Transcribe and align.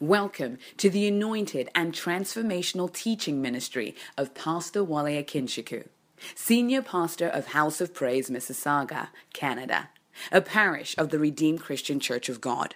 Welcome 0.00 0.58
to 0.76 0.90
the 0.90 1.08
anointed 1.08 1.70
and 1.74 1.94
transformational 1.94 2.92
teaching 2.92 3.40
ministry 3.40 3.96
of 4.18 4.34
Pastor 4.34 4.84
Wale 4.84 5.22
Akinsiku, 5.24 5.88
Senior 6.34 6.82
Pastor 6.82 7.28
of 7.28 7.46
House 7.46 7.80
of 7.80 7.94
Praise, 7.94 8.28
Mississauga, 8.28 9.08
Canada, 9.32 9.88
a 10.30 10.42
parish 10.42 10.94
of 10.98 11.08
the 11.08 11.18
Redeemed 11.18 11.62
Christian 11.62 11.98
Church 11.98 12.28
of 12.28 12.42
God. 12.42 12.74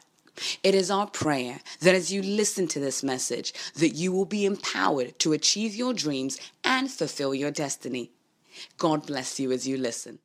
It 0.63 0.75
is 0.75 0.91
our 0.91 1.07
prayer 1.09 1.61
that 1.81 1.95
as 1.95 2.11
you 2.11 2.23
listen 2.23 2.67
to 2.69 2.81
this 2.81 3.03
message, 3.03 3.53
that 3.75 3.91
you 3.91 4.13
will 4.13 4.25
be 4.25 4.47
empowered 4.47 5.19
to 5.19 5.35
achieve 5.35 5.75
your 5.75 5.93
dreams 5.93 6.41
and 6.65 6.91
fulfill 6.91 7.35
your 7.35 7.51
destiny. 7.51 8.13
God 8.79 9.07
bless 9.07 9.39
you 9.39 9.53
as 9.53 9.69
you 9.69 9.77
listen. 9.77 10.21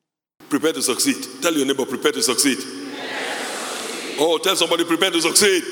Prepare 0.48 0.72
to 0.72 0.80
succeed. 0.80 1.42
Tell 1.42 1.52
your 1.52 1.66
neighbor, 1.66 1.84
prepare 1.84 2.12
to 2.12 2.22
succeed. 2.22 2.56
Oh, 4.18 4.38
tell 4.42 4.56
somebody, 4.56 4.86
prepare 4.86 5.10
to 5.10 5.20
succeed. 5.20 5.62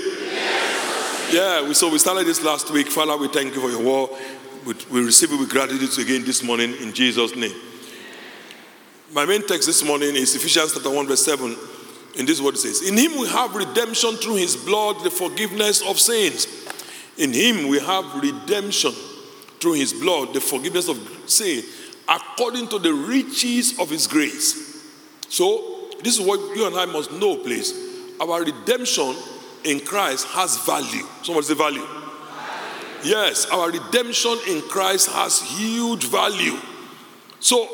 Yeah, 1.35 1.73
so 1.73 1.91
we 1.91 1.98
started 1.98 2.29
this 2.29 2.45
last 2.45 2.71
week. 2.71 2.87
Father, 2.87 3.16
we 3.16 3.27
thank 3.27 3.56
you 3.56 3.61
for 3.61 3.69
your 3.69 3.83
word. 3.83 4.11
We, 4.65 4.75
we 4.88 5.05
receive 5.05 5.33
it 5.33 5.37
with 5.37 5.51
gratitude 5.51 5.98
again 5.98 6.25
this 6.25 6.45
morning 6.45 6.75
in 6.75 6.95
Jesus' 6.95 7.34
name. 7.34 7.56
My 9.12 9.27
main 9.27 9.45
text 9.45 9.66
this 9.66 9.83
morning 9.84 10.15
is 10.15 10.37
Ephesians 10.37 10.75
chapter 10.75 10.91
1, 10.91 11.09
verse 11.09 11.25
7. 11.25 11.56
In 12.19 12.25
this 12.25 12.41
word 12.41 12.55
it 12.55 12.59
says, 12.59 12.89
In 12.89 12.97
him 12.97 13.19
we 13.19 13.27
have 13.27 13.52
redemption 13.52 14.12
through 14.12 14.37
his 14.37 14.55
blood, 14.55 15.02
the 15.02 15.11
forgiveness 15.11 15.83
of 15.84 15.98
sins. 15.98 16.47
In 17.19 17.33
him 17.33 17.66
we 17.66 17.80
have 17.80 18.14
redemption 18.14 18.92
through 19.59 19.75
his 19.75 19.92
blood, 19.92 20.34
the 20.34 20.41
forgiveness 20.41 20.89
of 20.89 20.98
sin, 21.27 21.64
according 22.09 22.69
to 22.69 22.78
the 22.78 22.95
riches 22.95 23.77
of 23.80 23.91
his 23.91 24.06
grace. 24.06 24.87
So, 25.28 25.91
this 26.01 26.16
is 26.16 26.25
what 26.25 26.39
you 26.56 26.69
and 26.69 26.77
I 26.77 26.84
must 26.84 27.11
know, 27.11 27.39
please. 27.39 27.75
Our 28.20 28.45
redemption 28.45 29.16
in 29.64 29.80
Christ 29.80 30.27
has 30.28 30.59
value. 30.64 31.04
Somebody 31.23 31.46
say 31.46 31.54
value. 31.54 31.86
Yes, 33.02 33.46
our 33.50 33.70
redemption 33.70 34.38
in 34.48 34.62
Christ 34.62 35.10
has 35.10 35.42
huge 35.42 36.05
value. 36.05 36.58
So, 37.41 37.69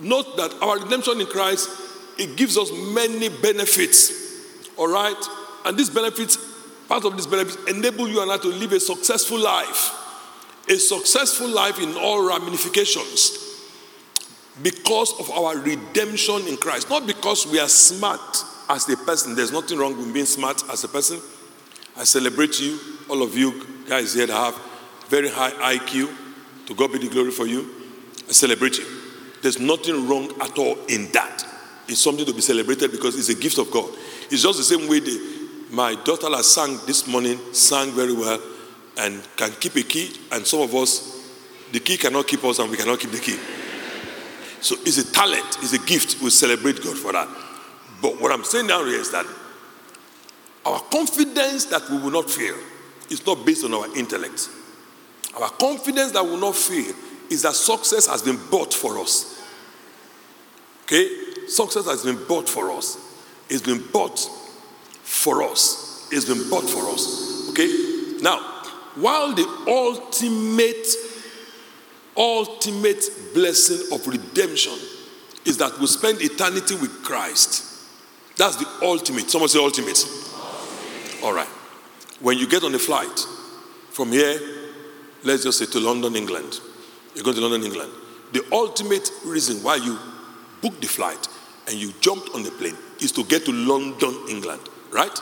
note 0.00 0.36
that 0.36 0.54
our 0.60 0.78
redemption 0.78 1.20
in 1.20 1.26
Christ 1.26 1.70
it 2.18 2.36
gives 2.36 2.58
us 2.58 2.70
many 2.92 3.28
benefits. 3.28 4.12
All 4.76 4.88
right? 4.88 5.16
And 5.64 5.78
these 5.78 5.88
benefits, 5.88 6.36
part 6.88 7.04
of 7.04 7.16
these 7.16 7.26
benefits, 7.26 7.56
enable 7.68 8.08
you 8.08 8.20
and 8.20 8.30
I 8.30 8.38
to 8.38 8.48
live 8.48 8.72
a 8.72 8.80
successful 8.80 9.38
life. 9.38 9.94
A 10.68 10.76
successful 10.76 11.48
life 11.48 11.80
in 11.80 11.96
all 11.96 12.26
ramifications. 12.26 13.44
Because 14.62 15.18
of 15.20 15.30
our 15.30 15.56
redemption 15.56 16.46
in 16.48 16.56
Christ. 16.56 16.90
Not 16.90 17.06
because 17.06 17.46
we 17.46 17.60
are 17.60 17.68
smart 17.68 18.44
as 18.68 18.88
a 18.88 18.96
person. 18.96 19.34
There's 19.34 19.52
nothing 19.52 19.78
wrong 19.78 19.96
with 19.96 20.12
being 20.12 20.26
smart 20.26 20.62
as 20.70 20.84
a 20.84 20.88
person. 20.88 21.20
I 21.96 22.04
celebrate 22.04 22.60
you, 22.60 22.78
all 23.08 23.22
of 23.22 23.36
you 23.36 23.66
guys 23.88 24.14
here 24.14 24.26
that 24.26 24.34
have 24.34 24.60
very 25.08 25.28
high 25.28 25.50
IQ. 25.76 26.14
To 26.66 26.74
God 26.74 26.92
be 26.92 26.98
the 26.98 27.08
glory 27.08 27.30
for 27.30 27.46
you. 27.46 27.66
I 28.28 28.32
celebrate 28.32 28.76
you. 28.78 28.84
There's 29.42 29.58
nothing 29.58 30.08
wrong 30.08 30.30
at 30.40 30.58
all 30.58 30.76
in 30.86 31.10
that. 31.12 31.44
It's 31.88 32.00
something 32.00 32.26
to 32.26 32.34
be 32.34 32.42
celebrated 32.42 32.90
because 32.90 33.18
it's 33.18 33.30
a 33.30 33.40
gift 33.40 33.58
of 33.58 33.70
God. 33.70 33.88
It's 34.30 34.42
just 34.42 34.58
the 34.58 34.64
same 34.64 34.88
way 34.88 35.00
my 35.70 35.94
daughter 36.04 36.28
has 36.28 36.46
sang 36.52 36.78
this 36.86 37.06
morning, 37.06 37.38
sang 37.52 37.90
very 37.92 38.12
well, 38.12 38.40
and 38.98 39.26
can 39.36 39.52
keep 39.52 39.76
a 39.76 39.82
key, 39.82 40.12
and 40.32 40.46
some 40.46 40.60
of 40.60 40.74
us, 40.74 41.32
the 41.72 41.80
key 41.80 41.96
cannot 41.96 42.26
keep 42.26 42.44
us, 42.44 42.58
and 42.58 42.70
we 42.70 42.76
cannot 42.76 42.98
keep 42.98 43.10
the 43.10 43.18
key. 43.18 43.38
So 44.60 44.76
it's 44.80 44.98
a 44.98 45.12
talent, 45.12 45.58
it's 45.62 45.72
a 45.72 45.78
gift. 45.78 46.20
We 46.20 46.30
celebrate 46.30 46.82
God 46.82 46.98
for 46.98 47.12
that. 47.12 47.28
But 48.00 48.20
what 48.20 48.32
I'm 48.32 48.44
saying 48.44 48.66
now 48.66 48.84
is 48.84 49.10
that 49.12 49.26
our 50.64 50.80
confidence 50.80 51.66
that 51.66 51.88
we 51.90 51.98
will 51.98 52.10
not 52.10 52.30
fail 52.30 52.56
is 53.10 53.24
not 53.26 53.44
based 53.44 53.64
on 53.64 53.74
our 53.74 53.96
intellect. 53.96 54.48
Our 55.40 55.50
confidence 55.50 56.12
that 56.12 56.24
we 56.24 56.32
will 56.32 56.38
not 56.38 56.56
fail 56.56 56.94
is 57.30 57.42
that 57.42 57.54
success 57.54 58.06
has 58.06 58.22
been 58.22 58.38
bought 58.50 58.72
for 58.72 58.98
us. 58.98 59.42
Okay? 60.84 61.08
Success 61.46 61.86
has 61.86 62.04
been 62.04 62.22
bought 62.26 62.48
for 62.48 62.70
us. 62.70 62.98
It's 63.48 63.62
been 63.62 63.82
bought 63.92 64.18
for 65.02 65.42
us. 65.42 66.08
It's 66.10 66.24
been 66.24 66.48
bought 66.50 66.68
for 66.68 66.88
us. 66.90 67.48
Okay? 67.50 68.18
Now, 68.20 68.38
while 68.94 69.32
the 69.34 69.46
ultimate, 69.68 70.86
ultimate 72.16 73.04
blessing 73.34 73.92
of 73.92 74.06
redemption 74.06 74.72
is 75.44 75.56
that 75.58 75.78
we 75.78 75.86
spend 75.86 76.20
eternity 76.20 76.74
with 76.74 77.02
Christ. 77.02 77.67
That's 78.38 78.56
the 78.56 78.66
ultimate. 78.82 79.28
Someone 79.30 79.48
say 79.48 79.58
ultimate. 79.58 79.98
ultimate. 79.98 81.24
All 81.24 81.34
right. 81.34 81.48
When 82.20 82.38
you 82.38 82.48
get 82.48 82.64
on 82.64 82.72
the 82.72 82.78
flight 82.78 83.18
from 83.90 84.12
here, 84.12 84.40
let's 85.24 85.42
just 85.42 85.58
say 85.58 85.66
to 85.66 85.80
London, 85.80 86.16
England. 86.16 86.60
You 87.14 87.22
go 87.22 87.32
to 87.32 87.40
London, 87.40 87.64
England. 87.64 87.92
The 88.32 88.44
ultimate 88.52 89.10
reason 89.26 89.62
why 89.62 89.76
you 89.76 89.98
book 90.62 90.80
the 90.80 90.86
flight 90.86 91.28
and 91.66 91.76
you 91.76 91.92
jumped 92.00 92.30
on 92.34 92.42
the 92.42 92.50
plane 92.50 92.76
is 93.00 93.12
to 93.12 93.24
get 93.24 93.44
to 93.46 93.52
London, 93.52 94.14
England, 94.28 94.62
right? 94.92 95.20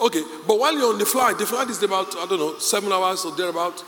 Okay, 0.00 0.22
but 0.46 0.58
while 0.58 0.72
you're 0.72 0.92
on 0.92 0.98
the 0.98 1.06
flight, 1.06 1.38
the 1.38 1.46
flight 1.46 1.68
is 1.68 1.82
about, 1.82 2.16
I 2.16 2.26
don't 2.26 2.38
know, 2.38 2.58
seven 2.58 2.92
hours 2.92 3.24
or 3.24 3.34
thereabout, 3.36 3.82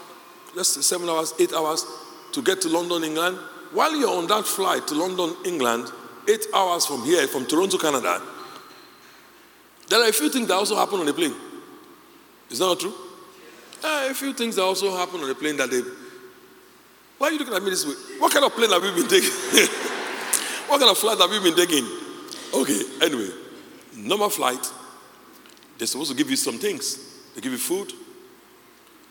let's 0.55 0.71
say 0.71 0.81
seven 0.81 1.09
hours, 1.09 1.33
eight 1.39 1.53
hours 1.53 1.87
to 2.33 2.43
get 2.43 2.61
to 2.63 2.69
London, 2.69 3.05
England. 3.05 3.39
While 3.73 3.97
you're 3.97 4.17
on 4.17 4.27
that 4.27 4.45
flight 4.45 4.87
to 4.89 4.95
London, 4.95 5.35
England, 5.45 5.91
eight 6.29 6.47
hours 6.55 6.87
from 6.87 7.03
here, 7.05 7.27
from 7.29 7.47
Toronto, 7.47 7.79
Canada, 7.79 8.21
there 9.89 10.03
are 10.03 10.09
a 10.09 10.13
few 10.13 10.29
things 10.31 10.49
that 10.49 10.55
also 10.55 10.77
happen 10.77 11.01
on 11.01 11.07
the 11.07 11.13
plane. 11.13 11.35
Is 12.51 12.59
that 12.59 12.67
not 12.67 12.81
true? 12.81 12.95
Uh, 13.85 14.09
a 14.11 14.15
few 14.15 14.33
things 14.33 14.57
that 14.57 14.63
also 14.63 14.95
happen 14.97 15.21
on 15.21 15.29
the 15.29 15.35
plane 15.35 15.57
that 15.57 15.71
they. 15.71 15.81
Why 17.19 17.29
are 17.29 17.33
you 17.33 17.39
looking 17.39 17.55
at 17.55 17.63
me 17.63 17.71
this 17.71 17.87
way? 17.87 17.95
What 18.19 18.33
kind 18.33 18.45
of 18.45 18.55
plane 18.55 18.71
have 18.71 18.83
you 18.83 18.93
been 18.93 19.09
taking? 19.09 19.31
what 20.69 20.79
kind 20.81 20.91
of 20.91 20.99
flight 20.99 21.19
have 21.19 21.33
you 21.33 21.41
been 21.41 21.57
taking? 21.57 21.85
Okay, 22.55 22.81
anyway, 23.03 23.31
normal 23.97 24.29
flight, 24.29 24.71
they're 25.79 25.87
supposed 25.87 26.11
to 26.11 26.17
give 26.17 26.31
you 26.31 26.37
some 26.37 26.59
things. 26.59 27.31
They 27.35 27.41
give 27.41 27.53
you 27.53 27.59
food, 27.59 27.93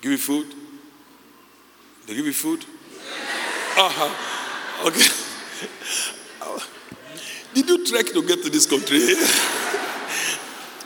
give 0.01 0.11
you 0.11 0.17
food, 0.17 0.47
they 2.07 2.15
give 2.15 2.25
you 2.25 2.33
food. 2.33 2.65
Uh-huh. 3.73 4.87
Okay. 4.87 6.17
Did 7.53 7.67
you 7.67 7.85
trek 7.85 8.07
to 8.07 8.25
get 8.25 8.43
to 8.43 8.49
this 8.49 8.65
country? 8.65 8.99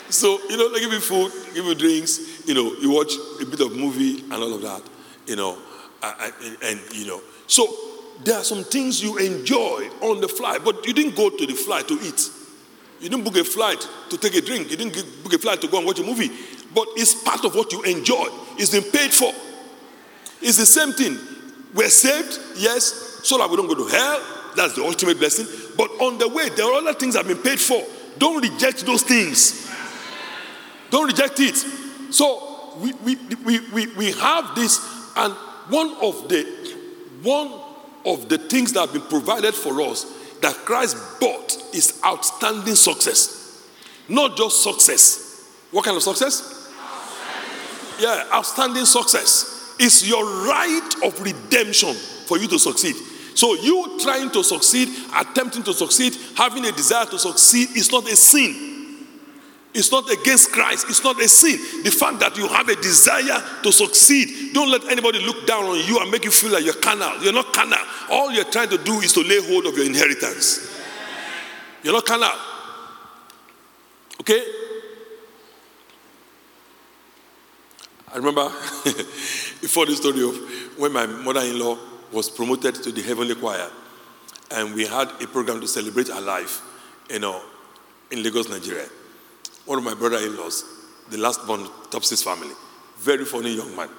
so, 0.09 0.39
you 0.49 0.57
know, 0.57 0.71
they 0.73 0.79
give 0.79 0.91
you 0.91 0.99
food, 0.99 1.31
give 1.53 1.65
you 1.65 1.75
drinks, 1.75 2.47
you 2.47 2.53
know, 2.53 2.73
you 2.79 2.91
watch 2.91 3.13
a 3.41 3.45
bit 3.45 3.59
of 3.61 3.75
movie 3.75 4.21
and 4.21 4.33
all 4.33 4.53
of 4.53 4.61
that, 4.61 4.81
you 5.27 5.35
know, 5.35 5.57
and, 6.01 6.33
and, 6.43 6.57
and 6.63 6.79
you 6.93 7.07
know. 7.07 7.21
So, 7.47 7.67
there 8.23 8.37
are 8.37 8.43
some 8.43 8.63
things 8.63 9.03
you 9.03 9.17
enjoy 9.17 9.89
on 10.01 10.21
the 10.21 10.27
flight, 10.27 10.61
but 10.63 10.85
you 10.85 10.93
didn't 10.93 11.15
go 11.15 11.29
to 11.29 11.45
the 11.45 11.53
flight 11.53 11.87
to 11.89 11.95
eat. 12.01 12.29
You 13.01 13.09
didn't 13.09 13.25
book 13.25 13.35
a 13.35 13.43
flight 13.43 13.85
to 14.09 14.17
take 14.17 14.35
a 14.35 14.41
drink. 14.41 14.71
You 14.71 14.77
didn't 14.77 15.23
book 15.23 15.33
a 15.33 15.37
flight 15.37 15.61
to 15.61 15.67
go 15.67 15.77
and 15.77 15.85
watch 15.85 15.99
a 15.99 16.03
movie. 16.03 16.31
But 16.73 16.87
it's 16.95 17.13
part 17.23 17.43
of 17.43 17.53
what 17.55 17.71
you 17.71 17.83
enjoy. 17.83 18.27
It's 18.57 18.71
been 18.71 18.89
paid 18.89 19.13
for. 19.13 19.33
It's 20.41 20.57
the 20.57 20.65
same 20.65 20.93
thing. 20.93 21.17
We're 21.73 21.89
saved, 21.89 22.39
yes, 22.57 23.19
so 23.23 23.37
that 23.37 23.49
we 23.49 23.57
don't 23.57 23.67
go 23.67 23.75
to 23.75 23.87
hell. 23.87 24.51
That's 24.55 24.75
the 24.75 24.83
ultimate 24.83 25.19
blessing. 25.19 25.45
But 25.77 25.91
on 26.01 26.17
the 26.17 26.27
way, 26.27 26.49
there 26.49 26.65
are 26.65 26.73
other 26.73 26.93
things 26.93 27.15
that 27.15 27.25
have 27.25 27.35
been 27.35 27.43
paid 27.43 27.59
for. 27.59 27.83
Don't 28.17 28.41
reject 28.41 28.85
those 28.85 29.03
things. 29.03 29.69
Don't 30.89 31.07
reject 31.07 31.39
it. 31.39 31.55
So 32.13 32.77
we, 32.79 32.93
we, 32.93 33.15
we, 33.45 33.59
we, 33.71 33.87
we 33.95 34.11
have 34.13 34.55
this, 34.55 34.79
and 35.15 35.33
one 35.69 35.95
of 36.01 36.29
the 36.29 36.65
one 37.23 37.51
of 38.05 38.29
the 38.29 38.37
things 38.37 38.71
that 38.73 38.81
have 38.81 38.93
been 38.93 39.01
provided 39.01 39.55
for 39.55 39.81
us 39.81 40.05
that 40.41 40.53
Christ 40.57 40.95
bought 41.19 41.57
is 41.73 41.99
outstanding 42.05 42.75
success. 42.75 43.67
Not 44.07 44.37
just 44.37 44.61
success. 44.61 45.51
What 45.71 45.85
kind 45.85 45.97
of 45.97 46.03
success? 46.03 46.71
Outstanding. 46.79 48.03
Yeah, 48.03 48.29
outstanding 48.31 48.85
success. 48.85 49.75
It's 49.79 50.07
your 50.07 50.23
right 50.23 50.89
of 51.03 51.19
redemption 51.19 51.93
for 51.93 52.37
you 52.37 52.47
to 52.47 52.59
succeed. 52.59 52.95
So, 53.35 53.53
you 53.55 53.99
trying 53.99 54.31
to 54.31 54.43
succeed, 54.43 54.89
attempting 55.13 55.63
to 55.63 55.73
succeed, 55.73 56.15
having 56.35 56.65
a 56.65 56.71
desire 56.71 57.05
to 57.05 57.19
succeed 57.19 57.75
is 57.75 57.91
not 57.91 58.09
a 58.09 58.15
sin. 58.15 58.65
It's 59.73 59.91
not 59.91 60.09
against 60.09 60.53
Christ. 60.53 60.85
It's 60.87 61.03
not 61.03 61.21
a 61.21 61.27
sin. 61.27 61.83
The 61.83 61.91
fact 61.91 62.21
that 62.21 62.37
you 62.37 62.47
have 62.47 62.69
a 62.69 62.77
desire 62.77 63.43
to 63.61 63.71
succeed, 63.73 64.53
don't 64.53 64.71
let 64.71 64.85
anybody 64.85 65.19
look 65.19 65.45
down 65.45 65.65
on 65.65 65.85
you 65.85 65.99
and 65.99 66.09
make 66.09 66.23
you 66.23 66.31
feel 66.31 66.53
like 66.53 66.63
you're 66.63 66.75
carnal. 66.75 67.21
You're 67.21 67.33
not 67.33 67.51
carnal. 67.51 67.77
All 68.09 68.31
you're 68.31 68.45
trying 68.45 68.69
to 68.69 68.77
do 68.77 69.01
is 69.01 69.11
to 69.11 69.21
lay 69.21 69.45
hold 69.45 69.65
of 69.65 69.75
your 69.75 69.85
inheritance. 69.85 70.81
You're 71.83 71.93
not 71.93 72.05
carnal. 72.05 72.31
Okay? 74.21 74.41
I 78.13 78.15
remember 78.15 78.47
before 79.61 79.85
the 79.87 79.95
story 79.97 80.23
of 80.23 80.79
when 80.79 80.93
my 80.93 81.05
mother 81.05 81.41
in 81.41 81.59
law 81.59 81.77
was 82.11 82.29
promoted 82.29 82.75
to 82.75 82.91
the 82.91 83.01
heavenly 83.01 83.35
choir, 83.35 83.69
and 84.51 84.73
we 84.73 84.85
had 84.85 85.09
a 85.21 85.27
program 85.27 85.61
to 85.61 85.67
celebrate 85.67 86.07
her 86.07 86.21
life, 86.21 86.61
you 87.09 87.19
know, 87.19 87.41
in 88.11 88.23
Lagos, 88.23 88.49
Nigeria 88.49 88.87
one 89.65 89.79
of 89.79 89.83
my 89.83 89.93
brother 89.93 90.17
in 90.17 90.37
laws 90.37 90.63
the 91.09 91.17
last 91.17 91.45
born 91.45 91.67
Topsy's 91.91 92.23
family. 92.23 92.53
Very 92.97 93.25
funny 93.25 93.55
young 93.55 93.75
man. 93.75 93.89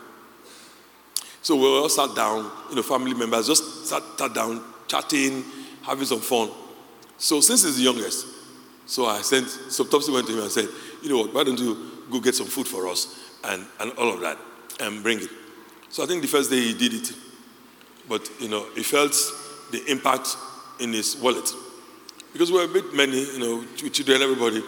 So 1.43 1.55
we 1.55 1.63
all 1.67 1.89
sat 1.89 2.17
down, 2.17 2.51
you 2.71 2.77
know, 2.77 2.83
family 2.83 3.15
members 3.15 3.47
just 3.47 3.87
sat, 3.87 4.03
sat 4.19 4.35
down, 4.35 4.61
chatting, 4.89 5.45
having 5.83 6.05
some 6.05 6.19
fun. 6.19 6.51
So 7.17 7.41
since 7.41 7.63
he's 7.63 7.77
the 7.77 7.85
youngest, 7.85 8.27
so 8.87 9.07
I 9.07 9.21
sent, 9.23 9.49
so 9.49 9.85
Topsy 9.85 10.11
went 10.11 10.27
to 10.27 10.33
him 10.33 10.41
and 10.41 10.51
said, 10.51 10.69
you 11.03 11.11
know 11.11 11.19
what, 11.19 11.35
why 11.35 11.45
don't 11.45 11.59
you 11.61 11.77
go 12.11 12.19
get 12.19 12.35
some 12.35 12.47
food 12.47 12.67
for 12.67 12.89
us 12.89 13.39
and, 13.45 13.65
and 13.79 13.93
all 13.93 14.13
of 14.13 14.21
that 14.21 14.39
and 14.81 15.03
bring 15.03 15.21
it. 15.21 15.31
So 15.89 16.03
I 16.03 16.07
think 16.07 16.23
the 16.23 16.29
first 16.29 16.51
day 16.51 16.61
he 16.61 16.75
did 16.75 16.95
it, 16.95 17.13
but 18.09 18.29
you 18.41 18.49
know, 18.49 18.67
he 18.75 18.83
felt 18.83 19.15
the 19.71 19.85
impact 19.91 20.37
in 20.81 20.93
his 20.93 21.17
wallet. 21.17 21.49
Because 22.33 22.53
we 22.53 22.59
were 22.59 22.65
a 22.65 22.69
bit 22.69 22.95
many, 22.95 23.33
you 23.33 23.39
know, 23.39 23.65
children, 23.91 24.23
everybody. 24.23 24.63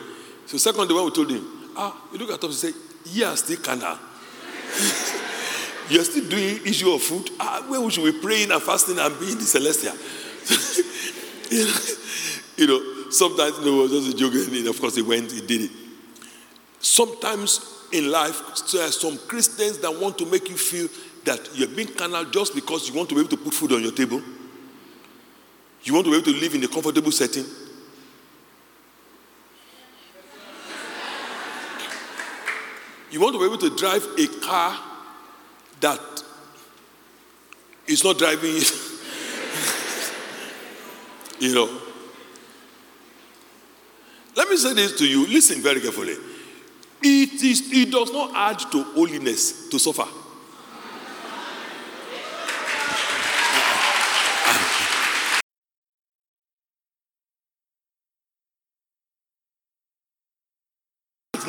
So 0.46 0.56
second 0.56 0.88
day 0.88 0.94
when 0.94 1.04
we 1.04 1.10
told 1.10 1.30
him, 1.30 1.44
ah, 1.76 1.94
you 2.12 2.18
look 2.18 2.30
at 2.30 2.42
us 2.42 2.64
and 2.64 2.74
say, 2.74 2.80
yeah, 3.06 3.34
still 3.34 3.58
canal. 3.58 3.98
You're 5.90 6.04
still 6.04 6.28
doing 6.28 6.60
issue 6.66 6.90
of 6.90 7.02
food. 7.02 7.30
Ah, 7.40 7.64
where 7.68 7.90
should 7.90 8.04
we 8.04 8.12
praying 8.20 8.50
and 8.50 8.62
fasting 8.62 8.98
and 8.98 9.18
being 9.18 9.36
the 9.36 9.44
celestial? 9.44 9.94
you 12.56 12.66
know, 12.66 13.10
sometimes 13.10 13.58
you 13.58 13.64
know, 13.64 13.80
it 13.80 13.82
was 13.82 13.92
just 13.92 14.14
a 14.14 14.18
joke, 14.18 14.34
and 14.34 14.66
of 14.66 14.80
course 14.80 14.96
he 14.96 15.02
went, 15.02 15.32
he 15.32 15.40
did 15.40 15.62
it. 15.62 15.70
Sometimes 16.80 17.60
in 17.92 18.10
life, 18.10 18.42
there 18.72 18.86
are 18.86 18.92
some 18.92 19.16
Christians 19.18 19.78
that 19.78 19.94
want 19.94 20.18
to 20.18 20.26
make 20.26 20.48
you 20.48 20.56
feel 20.56 20.88
that 21.28 21.50
you're 21.54 21.68
being 21.68 21.88
carnal 21.88 22.24
just 22.24 22.54
because 22.54 22.88
you 22.88 22.94
want 22.94 23.06
to 23.06 23.14
be 23.14 23.20
able 23.20 23.28
to 23.28 23.36
put 23.36 23.52
food 23.52 23.72
on 23.72 23.82
your 23.82 23.92
table. 23.92 24.22
You 25.82 25.92
want 25.92 26.06
to 26.06 26.10
be 26.10 26.16
able 26.16 26.32
to 26.32 26.40
live 26.40 26.54
in 26.54 26.64
a 26.64 26.68
comfortable 26.68 27.12
setting. 27.12 27.44
You 33.10 33.20
want 33.20 33.34
to 33.34 33.38
be 33.38 33.44
able 33.44 33.58
to 33.58 33.76
drive 33.76 34.06
a 34.18 34.26
car 34.40 34.80
that 35.80 36.00
is 37.86 38.02
not 38.02 38.16
driving 38.16 38.54
you 41.40 41.54
know. 41.54 41.78
Let 44.34 44.48
me 44.48 44.56
say 44.56 44.72
this 44.72 44.96
to 44.98 45.06
you. 45.06 45.26
Listen 45.26 45.60
very 45.60 45.80
carefully. 45.82 46.16
It, 47.02 47.42
is, 47.42 47.70
it 47.70 47.90
does 47.90 48.12
not 48.12 48.32
add 48.34 48.60
to 48.72 48.82
holiness 48.94 49.68
to 49.68 49.78
suffer. 49.78 50.06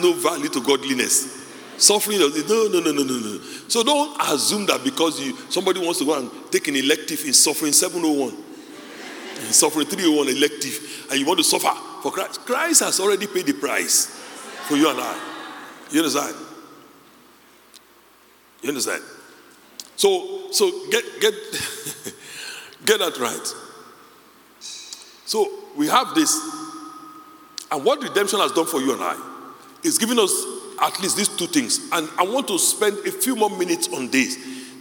no 0.01 0.08
value 0.19 0.49
to 0.49 0.61
godliness. 0.61 1.47
Suffering, 1.77 2.19
no, 2.19 2.27
no, 2.27 2.67
no, 2.67 2.91
no, 2.91 3.03
no, 3.03 3.19
no. 3.19 3.39
So 3.69 3.83
don't 3.83 4.15
assume 4.21 4.65
that 4.65 4.83
because 4.83 5.19
you 5.21 5.35
somebody 5.49 5.79
wants 5.79 5.99
to 5.99 6.05
go 6.05 6.19
and 6.19 6.29
take 6.51 6.67
an 6.67 6.75
elective 6.75 7.23
in 7.25 7.33
suffering 7.33 7.71
701, 7.71 8.35
in 9.47 9.53
suffering 9.53 9.87
301 9.87 10.27
elective, 10.27 11.07
and 11.09 11.19
you 11.19 11.25
want 11.25 11.39
to 11.39 11.43
suffer 11.43 11.71
for 12.01 12.11
Christ. 12.11 12.41
Christ 12.41 12.81
has 12.81 12.99
already 12.99 13.27
paid 13.27 13.45
the 13.45 13.53
price 13.53 14.07
for 14.67 14.75
you 14.75 14.89
and 14.89 14.99
I. 14.99 15.19
You 15.91 15.99
understand? 15.99 16.35
You 18.61 18.69
understand? 18.69 19.01
So, 19.95 20.51
so 20.51 20.69
get 20.91 21.05
get 21.21 21.33
get 22.85 22.99
that 22.99 23.17
right. 23.19 23.53
So 25.25 25.49
we 25.77 25.87
have 25.87 26.13
this, 26.13 26.37
and 27.71 27.85
what 27.85 28.03
redemption 28.03 28.39
has 28.39 28.51
done 28.51 28.65
for 28.65 28.81
you 28.81 28.93
and 28.93 29.01
I 29.01 29.29
is 29.83 29.97
giving 29.97 30.19
us 30.19 30.31
at 30.81 30.99
least 31.01 31.17
these 31.17 31.29
two 31.29 31.47
things. 31.47 31.89
And 31.91 32.09
I 32.17 32.23
want 32.23 32.47
to 32.47 32.57
spend 32.59 32.97
a 33.05 33.11
few 33.11 33.35
more 33.35 33.49
minutes 33.49 33.87
on 33.93 34.09
this 34.09 34.37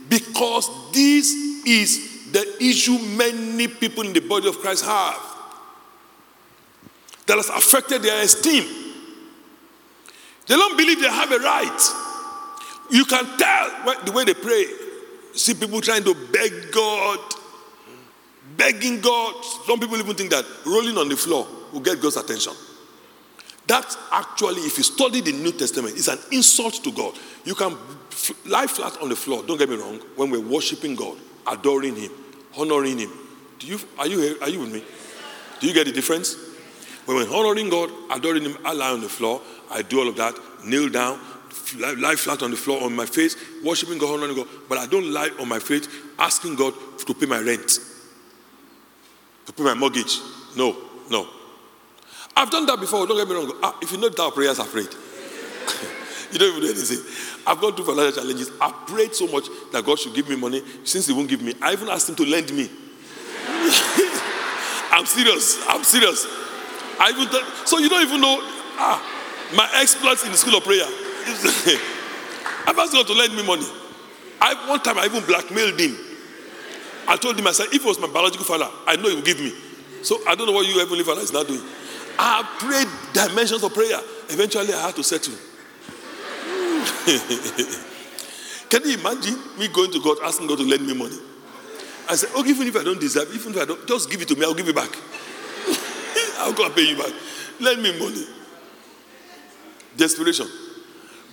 because 0.08 0.92
this 0.92 1.32
is 1.66 2.32
the 2.32 2.62
issue 2.62 2.98
many 3.16 3.68
people 3.68 4.04
in 4.04 4.12
the 4.12 4.20
body 4.20 4.48
of 4.48 4.58
Christ 4.58 4.84
have 4.84 5.20
that 7.26 7.36
has 7.36 7.48
affected 7.50 8.02
their 8.02 8.22
esteem. 8.22 8.64
They 10.46 10.54
don't 10.54 10.76
believe 10.76 11.00
they 11.00 11.08
have 11.08 11.30
a 11.30 11.38
right. 11.38 11.94
You 12.90 13.04
can 13.04 13.24
tell 13.38 13.94
the 14.04 14.12
way 14.12 14.24
they 14.24 14.34
pray. 14.34 14.60
You 14.60 15.38
see 15.38 15.54
people 15.54 15.80
trying 15.82 16.04
to 16.04 16.14
beg 16.32 16.72
God, 16.72 17.18
begging 18.56 19.00
God. 19.00 19.44
Some 19.66 19.78
people 19.78 19.98
even 19.98 20.16
think 20.16 20.30
that 20.30 20.44
rolling 20.64 20.96
on 20.96 21.08
the 21.08 21.16
floor 21.16 21.46
will 21.72 21.80
get 21.80 22.00
God's 22.00 22.16
attention. 22.16 22.54
That 23.68 23.96
actually, 24.10 24.62
if 24.62 24.78
you 24.78 24.82
study 24.82 25.20
the 25.20 25.32
New 25.32 25.52
Testament, 25.52 25.94
is 25.94 26.08
an 26.08 26.18
insult 26.32 26.82
to 26.84 26.90
God. 26.90 27.14
You 27.44 27.54
can 27.54 27.76
lie 28.46 28.66
flat 28.66 28.96
on 29.02 29.10
the 29.10 29.16
floor, 29.16 29.42
don't 29.46 29.58
get 29.58 29.68
me 29.68 29.76
wrong, 29.76 30.00
when 30.16 30.30
we're 30.30 30.40
worshiping 30.40 30.94
God, 30.94 31.18
adoring 31.46 31.94
Him, 31.94 32.10
honoring 32.56 32.98
Him. 32.98 33.10
Do 33.58 33.66
you, 33.66 33.78
are, 33.98 34.06
you 34.06 34.38
are 34.40 34.48
you 34.48 34.60
with 34.60 34.72
me? 34.72 34.82
Do 35.60 35.66
you 35.66 35.74
get 35.74 35.84
the 35.84 35.92
difference? 35.92 36.34
When 37.04 37.18
we're 37.18 37.34
honoring 37.34 37.68
God, 37.68 37.90
adoring 38.10 38.44
Him, 38.44 38.56
I 38.64 38.72
lie 38.72 38.90
on 38.90 39.02
the 39.02 39.08
floor, 39.08 39.42
I 39.70 39.82
do 39.82 40.00
all 40.00 40.08
of 40.08 40.16
that, 40.16 40.34
kneel 40.64 40.88
down, 40.88 41.20
lie 41.76 42.16
flat 42.16 42.42
on 42.42 42.50
the 42.50 42.56
floor 42.56 42.82
on 42.82 42.96
my 42.96 43.04
face, 43.04 43.36
worshiping 43.62 43.98
God, 43.98 44.14
honoring 44.14 44.34
God, 44.36 44.48
but 44.70 44.78
I 44.78 44.86
don't 44.86 45.12
lie 45.12 45.30
on 45.38 45.46
my 45.46 45.58
face 45.58 45.88
asking 46.18 46.56
God 46.56 46.72
to 47.00 47.12
pay 47.12 47.26
my 47.26 47.40
rent, 47.40 47.80
to 49.44 49.52
pay 49.52 49.62
my 49.62 49.74
mortgage. 49.74 50.20
No, 50.56 50.74
no. 51.10 51.28
I've 52.38 52.50
done 52.50 52.66
that 52.66 52.78
before, 52.78 53.04
don't 53.04 53.16
get 53.16 53.26
me 53.26 53.34
wrong. 53.34 53.52
Ah, 53.64 53.76
if 53.82 53.90
you 53.90 53.98
know 53.98 54.08
that 54.08 54.32
prayers 54.32 54.60
are 54.60 54.66
prayed, 54.66 54.86
you 56.30 56.38
don't 56.38 56.50
even 56.50 56.60
do 56.62 56.68
anything. 56.70 57.02
I've 57.44 57.60
gone 57.60 57.74
through 57.74 57.86
financial 57.86 58.22
challenges. 58.22 58.52
I 58.60 58.70
prayed 58.86 59.12
so 59.12 59.26
much 59.26 59.48
that 59.72 59.84
God 59.84 59.98
should 59.98 60.14
give 60.14 60.28
me 60.28 60.36
money 60.36 60.62
since 60.84 61.08
He 61.08 61.12
won't 61.12 61.28
give 61.28 61.42
me. 61.42 61.54
I 61.60 61.72
even 61.72 61.88
asked 61.88 62.08
Him 62.08 62.14
to 62.14 62.24
lend 62.24 62.52
me. 62.54 62.70
I'm 64.94 65.04
serious. 65.04 65.58
I'm 65.66 65.82
serious. 65.82 66.26
I 67.00 67.10
even 67.10 67.26
th- 67.28 67.44
so 67.66 67.78
you 67.78 67.88
don't 67.88 68.06
even 68.06 68.20
know 68.20 68.38
ah, 68.78 69.02
my 69.56 69.68
exploits 69.80 70.24
in 70.24 70.30
the 70.30 70.38
school 70.38 70.56
of 70.58 70.62
prayer. 70.62 70.86
I've 72.70 72.78
asked 72.78 72.92
God 72.92 73.06
to 73.08 73.14
lend 73.14 73.34
me 73.34 73.42
money. 73.44 73.66
I, 74.40 74.54
one 74.70 74.80
time 74.80 74.98
I 74.98 75.06
even 75.06 75.24
blackmailed 75.24 75.80
him. 75.80 75.96
I 77.08 77.16
told 77.16 77.36
him, 77.36 77.48
I 77.48 77.52
said, 77.52 77.66
if 77.72 77.82
it 77.82 77.84
was 77.84 77.98
my 77.98 78.06
biological 78.06 78.44
father, 78.44 78.68
I 78.86 78.94
know 78.94 79.08
he 79.08 79.16
would 79.16 79.24
give 79.24 79.40
me. 79.40 79.52
So 80.02 80.20
I 80.28 80.36
don't 80.36 80.46
know 80.46 80.52
what 80.52 80.68
you 80.68 80.78
heavenly 80.78 81.02
father 81.02 81.22
is 81.22 81.32
not 81.32 81.48
doing. 81.48 81.62
I 82.18 82.42
prayed 82.58 82.88
dimensions 83.14 83.62
of 83.62 83.72
prayer. 83.72 84.00
Eventually, 84.28 84.74
I 84.74 84.86
had 84.86 84.96
to 84.96 85.04
settle. 85.04 85.34
Can 88.68 88.82
you 88.84 88.98
imagine 88.98 89.38
me 89.58 89.68
going 89.68 89.92
to 89.92 90.02
God 90.02 90.18
asking 90.24 90.48
God 90.48 90.58
to 90.58 90.64
lend 90.64 90.84
me 90.86 90.94
money? 90.94 91.16
I 92.08 92.16
said, 92.16 92.30
Oh, 92.34 92.44
even 92.44 92.66
if 92.66 92.76
I 92.76 92.82
don't 92.82 93.00
deserve, 93.00 93.32
even 93.34 93.52
if 93.52 93.62
I 93.62 93.64
don't, 93.64 93.86
just 93.86 94.10
give 94.10 94.20
it 94.20 94.28
to 94.28 94.34
me, 94.34 94.44
I'll 94.44 94.54
give 94.54 94.68
it 94.68 94.74
back. 94.74 94.90
I'll 96.38 96.52
go 96.52 96.66
and 96.66 96.74
pay 96.74 96.90
you 96.90 96.96
back. 96.96 97.12
Lend 97.60 97.82
me 97.82 97.98
money. 97.98 98.26
Desperation. 99.96 100.48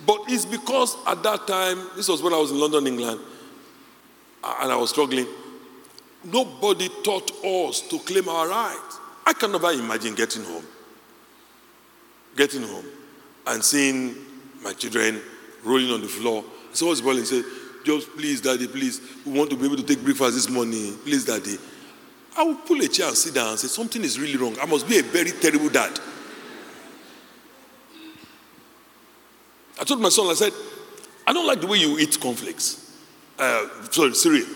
But 0.06 0.20
it's 0.28 0.46
because 0.46 0.96
at 1.06 1.22
that 1.24 1.46
time, 1.46 1.88
this 1.96 2.08
was 2.08 2.22
when 2.22 2.32
I 2.32 2.38
was 2.38 2.52
in 2.52 2.60
London, 2.60 2.86
England, 2.86 3.20
and 4.44 4.72
I 4.72 4.76
was 4.76 4.90
struggling. 4.90 5.26
Nobody 6.24 6.88
taught 7.02 7.30
us 7.44 7.80
to 7.88 7.98
claim 8.00 8.28
our 8.28 8.48
rights. 8.48 9.00
I 9.26 9.32
can 9.32 9.52
never 9.52 9.70
imagine 9.72 10.14
getting 10.14 10.44
home 10.44 10.64
getting 12.36 12.62
home 12.62 12.84
and 13.46 13.64
seeing 13.64 14.14
my 14.62 14.72
children 14.72 15.20
rolling 15.64 15.90
on 15.90 16.00
the 16.00 16.08
floor. 16.08 16.44
So 16.72 16.86
I 16.86 16.90
was 16.90 17.00
and 17.00 17.26
said, 17.26 17.44
just 17.84 18.10
please, 18.16 18.40
daddy, 18.40 18.66
please, 18.66 19.00
we 19.24 19.32
want 19.32 19.50
to 19.50 19.56
be 19.56 19.64
able 19.64 19.76
to 19.76 19.82
take 19.82 20.02
breakfast 20.02 20.34
this 20.34 20.50
morning. 20.50 20.96
Please, 21.04 21.24
daddy. 21.24 21.56
I 22.36 22.42
will 22.42 22.56
pull 22.56 22.80
a 22.82 22.88
chair 22.88 23.08
and 23.08 23.16
sit 23.16 23.34
down 23.34 23.50
and 23.50 23.58
say, 23.58 23.68
something 23.68 24.02
is 24.02 24.20
really 24.20 24.36
wrong. 24.36 24.56
I 24.60 24.66
must 24.66 24.88
be 24.88 24.98
a 24.98 25.02
very 25.02 25.30
terrible 25.30 25.70
dad. 25.70 25.98
I 29.80 29.84
told 29.84 30.00
my 30.00 30.08
son, 30.08 30.26
I 30.26 30.34
said, 30.34 30.52
I 31.26 31.32
don't 31.32 31.46
like 31.46 31.60
the 31.60 31.66
way 31.66 31.78
you 31.78 31.98
eat 31.98 32.18
cornflakes. 32.20 32.98
Uh, 33.38 33.66
sorry, 33.90 34.14
cereal. 34.14 34.46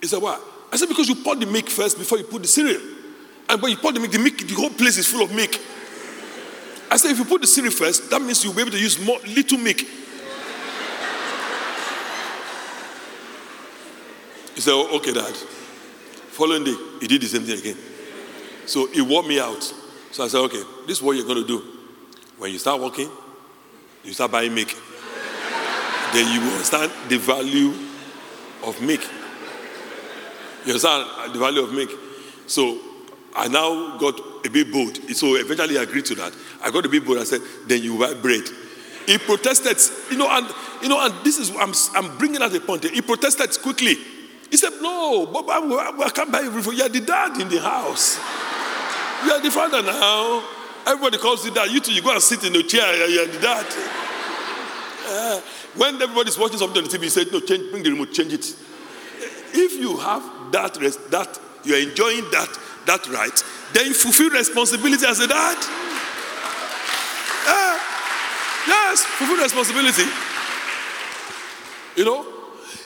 He 0.00 0.06
said, 0.06 0.22
why? 0.22 0.40
I 0.72 0.76
said, 0.76 0.88
because 0.88 1.08
you 1.08 1.16
pour 1.16 1.34
the 1.34 1.46
milk 1.46 1.68
first 1.68 1.98
before 1.98 2.18
you 2.18 2.24
put 2.24 2.42
the 2.42 2.48
cereal. 2.48 2.80
And 3.48 3.60
when 3.60 3.72
you 3.72 3.78
pour 3.78 3.92
the 3.92 4.00
milk, 4.00 4.12
the 4.12 4.18
milk, 4.18 4.36
the 4.38 4.54
whole 4.54 4.70
place 4.70 4.98
is 4.98 5.06
full 5.06 5.22
of 5.22 5.34
milk. 5.34 5.54
I 6.90 6.96
said, 6.96 7.10
if 7.10 7.18
you 7.18 7.24
put 7.24 7.40
the 7.40 7.46
cereal 7.46 7.72
first, 7.72 8.10
that 8.10 8.20
means 8.20 8.42
you'll 8.42 8.54
be 8.54 8.62
able 8.62 8.70
to 8.70 8.78
use 8.78 8.98
more 9.04 9.18
little 9.26 9.58
milk. 9.58 9.78
He 14.54 14.60
said, 14.62 14.72
oh, 14.72 14.96
okay, 14.96 15.12
dad. 15.12 15.34
Following 16.30 16.64
day, 16.64 16.74
he 17.00 17.06
did 17.06 17.20
the 17.20 17.26
same 17.26 17.42
thing 17.42 17.58
again. 17.58 17.76
So 18.66 18.86
he 18.86 19.00
wore 19.02 19.22
me 19.22 19.38
out. 19.38 19.62
So 20.10 20.24
I 20.24 20.28
said, 20.28 20.40
okay, 20.40 20.62
this 20.86 20.98
is 20.98 21.02
what 21.02 21.16
you're 21.16 21.26
going 21.26 21.42
to 21.42 21.46
do. 21.46 21.62
When 22.38 22.50
you 22.52 22.58
start 22.58 22.80
working, 22.80 23.10
you 24.04 24.12
start 24.12 24.30
buying 24.30 24.54
milk. 24.54 24.68
then 26.12 26.32
you 26.32 26.40
will 26.40 26.52
understand 26.52 26.90
the 27.08 27.18
value 27.18 27.72
of 28.64 28.80
milk. 28.80 29.00
You 30.64 30.72
understand 30.72 31.34
the 31.34 31.38
value 31.38 31.62
of 31.62 31.72
milk. 31.72 31.90
So 32.46 32.78
I 33.34 33.48
now 33.48 33.96
got 33.98 34.18
a 34.46 34.50
bit 34.50 34.72
bold. 34.72 34.96
So 35.14 35.36
eventually 35.36 35.78
I 35.78 35.82
agreed 35.82 36.06
to 36.06 36.14
that. 36.16 36.34
I 36.62 36.70
got 36.70 36.84
a 36.84 36.88
bit 36.88 37.04
bold. 37.04 37.18
I 37.18 37.24
said, 37.24 37.40
then 37.66 37.82
you 37.82 37.98
buy 37.98 38.14
bread. 38.14 38.44
He 39.06 39.16
protested, 39.16 39.78
you 40.10 40.18
know, 40.18 40.28
and 40.30 40.46
you 40.82 40.88
know, 40.88 41.04
and 41.04 41.24
this 41.24 41.38
is 41.38 41.50
I'm, 41.56 41.72
I'm 41.96 42.18
bringing 42.18 42.42
out 42.42 42.54
a 42.54 42.60
point. 42.60 42.84
He 42.84 43.00
protested 43.00 43.56
quickly. 43.62 43.96
He 44.50 44.56
said, 44.58 44.72
"No, 44.82 45.26
but 45.26 45.48
I, 45.48 46.04
I, 46.04 46.10
can't 46.10 46.30
buy 46.30 46.42
everything. 46.42 46.74
You're 46.74 46.90
the 46.90 47.00
dad 47.00 47.40
in 47.40 47.48
the 47.48 47.58
house. 47.58 48.18
You're 49.24 49.40
the 49.40 49.50
father 49.50 49.82
now. 49.82 50.46
Everybody 50.86 51.16
calls 51.16 51.44
you 51.44 51.52
dad. 51.52 51.70
You 51.70 51.80
two, 51.80 51.92
you 51.92 52.02
go 52.02 52.12
and 52.12 52.22
sit 52.22 52.44
in 52.44 52.52
the 52.52 52.62
chair. 52.62 53.08
You're 53.08 53.26
the 53.26 53.38
dad." 53.40 53.66
Uh, 55.06 55.40
when 55.76 55.94
everybody's 56.02 56.36
watching 56.36 56.58
something 56.58 56.82
on 56.82 56.90
the 56.90 56.98
TV, 56.98 57.04
you 57.04 57.08
say, 57.08 57.24
"No, 57.32 57.40
change, 57.40 57.70
bring 57.70 57.82
the 57.82 57.90
remote, 57.90 58.12
change 58.12 58.34
it." 58.34 58.54
If 59.54 59.72
you 59.80 59.96
have 59.96 60.52
that, 60.52 60.76
rest, 60.82 61.10
that 61.10 61.40
you're 61.64 61.80
enjoying 61.80 62.30
that 62.30 62.48
that 62.86 63.06
right, 63.08 63.44
then 63.72 63.86
you 63.86 63.94
fulfill 63.94 64.30
responsibility 64.30 65.04
as 65.06 65.20
a 65.20 65.28
dad. 65.28 65.56
Uh, 67.46 67.78
yes, 68.66 69.04
fulfill 69.04 69.42
responsibility. 69.42 70.04
You 71.96 72.04
know, 72.04 72.26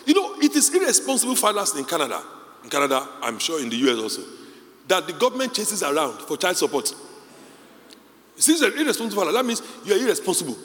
you 0.07 0.15
know, 0.15 0.35
it 0.41 0.55
is 0.57 0.75
irresponsible 0.75 1.37
fathers 1.37 1.75
in 1.77 1.85
Canada, 1.85 2.23
in 2.65 2.71
Canada, 2.71 3.07
I'm 3.21 3.39
sure 3.39 3.61
in 3.61 3.69
the 3.69 3.77
US 3.77 3.99
also, 3.99 4.23
that 4.89 5.07
the 5.07 5.13
government 5.13 5.55
chases 5.55 5.83
around 5.83 6.19
for 6.23 6.37
child 6.37 6.57
support. 6.57 6.93
Since 8.37 8.61
you're 8.61 8.77
irresponsible 8.77 9.23
father, 9.23 9.33
that 9.33 9.45
means 9.45 9.63
you're 9.85 9.99
irresponsible. 9.99 10.57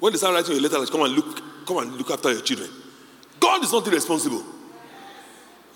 When 0.00 0.12
they 0.12 0.18
start 0.18 0.34
writing 0.34 0.54
you 0.56 0.60
a 0.60 0.62
letter, 0.66 0.84
come 0.90 1.02
and 1.02 1.14
look, 1.14 1.66
come 1.66 1.78
and 1.78 1.92
look 1.96 2.10
after 2.10 2.32
your 2.32 2.40
children. 2.40 2.70
God 3.38 3.62
is 3.62 3.72
not 3.72 3.86
irresponsible. 3.86 4.42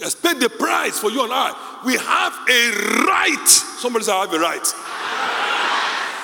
Has 0.01 0.15
paid 0.15 0.41
the 0.41 0.49
price 0.49 0.99
for 0.99 1.11
you 1.11 1.23
and 1.25 1.33
I. 1.33 1.81
We 1.85 1.97
have 1.97 2.33
a 2.49 3.05
right. 3.07 3.49
Somebody 3.49 4.05
say, 4.05 4.13
I 4.13 4.27
have 4.27 4.35
a 4.35 4.39
right. 4.39 4.67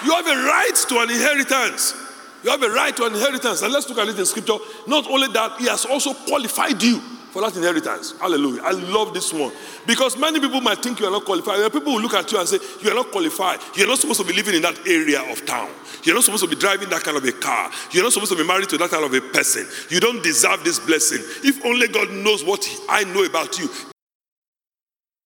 You 0.04 0.12
have 0.14 0.26
a 0.26 0.46
right 0.46 0.84
to 0.88 0.98
an 0.98 1.10
inheritance. 1.10 1.94
You 2.42 2.50
have 2.50 2.62
a 2.62 2.70
right 2.70 2.96
to 2.96 3.04
an 3.04 3.14
inheritance. 3.14 3.62
And 3.62 3.72
let's 3.72 3.88
look 3.88 3.98
at 3.98 4.08
it 4.08 4.18
in 4.18 4.26
scripture. 4.26 4.56
Not 4.86 5.06
only 5.08 5.28
that, 5.28 5.60
He 5.60 5.66
has 5.66 5.84
also 5.84 6.14
qualified 6.14 6.82
you 6.82 7.00
for 7.30 7.42
that 7.42 7.56
inheritance. 7.56 8.14
Hallelujah. 8.20 8.62
I 8.62 8.72
love 8.72 9.14
this 9.14 9.32
one. 9.32 9.52
Because 9.86 10.18
many 10.18 10.40
people 10.40 10.60
might 10.60 10.82
think 10.82 11.00
you 11.00 11.06
are 11.06 11.10
not 11.10 11.24
qualified. 11.24 11.58
There 11.58 11.66
are 11.66 11.70
people 11.70 11.92
who 11.92 12.00
look 12.00 12.14
at 12.14 12.30
you 12.30 12.38
and 12.38 12.48
say, 12.48 12.58
You 12.82 12.90
are 12.90 12.94
not 12.94 13.10
qualified. 13.10 13.60
You're 13.74 13.86
not 13.88 13.98
supposed 13.98 14.20
to 14.20 14.26
be 14.26 14.32
living 14.32 14.54
in 14.54 14.62
that 14.62 14.78
area 14.86 15.22
of 15.30 15.44
town. 15.46 15.70
You're 16.02 16.14
not 16.14 16.24
supposed 16.24 16.44
to 16.44 16.50
be 16.50 16.56
driving 16.56 16.88
that 16.90 17.02
kind 17.02 17.16
of 17.16 17.24
a 17.24 17.32
car. 17.32 17.70
You're 17.92 18.02
not 18.02 18.12
supposed 18.12 18.32
to 18.32 18.38
be 18.38 18.46
married 18.46 18.68
to 18.70 18.78
that 18.78 18.90
kind 18.90 19.04
of 19.04 19.14
a 19.14 19.20
person. 19.20 19.66
You 19.90 20.00
don't 20.00 20.22
deserve 20.22 20.64
this 20.64 20.78
blessing. 20.78 21.20
If 21.44 21.64
only 21.64 21.88
God 21.88 22.10
knows 22.10 22.44
what 22.44 22.66
I 22.88 23.04
know 23.04 23.24
about 23.24 23.58
you. 23.58 23.68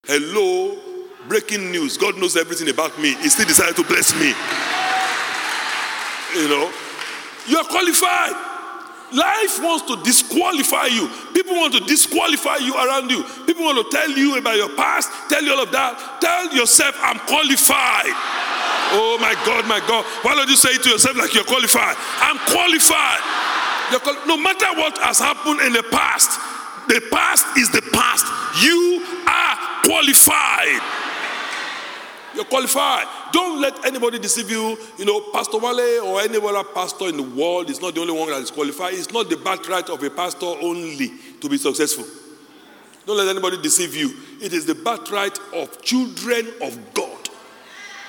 Hello, 0.07 0.77
breaking 1.29 1.71
news. 1.71 1.97
God 1.97 2.19
knows 2.19 2.37
everything 2.37 2.69
about 2.69 2.99
me. 3.01 3.15
He 3.15 3.29
still 3.31 3.47
decided 3.47 3.77
to 3.77 3.85
bless 3.85 4.13
me. 4.15 4.35
You 6.41 6.49
know, 6.49 6.73
you're 7.47 7.65
qualified. 7.65 8.54
Life 9.15 9.63
wants 9.63 9.87
to 9.87 10.03
disqualify 10.03 10.87
you. 10.87 11.07
People 11.33 11.55
want 11.55 11.73
to 11.75 11.81
disqualify 11.87 12.57
you 12.57 12.75
around 12.75 13.11
you. 13.11 13.23
People 13.47 13.65
want 13.65 13.79
to 13.79 13.87
tell 13.97 14.11
you 14.11 14.37
about 14.37 14.57
your 14.57 14.75
past, 14.75 15.09
tell 15.31 15.43
you 15.43 15.53
all 15.55 15.63
of 15.63 15.71
that. 15.71 16.19
Tell 16.21 16.53
yourself, 16.55 16.99
I'm 16.99 17.19
qualified. 17.31 18.11
Oh 18.99 19.19
my 19.21 19.35
God, 19.47 19.67
my 19.67 19.79
God. 19.87 20.05
Why 20.23 20.35
don't 20.35 20.49
you 20.49 20.57
say 20.57 20.77
to 20.77 20.89
yourself 20.91 21.17
like 21.17 21.33
you're 21.35 21.45
qualified? 21.47 21.97
I'm 22.19 22.39
qualified. 22.51 23.23
Quali- 24.03 24.27
no 24.27 24.37
matter 24.37 24.67
what 24.75 24.99
has 24.99 25.19
happened 25.19 25.61
in 25.63 25.73
the 25.73 25.83
past, 25.95 26.39
the 26.89 27.01
past 27.11 27.47
is 27.57 27.71
the 27.71 27.83
past. 27.95 28.27
You 28.63 29.03
are 29.27 29.55
qualified. 29.87 30.83
You're 32.35 32.45
qualified. 32.45 33.07
Don't 33.33 33.61
let 33.61 33.85
anybody 33.87 34.19
deceive 34.19 34.51
you. 34.51 34.77
You 34.99 35.05
know, 35.05 35.21
Pastor 35.33 35.59
Wale 35.59 36.05
or 36.05 36.21
any 36.21 36.37
other 36.37 36.65
pastor 36.65 37.09
in 37.09 37.17
the 37.17 37.23
world 37.23 37.71
is 37.71 37.81
not 37.81 37.95
the 37.95 38.01
only 38.01 38.13
one 38.13 38.29
that 38.29 38.43
is 38.43 38.51
qualified. 38.51 38.95
It's 38.95 39.13
not 39.13 39.29
the 39.29 39.37
birthright 39.37 39.89
of 39.89 40.03
a 40.03 40.11
pastor 40.11 40.47
only 40.47 41.13
to 41.41 41.49
be 41.49 41.59
successful. 41.59 42.05
Don't 43.07 43.19
let 43.19 43.29
anybody 43.29 43.61
deceive 43.61 43.95
you. 43.95 44.15
It 44.41 44.53
is 44.53 44.67
the 44.67 44.75
birthright 44.75 45.39
of 45.53 45.81
children 45.83 46.49
of 46.63 46.95
God. 46.95 47.19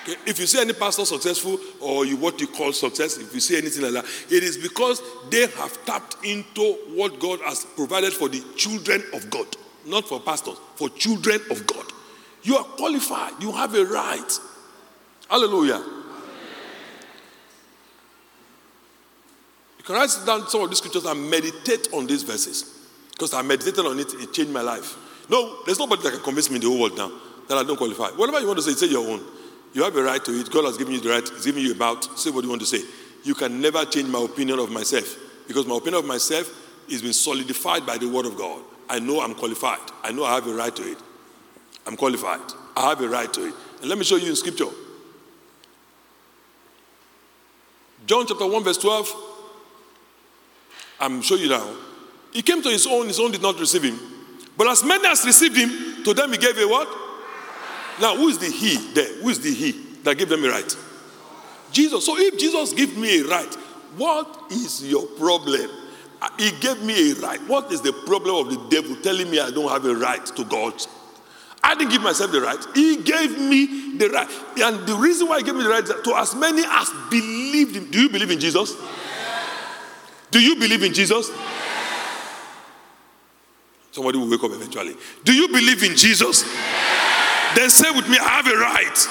Okay? 0.03 0.15
If 0.25 0.39
you 0.39 0.48
see 0.48 0.62
any 0.62 0.74
pastor 0.74 1.05
successful 1.05 1.60
or 1.82 2.05
you 2.05 2.15
what 2.17 2.39
you 2.39 2.48
call 2.48 2.72
success, 2.74 3.17
if 3.17 3.34
you 3.34 3.39
see 3.39 3.58
anything 3.58 3.84
like 3.84 3.94
that, 3.94 4.05
it 4.32 4.44
is 4.44 4.58
because 4.58 5.01
they 5.29 5.48
have 5.48 5.86
tapped 5.86 6.24
into 6.24 6.74
what 6.94 7.20
God 7.20 7.41
has 7.41 7.65
provided 7.75 8.13
for 8.13 8.29
the 8.29 8.44
children 8.55 9.03
of 9.13 9.29
God, 9.29 9.48
not 9.86 10.08
for 10.08 10.20
pastors, 10.20 10.58
for 10.75 10.89
children 10.89 11.41
of 11.51 11.67
God. 11.67 11.86
Qualified. 12.77 13.34
You 13.41 13.51
have 13.51 13.74
a 13.75 13.86
right. 13.86 14.39
Hallelujah. 15.29 15.84
You 19.77 19.84
can 19.84 19.96
write 19.96 20.10
down 20.25 20.48
some 20.48 20.62
of 20.62 20.70
these 20.70 20.79
scriptures 20.79 21.05
and 21.05 21.29
meditate 21.29 21.89
on 21.94 22.08
these 22.08 22.24
verses. 22.24 22.89
Because 23.12 23.34
I 23.34 23.41
meditated 23.41 23.86
on 23.86 24.00
it, 24.00 24.13
it 24.15 24.34
changed 24.34 24.51
my 24.51 24.62
life. 24.62 24.98
No, 25.29 25.63
there's 25.65 25.79
nobody 25.79 26.03
that 26.03 26.13
can 26.13 26.22
convince 26.22 26.50
me 26.50 26.58
in 26.58 26.62
the 26.62 26.67
whole 26.67 26.82
world 26.82 26.98
now 26.98 27.12
that 27.48 27.58
I 27.58 27.63
don't 27.63 27.77
qualify. 27.77 28.10
Whatever 28.10 28.39
you 28.39 28.48
want 28.48 28.60
to 28.60 28.63
say, 28.63 28.74
say 28.74 28.91
your 28.91 29.08
own. 29.08 29.24
You 29.74 29.84
have 29.84 29.96
a 29.96 30.03
right 30.03 30.24
to 30.24 30.32
it. 30.32 30.50
God 30.51 30.65
has 30.65 30.77
given 30.77 30.94
you 30.94 31.01
the 31.01 31.10
right. 31.10 31.27
He's 31.27 31.46
giving 31.46 31.63
you 31.63 31.74
a 31.74 31.75
mouth. 31.75 32.17
Say 32.17 32.29
what 32.29 32.44
you 32.44 32.50
want 32.50 32.62
to 32.62 32.67
say. 32.67 32.82
You 33.24 33.36
can 33.36 33.60
never 33.60 33.84
change 33.86 34.08
my 34.08 34.24
opinion 34.24 34.60
of 34.60 34.72
myself. 34.72 35.17
Because 35.48 35.65
my 35.65 35.75
opinion 35.75 36.00
of 36.00 36.05
myself 36.05 36.50
is 36.89 37.01
been 37.01 37.13
solidified 37.13 37.86
by 37.86 37.98
the 37.98 38.08
word 38.08 38.25
of 38.25 38.38
God. 38.38 38.62
I 38.88 39.00
know 39.00 39.22
I'm 39.22 39.34
qualified. 39.34 39.79
I 40.03 40.12
know 40.12 40.24
I 40.24 40.36
have 40.36 40.48
a 40.48 40.53
right 40.53 40.75
to 40.75 40.84
it. 40.84 40.98
I'm 41.86 41.98
qualified. 41.98 42.41
I 42.75 42.89
have 42.89 43.01
a 43.01 43.10
right 43.10 43.32
to 43.34 43.46
it. 43.46 43.53
And 43.82 43.89
let 43.89 43.98
me 43.98 44.03
show 44.03 44.17
you 44.17 44.29
in 44.29 44.36
scripture. 44.36 44.70
John 48.05 48.25
chapter 48.27 48.46
1, 48.46 48.63
verse 48.63 48.77
12. 48.77 49.13
I'm 51.00 51.22
showing 51.22 51.44
you 51.44 51.50
now. 51.50 51.75
He 52.32 52.41
came 52.41 52.62
to 52.62 52.70
his 52.70 52.86
own, 52.86 53.08
his 53.08 53.20
own 53.20 53.32
did 53.32 53.41
not 53.41 53.60
receive 53.60 53.84
him. 53.84 54.00
But 54.58 54.67
as 54.67 54.84
many 54.84 55.08
as 55.08 55.25
received 55.25 55.55
him, 55.55 56.03
to 56.03 56.13
them 56.13 56.32
he 56.32 56.38
gave 56.38 56.58
a 56.58 56.67
what? 56.67 56.88
Now, 58.00 58.15
who 58.15 58.27
is 58.27 58.38
the 58.38 58.48
he 58.48 58.75
there? 58.94 59.22
Who 59.22 59.29
is 59.29 59.39
the 59.39 59.53
he 59.53 59.72
that 60.03 60.17
gave 60.17 60.29
them 60.29 60.44
a 60.44 60.50
right? 60.50 60.77
Jesus. 61.72 62.05
So 62.05 62.17
if 62.17 62.38
Jesus 62.38 62.74
gave 62.74 62.98
me 62.98 63.22
a 63.22 63.25
right, 63.25 63.53
what 63.98 64.51
is 64.51 64.86
your 64.89 65.05
problem? 65.05 65.70
Uh, 66.22 66.29
he 66.38 66.51
gave 66.60 66.82
me 66.84 67.12
a 67.12 67.15
right. 67.15 67.41
What 67.48 67.72
is 67.72 67.82
the 67.82 67.94
problem 67.94 68.36
of 68.36 68.50
the 68.50 68.70
devil 68.70 68.96
telling 68.98 69.29
me 69.29 69.39
I 69.39 69.51
don't 69.51 69.70
have 69.70 69.86
a 69.86 69.96
right 69.96 70.25
to 70.25 70.44
God? 70.46 70.74
I 71.66 71.74
didn't 71.74 71.92
give 71.92 72.04
myself 72.04 72.32
the 72.32 72.42
right. 72.42 72.60
He 72.76 72.98
gave 72.98 73.40
me 73.40 73.98
the 73.98 74.10
right. 74.10 74.30
And 74.62 74.86
the 74.86 74.96
reason 74.96 75.28
why 75.28 75.40
he 75.40 75.44
gave 75.44 75.56
me 75.56 75.64
the 75.64 75.70
right 75.70 75.84
to 75.86 76.16
as 76.16 76.36
many 76.36 76.62
as 76.64 76.92
believed 77.10 77.76
him. 77.76 77.90
Do 77.90 78.00
you 78.00 78.10
believe 78.10 78.30
in 78.30 78.40
Jesus? 78.40 78.76
Do 80.30 80.40
you 80.40 80.56
believe 80.58 80.84
in 80.84 80.94
Jesus? 80.94 81.32
Somebody 83.92 84.20
will 84.20 84.30
wake 84.30 84.44
up 84.44 84.52
eventually. 84.52 84.96
Do 85.24 85.34
you 85.34 85.48
believe 85.48 85.82
in 85.82 85.96
Jesus? 85.96 86.44
Then 87.56 87.72
say 87.72 87.90
with 87.90 88.08
me, 88.10 88.20
I 88.20 88.28
have 88.28 88.48
a 88.48 88.58
right. 88.58 89.08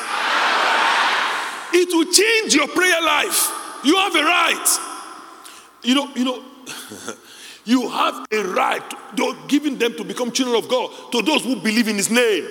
It 1.72 1.88
will 1.92 2.12
change 2.12 2.54
your 2.54 2.68
prayer 2.68 3.02
life. 3.02 3.50
You 3.82 3.96
have 3.96 4.14
a 4.14 4.22
right. 4.22 4.78
You 5.82 5.94
know, 5.96 6.08
you 6.14 6.24
know, 6.24 6.44
you 7.64 7.88
have 7.88 8.26
a 8.30 8.42
right, 8.44 8.82
to, 9.16 9.36
giving 9.48 9.78
them 9.78 9.94
to 9.96 10.04
become 10.04 10.30
children 10.30 10.62
of 10.62 10.68
God 10.68 10.90
to 11.12 11.22
those 11.22 11.44
who 11.44 11.56
believe 11.56 11.88
in 11.88 11.96
His 11.96 12.10
name. 12.10 12.46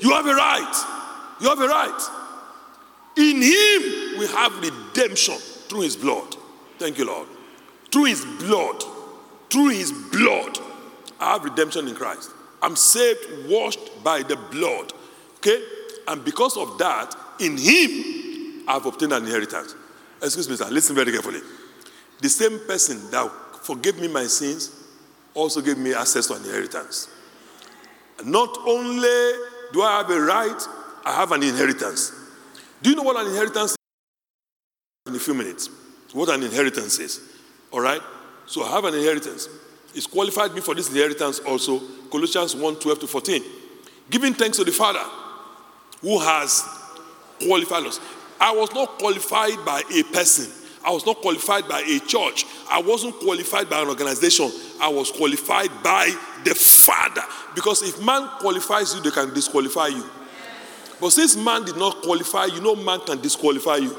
You 0.00 0.10
have 0.10 0.26
a 0.26 0.34
right. 0.34 0.84
You 1.40 1.48
have 1.48 1.60
a 1.60 1.68
right. 1.68 2.00
In 3.16 3.36
Him, 3.42 4.18
we 4.18 4.26
have 4.26 4.58
redemption 4.60 5.36
through 5.68 5.82
His 5.82 5.96
blood. 5.96 6.36
Thank 6.78 6.98
you, 6.98 7.06
Lord. 7.06 7.28
Through 7.90 8.04
His 8.04 8.24
blood. 8.24 8.82
Through 9.48 9.70
His 9.70 9.92
blood. 9.92 10.58
I 11.18 11.32
have 11.32 11.44
redemption 11.44 11.88
in 11.88 11.94
Christ. 11.94 12.30
I'm 12.62 12.76
saved, 12.76 13.48
washed 13.48 14.02
by 14.04 14.22
the 14.22 14.36
blood. 14.36 14.92
Okay? 15.36 15.62
And 16.08 16.24
because 16.24 16.56
of 16.56 16.76
that, 16.78 17.14
in 17.40 17.56
Him, 17.56 18.64
I've 18.68 18.84
obtained 18.84 19.12
an 19.12 19.24
inheritance. 19.24 19.74
Excuse 20.22 20.48
me, 20.48 20.56
sir. 20.56 20.68
Listen 20.70 20.94
very 20.94 21.12
carefully. 21.12 21.40
The 22.20 22.28
same 22.28 22.58
person 22.66 23.10
that 23.10 23.30
forgave 23.62 23.98
me 23.98 24.08
my 24.08 24.26
sins 24.26 24.70
also 25.34 25.60
gave 25.60 25.78
me 25.78 25.94
access 25.94 26.26
to 26.26 26.34
an 26.34 26.42
inheritance. 26.44 27.08
Not 28.24 28.58
only 28.66 29.32
do 29.72 29.82
I 29.82 29.98
have 29.98 30.10
a 30.10 30.20
right, 30.20 30.68
I 31.04 31.14
have 31.14 31.32
an 31.32 31.42
inheritance. 31.42 32.12
Do 32.82 32.90
you 32.90 32.96
know 32.96 33.02
what 33.02 33.16
an 33.16 33.28
inheritance 33.28 33.72
is? 33.72 33.76
In 35.06 35.14
a 35.14 35.18
few 35.18 35.34
minutes. 35.34 35.70
What 36.12 36.28
an 36.28 36.42
inheritance 36.42 36.98
is. 36.98 37.20
All 37.72 37.80
right? 37.80 38.02
So 38.46 38.64
I 38.64 38.70
have 38.70 38.84
an 38.84 38.94
inheritance. 38.94 39.48
It's 39.94 40.06
qualified 40.06 40.54
me 40.54 40.60
for 40.60 40.74
this 40.74 40.88
inheritance 40.88 41.38
also. 41.40 41.80
Colossians 42.10 42.56
1 42.56 42.76
12 42.76 43.00
to 43.00 43.06
14. 43.06 43.42
Giving 44.10 44.34
thanks 44.34 44.56
to 44.58 44.64
the 44.64 44.72
Father 44.72 45.04
who 46.00 46.18
has 46.18 46.64
qualified 47.40 47.86
us. 47.86 48.00
I 48.40 48.52
was 48.52 48.72
not 48.74 48.98
qualified 48.98 49.64
by 49.64 49.82
a 49.94 50.02
person. 50.04 50.50
I 50.84 50.90
was 50.90 51.04
not 51.04 51.16
qualified 51.20 51.68
by 51.68 51.80
a 51.80 51.98
church. 52.00 52.46
I 52.70 52.80
wasn't 52.80 53.14
qualified 53.16 53.68
by 53.68 53.82
an 53.82 53.88
organization. 53.88 54.50
I 54.80 54.88
was 54.88 55.10
qualified 55.10 55.70
by 55.82 56.14
the 56.44 56.54
Father. 56.54 57.22
Because 57.54 57.82
if 57.82 58.02
man 58.02 58.28
qualifies 58.38 58.94
you, 58.94 59.02
they 59.02 59.10
can 59.10 59.34
disqualify 59.34 59.88
you. 59.88 60.04
But 61.00 61.10
since 61.10 61.36
man 61.36 61.64
did 61.64 61.76
not 61.76 62.02
qualify, 62.02 62.46
you 62.46 62.60
know 62.60 62.76
man 62.76 63.00
can 63.00 63.20
disqualify 63.20 63.76
you. 63.76 63.94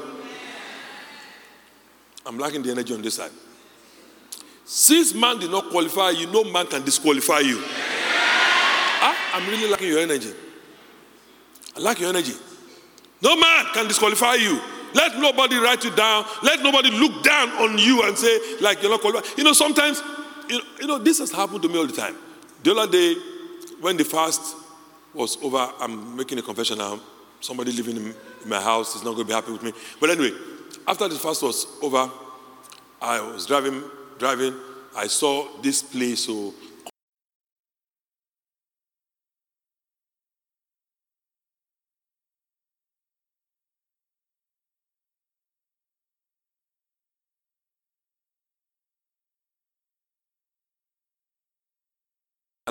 I'm 2.26 2.38
lacking 2.38 2.62
the 2.62 2.70
energy 2.70 2.94
on 2.94 3.02
this 3.02 3.14
side. 3.14 3.32
Since 4.64 5.14
man 5.14 5.38
did 5.38 5.50
not 5.50 5.70
qualify 5.70 6.10
you, 6.10 6.26
no 6.28 6.44
man 6.44 6.66
can 6.66 6.84
disqualify 6.84 7.40
you. 7.40 7.60
Ah, 7.64 9.16
I'm 9.34 9.48
really 9.48 9.68
lacking 9.68 9.88
your 9.88 9.98
energy. 9.98 10.32
I 11.76 11.80
lack 11.80 12.00
your 12.00 12.08
energy. 12.08 12.34
No 13.20 13.36
man 13.36 13.66
can 13.74 13.88
disqualify 13.88 14.34
you. 14.34 14.60
Let 14.94 15.16
nobody 15.18 15.56
write 15.56 15.84
you 15.84 15.90
down. 15.94 16.24
Let 16.42 16.60
nobody 16.62 16.90
look 16.90 17.22
down 17.22 17.50
on 17.50 17.78
you 17.78 18.02
and 18.02 18.16
say, 18.16 18.56
like, 18.60 18.82
you're 18.82 18.90
not 18.90 19.00
qualified. 19.00 19.38
You 19.38 19.44
know, 19.44 19.52
sometimes, 19.52 20.02
you 20.48 20.58
know, 20.58 20.64
you 20.80 20.86
know, 20.86 20.98
this 20.98 21.18
has 21.18 21.30
happened 21.32 21.62
to 21.62 21.68
me 21.68 21.78
all 21.78 21.86
the 21.86 21.92
time. 21.92 22.16
The 22.62 22.74
other 22.74 22.90
day, 22.90 23.14
when 23.80 23.96
the 23.96 24.04
fast 24.04 24.56
was 25.14 25.36
over, 25.42 25.70
I'm 25.80 26.16
making 26.16 26.38
a 26.38 26.42
confession 26.42 26.78
now. 26.78 27.00
Somebody 27.40 27.72
living 27.72 27.96
in, 27.96 28.14
my 28.46 28.60
house 28.60 28.94
is 28.94 29.02
not 29.02 29.14
going 29.14 29.26
to 29.26 29.28
be 29.28 29.34
happy 29.34 29.52
with 29.52 29.62
me. 29.62 29.72
But 30.00 30.10
anyway, 30.10 30.36
after 30.86 31.08
the 31.08 31.16
fast 31.16 31.42
was 31.42 31.66
over, 31.82 32.10
I 33.00 33.20
was 33.20 33.46
driving, 33.46 33.82
driving. 34.18 34.54
I 34.96 35.06
saw 35.08 35.48
this 35.60 35.82
place, 35.82 36.26
so 36.26 36.54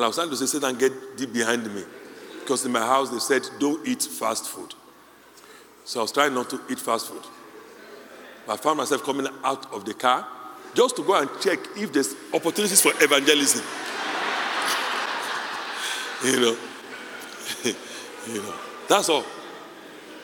And 0.01 0.05
I 0.05 0.07
was 0.07 0.15
trying 0.15 0.31
to 0.31 0.35
say, 0.35 0.47
Satan, 0.47 0.75
get 0.79 0.91
deep 1.15 1.31
behind 1.31 1.63
me. 1.71 1.83
Because 2.39 2.65
in 2.65 2.71
my 2.71 2.79
house, 2.79 3.11
they 3.11 3.19
said, 3.19 3.47
don't 3.59 3.87
eat 3.87 4.01
fast 4.01 4.47
food. 4.47 4.73
So 5.85 5.99
I 5.99 6.01
was 6.01 6.11
trying 6.11 6.33
not 6.33 6.49
to 6.49 6.59
eat 6.71 6.79
fast 6.79 7.07
food. 7.07 7.21
But 8.47 8.53
I 8.53 8.57
found 8.57 8.79
myself 8.79 9.03
coming 9.03 9.27
out 9.43 9.71
of 9.71 9.85
the 9.85 9.93
car 9.93 10.27
just 10.73 10.95
to 10.95 11.03
go 11.03 11.21
and 11.21 11.29
check 11.39 11.59
if 11.77 11.93
there's 11.93 12.15
opportunities 12.33 12.81
for 12.81 12.91
evangelism. 12.95 13.63
you 16.25 16.39
know, 16.39 16.57
you 18.27 18.41
know, 18.41 18.55
that's 18.89 19.07
all. 19.07 19.23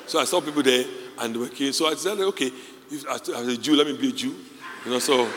So 0.07 0.17
I 0.17 0.23
saw 0.23 0.41
people 0.41 0.63
there 0.63 0.85
and 1.19 1.35
they 1.35 1.37
were 1.37 1.49
queuing. 1.49 1.75
So 1.75 1.85
I 1.85 1.93
said, 1.93 2.17
okay, 2.17 2.51
if, 2.89 3.07
I, 3.07 3.13
as 3.13 3.47
a 3.47 3.55
Jew, 3.55 3.75
let 3.75 3.85
me 3.85 3.95
be 3.95 4.09
a 4.09 4.11
Jew. 4.11 4.33
You 4.85 4.91
know, 4.91 4.97
so 4.97 5.29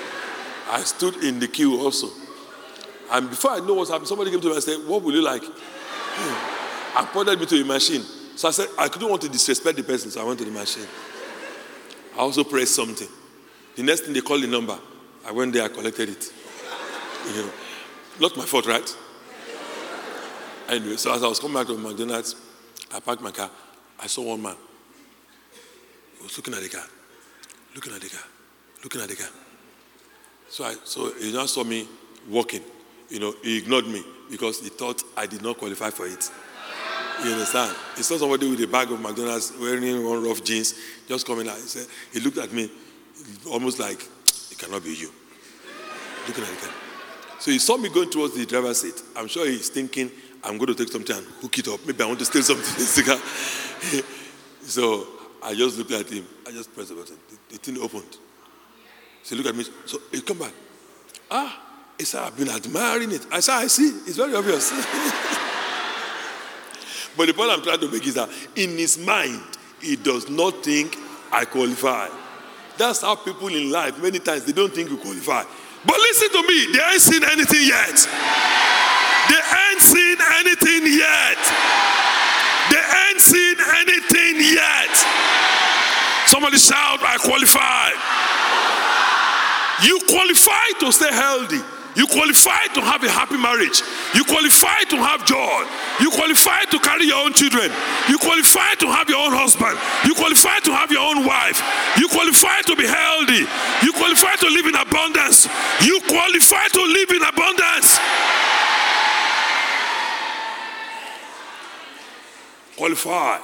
I 0.71 0.81
stood 0.81 1.23
in 1.23 1.39
the 1.41 1.49
queue 1.49 1.79
also. 1.79 2.09
And 3.11 3.29
before 3.29 3.53
I 3.53 3.61
know 3.61 3.75
what's 3.75 3.91
happening, 3.91 4.07
somebody 4.07 4.31
came 4.31 4.41
to 4.41 4.49
me 4.49 4.55
and 4.55 4.63
said, 4.63 4.79
What 4.87 5.03
will 5.03 5.13
you 5.13 5.23
like? 5.23 5.43
Hmm. 5.43 6.99
I 6.99 7.05
pointed 7.07 7.39
me 7.39 7.47
to 7.47 7.61
a 7.61 7.65
machine. 7.65 8.03
So 8.37 8.49
I 8.49 8.51
said, 8.53 8.69
I 8.79 8.89
couldn't 8.89 9.09
want 9.09 9.23
to 9.23 9.29
disrespect 9.29 9.77
the 9.77 9.83
person, 9.83 10.11
so 10.11 10.21
I 10.21 10.25
went 10.25 10.39
to 10.39 10.45
the 10.45 10.51
machine. 10.51 10.87
I 12.15 12.19
also 12.19 12.45
pressed 12.45 12.75
something. 12.75 13.09
The 13.77 13.83
next 13.83 14.03
thing 14.03 14.15
they 14.15 14.21
called 14.21 14.43
the 14.43 14.47
number. 14.47 14.79
I 15.27 15.33
went 15.33 15.53
there, 15.53 15.65
I 15.65 15.69
collected 15.69 16.09
it. 16.09 16.33
You 17.29 17.43
know, 17.43 17.51
not 18.21 18.37
my 18.37 18.45
fault, 18.45 18.67
right? 18.67 18.97
Anyway, 20.69 20.97
so 20.97 21.13
as 21.15 21.23
I 21.23 21.29
was 21.29 21.39
coming 21.39 21.57
back 21.57 21.67
to 21.67 21.77
McDonald's, 21.77 22.37
I 22.95 23.01
parked 23.01 23.23
my 23.23 23.31
car. 23.31 23.51
I 23.99 24.07
saw 24.07 24.23
one 24.23 24.41
man. 24.41 24.57
He 26.17 26.23
was 26.23 26.37
looking 26.37 26.55
at 26.55 26.63
the 26.63 26.69
car, 26.69 26.85
looking 27.75 27.93
at 27.93 28.01
the 28.01 28.09
car, 28.09 28.25
looking 28.83 29.01
at 29.01 29.09
the 29.09 29.17
car. 29.17 29.29
So, 30.49 30.65
I, 30.65 30.75
so 30.85 31.13
he 31.15 31.33
just 31.33 31.55
saw 31.55 31.65
me 31.65 31.87
walking 32.29 32.63
you 33.11 33.19
know, 33.19 33.35
he 33.43 33.59
ignored 33.59 33.87
me 33.87 34.03
because 34.31 34.61
he 34.61 34.69
thought 34.69 35.03
I 35.17 35.27
did 35.27 35.43
not 35.43 35.59
qualify 35.59 35.91
for 35.91 36.07
it. 36.07 36.31
You 37.25 37.33
understand? 37.33 37.77
He 37.97 38.03
saw 38.03 38.17
somebody 38.17 38.49
with 38.49 38.63
a 38.63 38.67
bag 38.67 38.91
of 38.91 39.01
McDonald's 39.01 39.53
wearing 39.61 40.05
one 40.05 40.25
rough 40.25 40.43
jeans 40.43 40.75
just 41.07 41.27
coming 41.27 41.49
out. 41.49 41.57
He 41.57 41.63
said, 41.63 41.87
he 42.13 42.21
looked 42.21 42.39
at 42.39 42.51
me 42.53 42.71
almost 43.51 43.79
like, 43.79 44.01
it 44.51 44.59
cannot 44.59 44.83
be 44.83 44.95
you. 44.95 45.13
Looking 46.27 46.45
at 46.45 46.51
it. 46.51 46.71
So 47.41 47.51
he 47.51 47.59
saw 47.59 47.77
me 47.77 47.89
going 47.91 48.11
towards 48.11 48.35
the 48.37 48.47
driver's 48.47 48.81
seat. 48.81 49.03
I'm 49.17 49.27
sure 49.29 49.47
he's 49.47 49.69
thinking, 49.69 50.11
I'm 50.43 50.57
going 50.57 50.69
to 50.69 50.75
take 50.75 50.93
something 50.93 51.15
and 51.17 51.27
hook 51.43 51.59
it 51.59 51.69
up. 51.69 51.81
Maybe 51.87 52.03
I 52.03 52.07
want 52.07 52.19
to 52.21 52.25
steal 52.25 52.43
something 52.43 52.65
so 54.63 55.07
I 55.43 55.55
just 55.55 55.77
looked 55.79 55.93
at 55.93 56.09
him. 56.09 56.27
I 56.47 56.53
just 56.53 56.75
pressed 56.75 56.91
the 56.91 56.95
button. 56.95 57.17
The, 57.29 57.57
the 57.57 57.59
thing 57.59 57.83
opened. 57.83 58.17
So 59.23 59.35
he 59.35 59.43
looked 59.43 59.49
at 59.49 59.57
me. 59.57 59.65
So 59.85 59.99
he 60.11 60.21
come 60.23 60.39
back. 60.39 60.53
Ah, 61.31 61.70
he 62.01 62.07
said, 62.07 62.23
I've 62.23 62.35
been 62.35 62.49
admiring 62.49 63.13
it. 63.13 63.27
I 63.31 63.41
said, 63.41 63.57
I 63.57 63.67
see. 63.67 63.91
It's 64.09 64.17
very 64.17 64.35
obvious. 64.35 64.71
but 67.15 67.27
the 67.27 67.35
point 67.35 67.51
I'm 67.51 67.61
trying 67.61 67.79
to 67.79 67.91
make 67.93 68.07
is 68.07 68.15
that 68.15 68.31
in 68.57 68.71
his 68.71 68.97
mind, 68.97 69.43
he 69.83 69.97
does 69.97 70.31
not 70.31 70.65
think 70.65 70.97
I 71.31 71.45
qualify. 71.45 72.09
That's 72.79 73.03
how 73.03 73.17
people 73.17 73.49
in 73.49 73.71
life, 73.71 74.03
many 74.03 74.19
times, 74.19 74.47
they 74.47 74.53
don't 74.53 74.73
think 74.73 74.89
you 74.89 74.97
qualify. 74.97 75.45
But 75.85 75.99
listen 75.99 76.31
to 76.41 76.49
me, 76.49 76.73
they 76.73 76.81
ain't 76.81 77.03
seen 77.05 77.23
anything 77.23 77.69
yet. 77.69 77.93
They 79.29 79.37
ain't 79.37 79.83
seen 79.85 80.17
anything 80.41 80.89
yet. 80.97 81.37
They 82.73 82.81
ain't 82.81 83.21
seen 83.21 83.61
anything 83.77 84.41
yet. 84.57 84.97
Somebody 86.25 86.57
shout, 86.57 87.05
I 87.05 87.21
qualify. 87.21 87.93
You 89.85 90.01
qualify 90.09 90.81
to 90.81 90.93
stay 90.93 91.13
healthy. 91.13 91.61
You 91.97 92.07
qualify 92.07 92.71
to 92.75 92.81
have 92.81 93.03
a 93.03 93.11
happy 93.11 93.37
marriage. 93.37 93.83
You 94.15 94.23
qualify 94.25 94.85
to 94.95 94.97
have 94.97 95.27
joy. 95.27 95.67
You 95.99 96.11
qualify 96.11 96.63
to 96.71 96.79
carry 96.79 97.07
your 97.07 97.19
own 97.19 97.33
children. 97.33 97.71
You 98.09 98.19
qualify 98.19 98.75
to 98.79 98.87
have 98.87 99.09
your 99.09 99.19
own 99.19 99.33
husband. 99.35 99.75
You 100.07 100.15
qualify 100.15 100.61
to 100.61 100.73
have 100.73 100.93
your 100.93 101.03
own 101.03 101.27
wife. 101.27 101.59
You 101.99 102.07
qualify 102.07 102.63
to 102.63 102.77
be 102.77 102.87
healthy. 102.87 103.43
You 103.83 103.93
qualify 103.93 104.37
to 104.37 104.49
live 104.49 104.67
in 104.67 104.77
abundance. 104.79 105.49
You 105.83 106.01
qualify 106.07 106.69
to 106.69 106.83
live 106.83 107.11
in 107.11 107.23
abundance. 107.27 107.99
Qualify. 112.77 113.39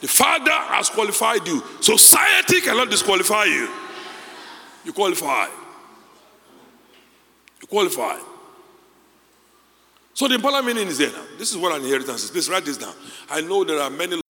The 0.00 0.08
Father 0.08 0.58
has 0.74 0.90
qualified 0.90 1.46
you. 1.46 1.62
Society 1.80 2.60
cannot 2.60 2.90
disqualify 2.90 3.44
you. 3.44 3.70
You 4.84 4.92
qualify 4.92 5.61
qualify. 7.72 8.18
So 10.12 10.28
the 10.28 10.34
important 10.34 10.66
meaning 10.66 10.88
is 10.88 10.98
there 10.98 11.10
now. 11.10 11.24
This 11.38 11.52
is 11.52 11.56
what 11.56 11.74
an 11.74 11.82
inheritance 11.82 12.24
is. 12.24 12.30
Please 12.30 12.50
write 12.50 12.66
this 12.66 12.76
down. 12.76 12.92
I 13.30 13.40
know 13.40 13.64
there 13.64 13.80
are 13.80 13.88
many 13.88 14.20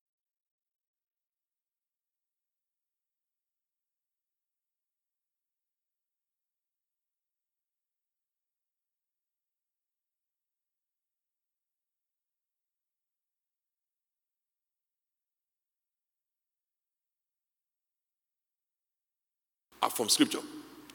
from 19.90 20.08
scripture. 20.08 20.38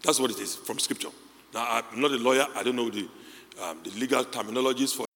That's 0.02 0.20
what 0.20 0.32
it 0.32 0.40
is 0.40 0.56
from 0.56 0.80
scripture. 0.80 1.10
Now, 1.54 1.82
I'm 1.92 2.02
not 2.02 2.12
a 2.12 2.18
lawyer, 2.18 2.46
I 2.56 2.64
don't 2.64 2.76
know 2.76 2.90
the, 2.90 3.08
um, 3.64 3.80
the 3.84 3.92
legal 4.00 4.24
terminologies 4.26 4.96
for 4.96 5.07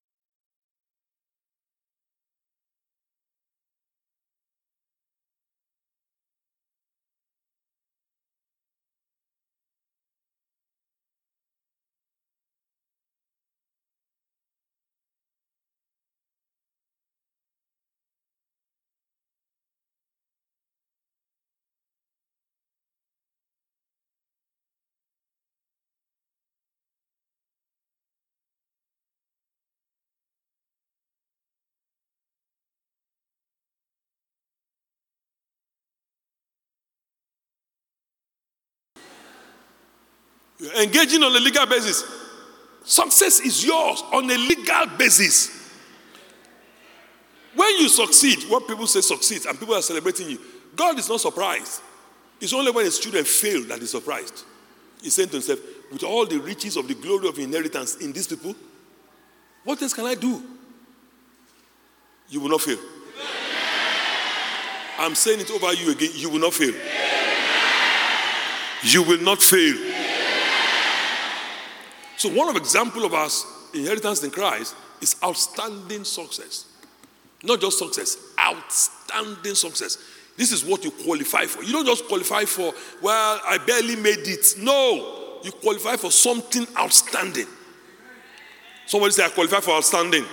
engaging 40.80 41.24
on 41.24 41.36
a 41.36 41.40
legal 41.40 41.66
basis. 41.66 42.04
Success 42.84 43.40
is 43.40 43.66
yours 43.66 44.04
on 44.14 44.30
a 44.30 44.38
legal 44.38 44.98
basis. 44.98 45.60
When 47.56 47.70
you 47.80 47.90
succeed, 47.90 48.50
what 48.50 48.68
people 48.68 48.88
say 48.88 49.02
succeed, 49.02 49.46
and 49.46 49.60
people 49.60 49.76
are 49.76 49.82
celebrating 49.82 50.30
you, 50.30 50.40
God 50.76 50.98
is 50.98 51.10
not 51.10 51.20
surprised. 51.20 51.82
It's 52.40 52.54
only 52.54 52.72
when 52.72 52.86
his 52.86 52.98
children 52.98 53.24
fail 53.24 53.64
that 53.66 53.80
he's 53.80 53.92
surprised. 53.92 54.46
He's 55.02 55.14
saying 55.14 55.30
to 55.30 55.34
himself, 55.34 55.60
with 55.92 56.04
all 56.04 56.26
the 56.26 56.40
riches 56.40 56.78
of 56.78 56.88
the 56.88 56.96
glory 56.96 57.28
of 57.28 57.38
inheritance 57.38 57.98
in 57.98 58.14
these 58.14 58.28
people, 58.28 58.56
what 59.64 59.82
else 59.82 59.94
can 59.94 60.06
I 60.06 60.16
do? 60.16 60.42
You 62.30 62.40
will 62.40 62.50
not 62.50 62.62
fail. 62.62 62.80
I'm 64.98 65.16
saying 65.16 65.42
it 65.42 65.52
over 65.52 65.74
you 65.74 65.92
again. 65.92 66.12
You 66.14 66.30
will 66.30 66.40
not 66.40 66.54
fail. 66.54 66.74
You 68.84 69.04
will 69.04 69.22
not 69.22 69.42
fail. 69.42 69.91
So 72.22 72.30
one 72.30 72.50
of 72.50 72.56
example 72.56 73.04
of 73.04 73.16
our 73.16 73.28
inheritance 73.74 74.24
in 74.24 74.30
Christ 74.30 74.76
is 75.02 75.16
outstanding 75.24 76.04
success. 76.04 76.68
Not 77.42 77.60
just 77.60 77.80
success, 77.80 78.16
outstanding 78.40 79.56
success. 79.56 79.98
This 80.38 80.52
is 80.52 80.64
what 80.64 80.84
you 80.84 80.92
qualify 80.92 81.48
for. 81.48 81.64
You 81.64 81.72
don't 81.72 81.88
just 81.88 82.08
qualify 82.08 82.46
for, 82.46 82.76
well, 83.02 83.42
I 83.44 83.58
barely 83.66 83.96
made 83.96 84.20
it. 84.20 84.54
No, 84.60 85.40
you 85.42 85.52
qualify 85.52 85.96
for 85.96 86.12
something 86.12 86.68
outstanding. 86.78 87.48
Somebody 88.86 89.14
say, 89.14 89.26
I 89.26 89.30
qualify 89.30 89.60
for 89.60 89.72
outstanding. 89.72 90.26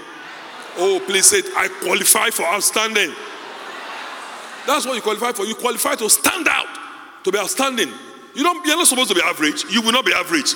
Oh, 0.77 1.03
please 1.07 1.25
say 1.25 1.39
it. 1.39 1.47
I 1.57 1.69
qualify 1.69 2.29
for 2.29 2.43
outstanding. 2.43 3.15
That's 4.67 4.85
what 4.85 4.95
you 4.95 5.01
qualify 5.01 5.33
for. 5.33 5.47
You 5.47 5.55
qualify 5.55 5.95
to 5.95 6.11
stand 6.11 6.49
out, 6.49 6.69
to 7.25 7.33
be 7.33 7.39
outstanding. 7.39 7.89
You 8.35 8.43
don't, 8.43 8.67
you're 8.67 8.77
not 8.77 8.87
supposed 8.87 9.09
to 9.09 9.15
be 9.15 9.23
average. 9.23 9.65
You 9.71 9.81
will 9.81 9.93
not 9.93 10.05
be 10.05 10.13
average. 10.13 10.53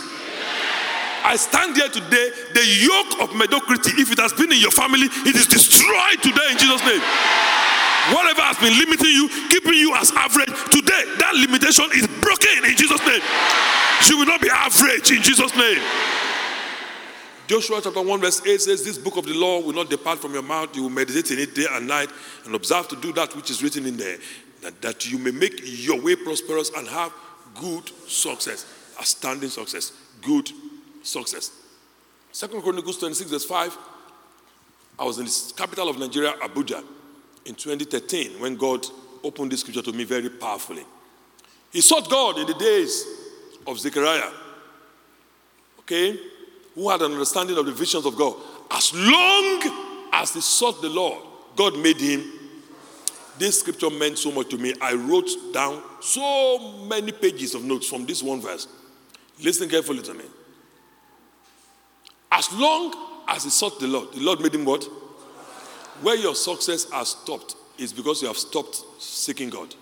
I 1.25 1.37
stand 1.37 1.77
here 1.77 1.89
today. 1.89 2.31
The 2.55 2.67
yoke 2.67 3.23
of 3.23 3.37
mediocrity, 3.37 4.03
if 4.03 4.11
it 4.11 4.19
has 4.19 4.33
been 4.33 4.53
in 4.53 4.61
your 4.61 4.75
family, 4.75 5.07
it 5.07 5.37
is 5.37 5.47
destroyed 5.47 6.19
today 6.23 6.49
in 6.51 6.59
Jesus' 6.59 6.83
name. 6.83 7.03
Whatever 8.11 8.43
has 8.43 8.59
been 8.59 8.75
limiting 8.75 9.15
you, 9.15 9.31
keeping 9.49 9.79
you 9.79 9.95
as 9.95 10.11
average, 10.13 10.51
today 10.75 11.03
that 11.23 11.35
limitation 11.39 11.87
is 11.95 12.11
broken 12.19 12.67
in 12.67 12.75
Jesus' 12.75 13.01
name. 13.07 13.23
You 14.11 14.19
will 14.19 14.27
not 14.27 14.41
be 14.41 14.51
average 14.51 15.11
in 15.13 15.23
Jesus' 15.23 15.55
name. 15.55 15.81
Joshua 17.47 17.81
chapter 17.83 18.03
1, 18.03 18.21
verse 18.21 18.45
8 18.45 18.61
says, 18.61 18.85
This 18.85 18.99
book 18.99 19.17
of 19.17 19.25
the 19.27 19.35
law 19.35 19.61
will 19.61 19.75
not 19.75 19.91
depart 19.91 20.19
from 20.19 20.33
your 20.33 20.43
mouth. 20.43 20.75
You 20.75 20.83
will 20.85 20.91
meditate 20.91 21.31
in 21.31 21.39
it 21.39 21.55
day 21.55 21.67
and 21.71 21.87
night 21.87 22.09
and 22.45 22.55
observe 22.55 22.89
to 22.89 22.97
do 22.97 23.13
that 23.13 23.37
which 23.37 23.51
is 23.51 23.63
written 23.63 23.87
in 23.87 23.97
there, 23.97 24.19
that, 24.63 24.81
that 24.83 25.11
you 25.11 25.19
may 25.19 25.31
make 25.31 25.61
your 25.63 26.01
way 26.01 26.17
prosperous 26.17 26.71
and 26.77 26.89
have 26.89 27.13
good 27.55 27.91
success, 28.09 28.67
a 29.01 29.05
standing 29.05 29.51
success, 29.51 29.93
good 30.23 30.51
success. 31.03 31.51
Second 32.33 32.63
Chronicles 32.63 32.99
26, 32.99 33.31
verse 33.31 33.45
5. 33.45 33.77
I 34.99 35.05
was 35.05 35.19
in 35.19 35.25
the 35.25 35.53
capital 35.57 35.89
of 35.89 35.99
Nigeria, 35.99 36.33
Abuja, 36.41 36.85
in 37.45 37.55
2013 37.55 38.41
when 38.41 38.57
God 38.57 38.87
opened 39.25 39.53
this 39.53 39.61
scripture 39.61 39.83
to 39.83 39.93
me 39.93 40.05
very 40.05 40.29
powerfully. 40.29 40.85
He 41.73 41.81
sought 41.81 42.09
God 42.11 42.39
in 42.39 42.47
the 42.47 42.55
days 42.55 43.07
of 43.67 43.79
Zechariah, 43.79 44.31
okay, 45.81 46.19
who 46.75 46.89
had 46.89 47.01
an 47.03 47.13
understanding 47.13 47.57
of 47.57 47.67
the 47.67 47.73
visions 47.73 48.07
of 48.07 48.17
God. 48.17 48.37
As 48.71 48.93
long 48.95 50.09
as 50.13 50.35
he 50.35 50.41
sought 50.41 50.81
the 50.83 50.89
Lord, 50.89 51.23
God 51.57 51.79
made 51.79 51.99
him. 51.99 52.25
This 53.39 53.61
scripture 53.61 53.91
meant 53.91 54.19
so 54.19 54.31
much 54.31 54.51
to 54.51 54.59
me. 54.59 54.75
I 54.81 54.95
wrote 54.95 55.31
down 55.53 55.83
so 56.01 56.85
many 56.85 57.13
pages 57.13 57.55
of 57.55 57.65
notes 57.65 57.89
from 57.89 58.05
this 58.05 58.23
one 58.23 58.41
verse. 58.41 58.69
Listen 59.43 59.69
carefully 59.69 60.03
to 60.03 60.15
me. 60.15 60.25
As 62.33 62.51
long 62.55 62.95
as 63.29 63.45
he 63.45 63.51
sought 63.51 63.79
the 63.79 63.87
Lord, 63.87 64.13
the 64.13 64.21
Lord 64.21 64.41
made 64.41 64.55
him 64.55 64.65
what? 64.65 64.83
Where 66.01 66.17
your 66.17 66.35
success 66.35 66.91
has 66.91 67.09
stopped 67.09 67.55
is 67.77 67.93
because 67.93 68.23
you 68.23 68.29
have 68.29 68.39
stopped 68.39 68.83
seeking 68.99 69.51
God. 69.51 69.75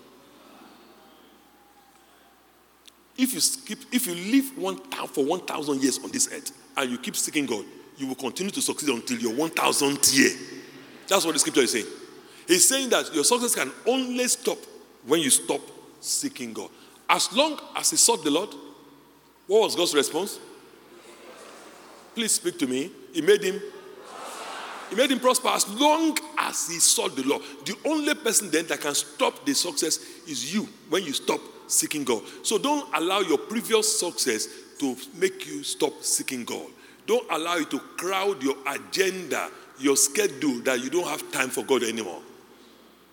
If 3.17 3.33
you 3.33 3.39
skip, 3.39 3.79
if 3.91 4.05
you 4.05 4.15
live 4.15 4.57
one 4.57 4.77
for 5.07 5.23
1,000 5.23 5.81
years 5.81 5.99
on 6.03 6.11
this 6.11 6.27
earth 6.31 6.51
and 6.75 6.91
you 6.91 6.97
keep 6.97 7.15
seeking 7.15 7.45
God, 7.45 7.63
you 7.97 8.07
will 8.07 8.15
continue 8.15 8.51
to 8.51 8.61
succeed 8.61 8.89
until 8.89 9.17
your 9.17 9.33
1,000th 9.33 10.17
year. 10.17 10.31
That's 11.07 11.23
what 11.23 11.33
the 11.33 11.39
scripture 11.39 11.61
is 11.61 11.71
saying. 11.71 11.85
He's 12.47 12.67
saying 12.67 12.89
that 12.89 13.13
your 13.13 13.23
success 13.23 13.55
can 13.55 13.71
only 13.87 14.27
stop 14.27 14.57
when 15.05 15.21
you 15.21 15.29
stop 15.29 15.61
seeking 16.01 16.51
God. 16.51 16.69
As 17.09 17.31
long 17.31 17.59
as 17.77 17.91
he 17.91 17.97
sought 17.97 18.23
the 18.23 18.31
Lord, 18.31 18.49
what 19.47 19.61
was 19.61 19.75
God's 19.75 19.93
response? 19.93 20.39
Please 22.15 22.33
speak 22.33 22.57
to 22.59 22.67
me. 22.67 22.91
He 23.13 23.21
made 23.21 23.43
him. 23.43 23.61
He 24.89 24.95
made 24.95 25.09
him 25.09 25.19
prosper 25.19 25.47
as 25.47 25.69
long 25.79 26.17
as 26.37 26.67
he 26.67 26.79
sought 26.79 27.15
the 27.15 27.23
Lord. 27.23 27.41
The 27.65 27.75
only 27.85 28.13
person 28.13 28.51
then 28.51 28.67
that 28.67 28.81
can 28.81 28.93
stop 28.93 29.45
the 29.45 29.53
success 29.53 29.99
is 30.27 30.53
you 30.53 30.67
when 30.89 31.03
you 31.03 31.13
stop 31.13 31.39
seeking 31.67 32.03
God. 32.03 32.23
So 32.43 32.57
don't 32.57 32.93
allow 32.93 33.21
your 33.21 33.37
previous 33.37 33.99
success 33.99 34.47
to 34.79 34.97
make 35.15 35.47
you 35.47 35.63
stop 35.63 36.03
seeking 36.03 36.43
God. 36.43 36.67
Don't 37.07 37.25
allow 37.31 37.55
it 37.55 37.71
to 37.71 37.79
crowd 37.79 38.43
your 38.43 38.55
agenda, 38.67 39.49
your 39.79 39.95
schedule, 39.95 40.59
that 40.63 40.83
you 40.83 40.89
don't 40.89 41.07
have 41.07 41.31
time 41.31 41.49
for 41.49 41.63
God 41.63 41.83
anymore. 41.83 42.21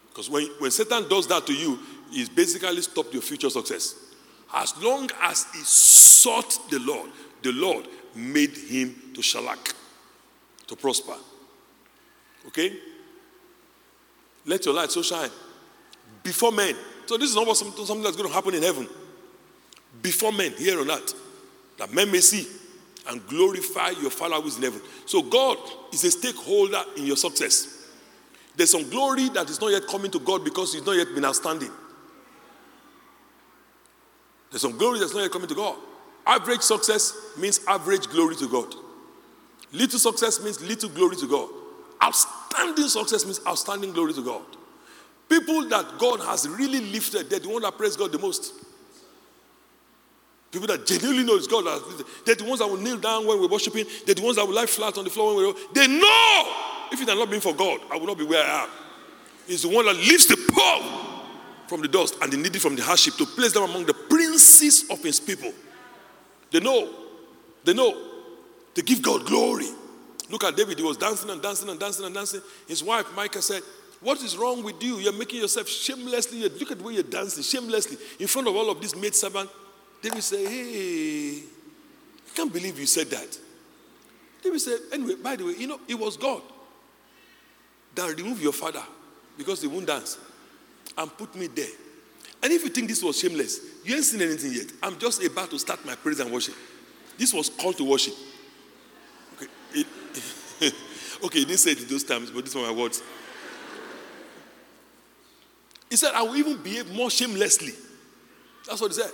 Because 0.08 0.28
when, 0.28 0.46
when 0.58 0.72
Satan 0.72 1.08
does 1.08 1.28
that 1.28 1.46
to 1.46 1.54
you, 1.54 1.78
he's 2.10 2.28
basically 2.28 2.82
stopped 2.82 3.12
your 3.12 3.22
future 3.22 3.50
success. 3.50 3.94
As 4.52 4.76
long 4.82 5.08
as 5.22 5.46
he 5.52 5.60
sought 5.60 6.58
the 6.70 6.80
Lord, 6.80 7.10
the 7.42 7.52
Lord 7.52 7.86
made 8.18 8.56
him 8.56 8.94
to 9.14 9.20
shalak, 9.20 9.74
to 10.66 10.76
prosper. 10.76 11.14
Okay? 12.48 12.72
Let 14.46 14.64
your 14.64 14.74
light 14.74 14.90
so 14.90 15.02
shine 15.02 15.30
before 16.22 16.52
men. 16.52 16.74
So 17.06 17.16
this 17.16 17.30
is 17.30 17.36
not 17.36 17.56
something, 17.56 17.84
something 17.84 18.02
that's 18.02 18.16
going 18.16 18.28
to 18.28 18.34
happen 18.34 18.54
in 18.54 18.62
heaven. 18.62 18.86
Before 20.02 20.32
men, 20.32 20.52
here 20.52 20.80
on 20.80 20.90
earth, 20.90 21.14
that 21.78 21.92
men 21.92 22.10
may 22.10 22.20
see 22.20 22.46
and 23.08 23.26
glorify 23.26 23.90
your 23.90 24.10
Father 24.10 24.36
who 24.36 24.48
is 24.48 24.56
in 24.56 24.62
heaven. 24.62 24.80
So 25.06 25.22
God 25.22 25.56
is 25.92 26.04
a 26.04 26.10
stakeholder 26.10 26.82
in 26.96 27.06
your 27.06 27.16
success. 27.16 27.86
There's 28.54 28.70
some 28.70 28.88
glory 28.90 29.28
that 29.30 29.48
is 29.48 29.60
not 29.60 29.70
yet 29.70 29.86
coming 29.86 30.10
to 30.10 30.18
God 30.18 30.44
because 30.44 30.74
it's 30.74 30.84
not 30.84 30.96
yet 30.96 31.14
been 31.14 31.24
outstanding. 31.24 31.70
There's 34.50 34.62
some 34.62 34.76
glory 34.76 34.98
that's 34.98 35.14
not 35.14 35.22
yet 35.22 35.30
coming 35.30 35.48
to 35.48 35.54
God. 35.54 35.76
Average 36.28 36.60
success 36.60 37.14
means 37.38 37.60
average 37.66 38.06
glory 38.08 38.36
to 38.36 38.48
God. 38.48 38.74
Little 39.72 39.98
success 39.98 40.42
means 40.42 40.60
little 40.60 40.90
glory 40.90 41.16
to 41.16 41.26
God. 41.26 41.48
Outstanding 42.02 42.88
success 42.88 43.24
means 43.24 43.40
outstanding 43.46 43.92
glory 43.92 44.12
to 44.12 44.22
God. 44.22 44.42
People 45.28 45.68
that 45.68 45.98
God 45.98 46.20
has 46.20 46.46
really 46.46 46.80
lifted, 46.80 47.30
they're 47.30 47.38
the 47.38 47.48
ones 47.48 47.62
that 47.62 47.76
praise 47.76 47.96
God 47.96 48.12
the 48.12 48.18
most. 48.18 48.52
People 50.50 50.66
that 50.68 50.86
genuinely 50.86 51.24
know 51.24 51.36
it's 51.36 51.46
God, 51.46 51.64
they're 52.24 52.34
the 52.34 52.44
ones 52.44 52.60
that 52.60 52.68
will 52.68 52.78
kneel 52.78 52.98
down 52.98 53.26
when 53.26 53.40
we're 53.40 53.48
worshiping. 53.48 53.84
They're 54.06 54.14
the 54.14 54.22
ones 54.22 54.36
that 54.36 54.46
will 54.46 54.54
lie 54.54 54.66
flat 54.66 54.96
on 54.96 55.04
the 55.04 55.10
floor 55.10 55.34
when 55.34 55.46
we're. 55.46 55.54
They 55.74 55.86
know 55.86 56.54
if 56.92 57.00
it 57.00 57.08
had 57.08 57.18
not 57.18 57.30
been 57.30 57.40
for 57.40 57.54
God, 57.54 57.80
I 57.90 57.96
would 57.96 58.06
not 58.06 58.16
be 58.18 58.24
where 58.24 58.42
I 58.42 58.64
am. 58.64 58.68
He's 59.46 59.62
the 59.62 59.68
one 59.68 59.86
that 59.86 59.96
lifts 59.96 60.26
the 60.26 60.36
poor 60.36 61.68
from 61.68 61.82
the 61.82 61.88
dust 61.88 62.16
and 62.20 62.32
the 62.32 62.36
needy 62.36 62.58
from 62.58 62.76
the 62.76 62.82
hardship 62.82 63.14
to 63.14 63.26
place 63.26 63.52
them 63.52 63.64
among 63.64 63.86
the 63.86 63.94
princes 63.94 64.84
of 64.90 65.02
his 65.02 65.20
people. 65.20 65.52
They 66.50 66.60
know. 66.60 66.88
They 67.64 67.74
know. 67.74 67.96
They 68.74 68.82
give 68.82 69.02
God 69.02 69.26
glory. 69.26 69.68
Look 70.30 70.44
at 70.44 70.56
David. 70.56 70.78
He 70.78 70.84
was 70.84 70.96
dancing 70.96 71.30
and 71.30 71.40
dancing 71.42 71.68
and 71.68 71.80
dancing 71.80 72.04
and 72.04 72.14
dancing. 72.14 72.40
His 72.66 72.82
wife, 72.82 73.06
Michal, 73.16 73.42
said, 73.42 73.62
What 74.00 74.22
is 74.22 74.36
wrong 74.36 74.62
with 74.62 74.82
you? 74.82 74.96
You're 74.96 75.12
making 75.12 75.40
yourself 75.40 75.68
shamelessly. 75.68 76.48
Look 76.48 76.70
at 76.70 76.80
way 76.80 76.94
you're 76.94 77.02
dancing, 77.02 77.42
shamelessly, 77.42 77.96
in 78.18 78.26
front 78.26 78.48
of 78.48 78.56
all 78.56 78.70
of 78.70 78.80
these 78.80 78.94
maid 78.94 79.14
servants. 79.14 79.52
David 80.02 80.22
said, 80.22 80.46
Hey, 80.46 81.38
I 81.38 82.36
can't 82.36 82.52
believe 82.52 82.78
you 82.78 82.86
said 82.86 83.08
that. 83.10 83.38
David 84.42 84.60
said, 84.60 84.78
Anyway, 84.92 85.14
by 85.22 85.36
the 85.36 85.44
way, 85.44 85.54
you 85.58 85.66
know, 85.66 85.80
it 85.88 85.98
was 85.98 86.16
God 86.16 86.42
that 87.94 88.16
removed 88.16 88.42
your 88.42 88.52
father 88.52 88.82
because 89.36 89.62
he 89.62 89.66
won't 89.66 89.86
dance 89.86 90.18
and 90.96 91.16
put 91.16 91.34
me 91.34 91.46
there. 91.48 91.66
And 92.42 92.52
if 92.52 92.62
you 92.62 92.70
think 92.70 92.88
this 92.88 93.02
was 93.02 93.18
shameless, 93.18 93.60
you 93.84 93.94
ain't 93.94 94.04
seen 94.04 94.22
anything 94.22 94.52
yet. 94.52 94.66
I'm 94.82 94.98
just 94.98 95.22
about 95.24 95.50
to 95.50 95.58
start 95.58 95.84
my 95.84 95.94
praise 95.96 96.20
and 96.20 96.30
worship. 96.30 96.54
This 97.16 97.34
was 97.34 97.48
called 97.48 97.76
to 97.78 97.84
worship. 97.84 98.14
Okay, 99.34 99.46
it, 99.74 99.86
okay, 101.24 101.38
he 101.40 101.44
didn't 101.44 101.58
say 101.58 101.72
it 101.72 101.82
in 101.82 101.88
those 101.88 102.04
times, 102.04 102.30
but 102.30 102.44
these 102.44 102.54
are 102.54 102.62
my 102.62 102.70
words. 102.70 103.02
He 105.90 105.96
said, 105.96 106.12
I 106.14 106.22
will 106.22 106.36
even 106.36 106.62
behave 106.62 106.92
more 106.92 107.10
shamelessly. 107.10 107.72
That's 108.66 108.80
what 108.80 108.92
he 108.92 109.00
said. 109.00 109.10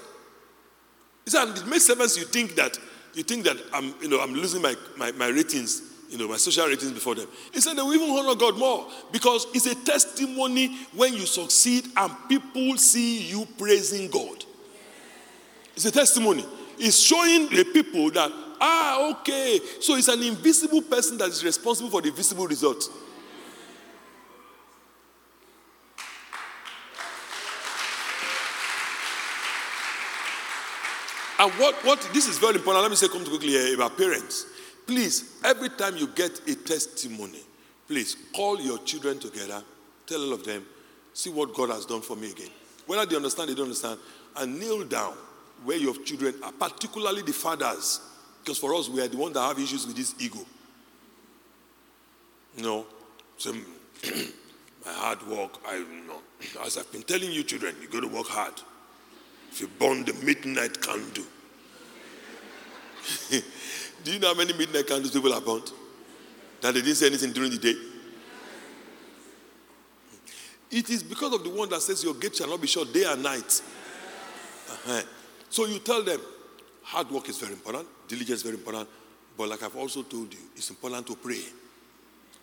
He 1.24 1.30
said, 1.30 1.48
and 1.48 1.56
it 1.56 1.66
makes 1.66 1.86
sense 1.86 2.18
you 2.18 2.24
think 2.24 2.54
that 2.56 2.78
you 3.14 3.22
think 3.22 3.44
that 3.44 3.56
I'm, 3.72 3.94
you 4.02 4.08
know, 4.08 4.20
I'm 4.20 4.34
losing 4.34 4.60
my, 4.60 4.74
my, 4.96 5.12
my 5.12 5.28
ratings 5.28 5.93
you 6.14 6.20
know, 6.20 6.28
my 6.28 6.36
social 6.36 6.68
ratings 6.68 6.92
before 6.92 7.16
them. 7.16 7.26
He 7.52 7.60
said 7.60 7.76
they 7.76 7.82
will 7.82 7.92
even 7.92 8.08
honor 8.08 8.36
God 8.36 8.56
more 8.56 8.86
because 9.10 9.48
it's 9.52 9.66
a 9.66 9.74
testimony 9.74 10.68
when 10.94 11.12
you 11.12 11.26
succeed 11.26 11.86
and 11.96 12.12
people 12.28 12.76
see 12.76 13.30
you 13.30 13.44
praising 13.58 14.08
God. 14.08 14.44
It's 15.74 15.86
a 15.86 15.90
testimony. 15.90 16.46
It's 16.78 17.00
showing 17.00 17.48
the 17.48 17.64
people 17.64 18.12
that, 18.12 18.30
ah, 18.60 19.10
okay, 19.10 19.58
so 19.80 19.96
it's 19.96 20.06
an 20.06 20.22
invisible 20.22 20.82
person 20.82 21.18
that 21.18 21.30
is 21.30 21.42
responsible 21.42 21.90
for 21.90 22.00
the 22.00 22.12
visible 22.12 22.46
result. 22.46 22.88
And 31.40 31.52
what, 31.54 31.74
what, 31.84 32.08
this 32.12 32.28
is 32.28 32.38
very 32.38 32.54
important. 32.54 32.82
Let 32.82 32.90
me 32.90 32.96
say, 32.96 33.08
come 33.08 33.24
quickly 33.24 33.48
here 33.48 33.74
about 33.74 33.98
parents. 33.98 34.46
Please, 34.86 35.40
every 35.44 35.70
time 35.70 35.96
you 35.96 36.08
get 36.08 36.40
a 36.48 36.54
testimony, 36.54 37.40
please 37.88 38.16
call 38.34 38.60
your 38.60 38.78
children 38.78 39.18
together, 39.18 39.62
tell 40.06 40.22
all 40.22 40.34
of 40.34 40.44
them, 40.44 40.64
see 41.14 41.30
what 41.30 41.54
God 41.54 41.70
has 41.70 41.86
done 41.86 42.02
for 42.02 42.16
me 42.16 42.30
again. 42.30 42.50
Whether 42.86 43.06
they 43.06 43.16
understand, 43.16 43.48
they 43.48 43.54
don't 43.54 43.64
understand, 43.64 43.98
and 44.36 44.58
kneel 44.58 44.84
down 44.84 45.14
where 45.64 45.78
your 45.78 45.94
children 46.02 46.34
are, 46.42 46.52
particularly 46.52 47.22
the 47.22 47.32
fathers. 47.32 48.00
Because 48.42 48.58
for 48.58 48.74
us, 48.74 48.88
we 48.90 49.00
are 49.00 49.08
the 49.08 49.16
ones 49.16 49.34
that 49.34 49.40
have 49.40 49.58
issues 49.58 49.86
with 49.86 49.96
this 49.96 50.14
ego. 50.18 50.40
Know, 52.58 52.86
so 53.38 53.52
hmm, 53.52 53.60
my 54.84 54.92
hard 54.92 55.26
work, 55.26 55.58
I 55.66 55.78
know, 56.06 56.20
as 56.64 56.76
I've 56.76 56.92
been 56.92 57.02
telling 57.02 57.32
you 57.32 57.42
children, 57.42 57.74
you 57.80 57.88
got 57.88 58.00
to 58.00 58.08
work 58.08 58.26
hard. 58.26 58.54
If 59.50 59.62
you 59.62 59.68
burn 59.78 60.04
the 60.04 60.12
midnight 60.24 60.80
candle. 60.82 61.24
Do 64.04 64.12
you 64.12 64.18
know 64.18 64.28
how 64.28 64.34
many 64.34 64.52
midnight 64.52 64.86
candles 64.86 65.10
people 65.10 65.32
have 65.32 65.44
burnt? 65.44 65.72
That 66.60 66.74
they 66.74 66.80
didn't 66.80 66.96
say 66.96 67.06
anything 67.06 67.32
during 67.32 67.50
the 67.50 67.58
day? 67.58 67.74
It 70.70 70.90
is 70.90 71.02
because 71.02 71.32
of 71.32 71.42
the 71.42 71.50
one 71.50 71.68
that 71.70 71.80
says 71.80 72.04
your 72.04 72.14
gate 72.14 72.36
shall 72.36 72.48
not 72.48 72.60
be 72.60 72.66
shut 72.66 72.92
day 72.92 73.04
and 73.04 73.22
night. 73.22 73.62
Uh-huh. 74.70 75.02
So 75.48 75.66
you 75.66 75.78
tell 75.78 76.02
them, 76.02 76.20
hard 76.82 77.10
work 77.10 77.28
is 77.28 77.38
very 77.38 77.52
important, 77.52 77.86
diligence 78.08 78.38
is 78.38 78.42
very 78.42 78.56
important, 78.56 78.88
but 79.36 79.48
like 79.48 79.62
I've 79.62 79.76
also 79.76 80.02
told 80.02 80.32
you, 80.32 80.40
it's 80.56 80.68
important 80.70 81.06
to 81.06 81.16
pray. 81.16 81.42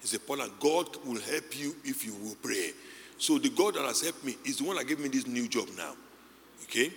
It's 0.02 0.14
important. 0.14 0.60
God 0.60 0.88
will 1.06 1.20
help 1.22 1.60
you 1.60 1.76
if 1.84 2.06
you 2.06 2.16
will 2.16 2.36
pray. 2.42 2.72
So 3.18 3.38
the 3.38 3.50
God 3.50 3.76
that 3.76 3.86
has 3.86 4.02
helped 4.02 4.26
me 4.26 4.36
is 4.46 4.58
the 4.58 4.64
one 4.64 4.78
that 4.78 4.88
gave 4.88 5.00
me 5.00 5.10
this 5.10 5.28
new 5.28 5.48
job 5.48 5.68
now. 5.78 5.94
Okay? 6.64 6.92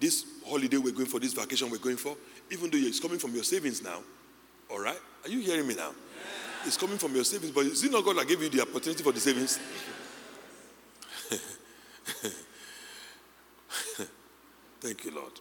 This 0.00 0.24
holiday 0.46 0.78
we're 0.78 0.94
going 0.94 1.06
for, 1.06 1.20
this 1.20 1.34
vacation 1.34 1.70
we're 1.70 1.78
going 1.78 1.96
for, 1.96 2.16
even 2.50 2.70
though 2.70 2.78
it's 2.78 3.00
coming 3.00 3.18
from 3.18 3.34
your 3.34 3.44
savings 3.44 3.82
now. 3.82 4.00
All 4.70 4.80
right? 4.80 4.98
Are 5.24 5.28
you 5.28 5.40
hearing 5.40 5.66
me 5.66 5.74
now? 5.74 5.92
It's 6.64 6.76
coming 6.76 6.98
from 6.98 7.14
your 7.14 7.24
savings, 7.24 7.52
but 7.52 7.66
is 7.66 7.84
it 7.84 7.92
not 7.92 8.04
God 8.04 8.16
that 8.16 8.26
gave 8.26 8.42
you 8.42 8.48
the 8.48 8.62
opportunity 8.62 9.02
for 9.02 9.12
the 9.12 9.20
savings? 9.20 9.58
Thank 14.80 15.04
you, 15.04 15.14
Lord. 15.14 15.32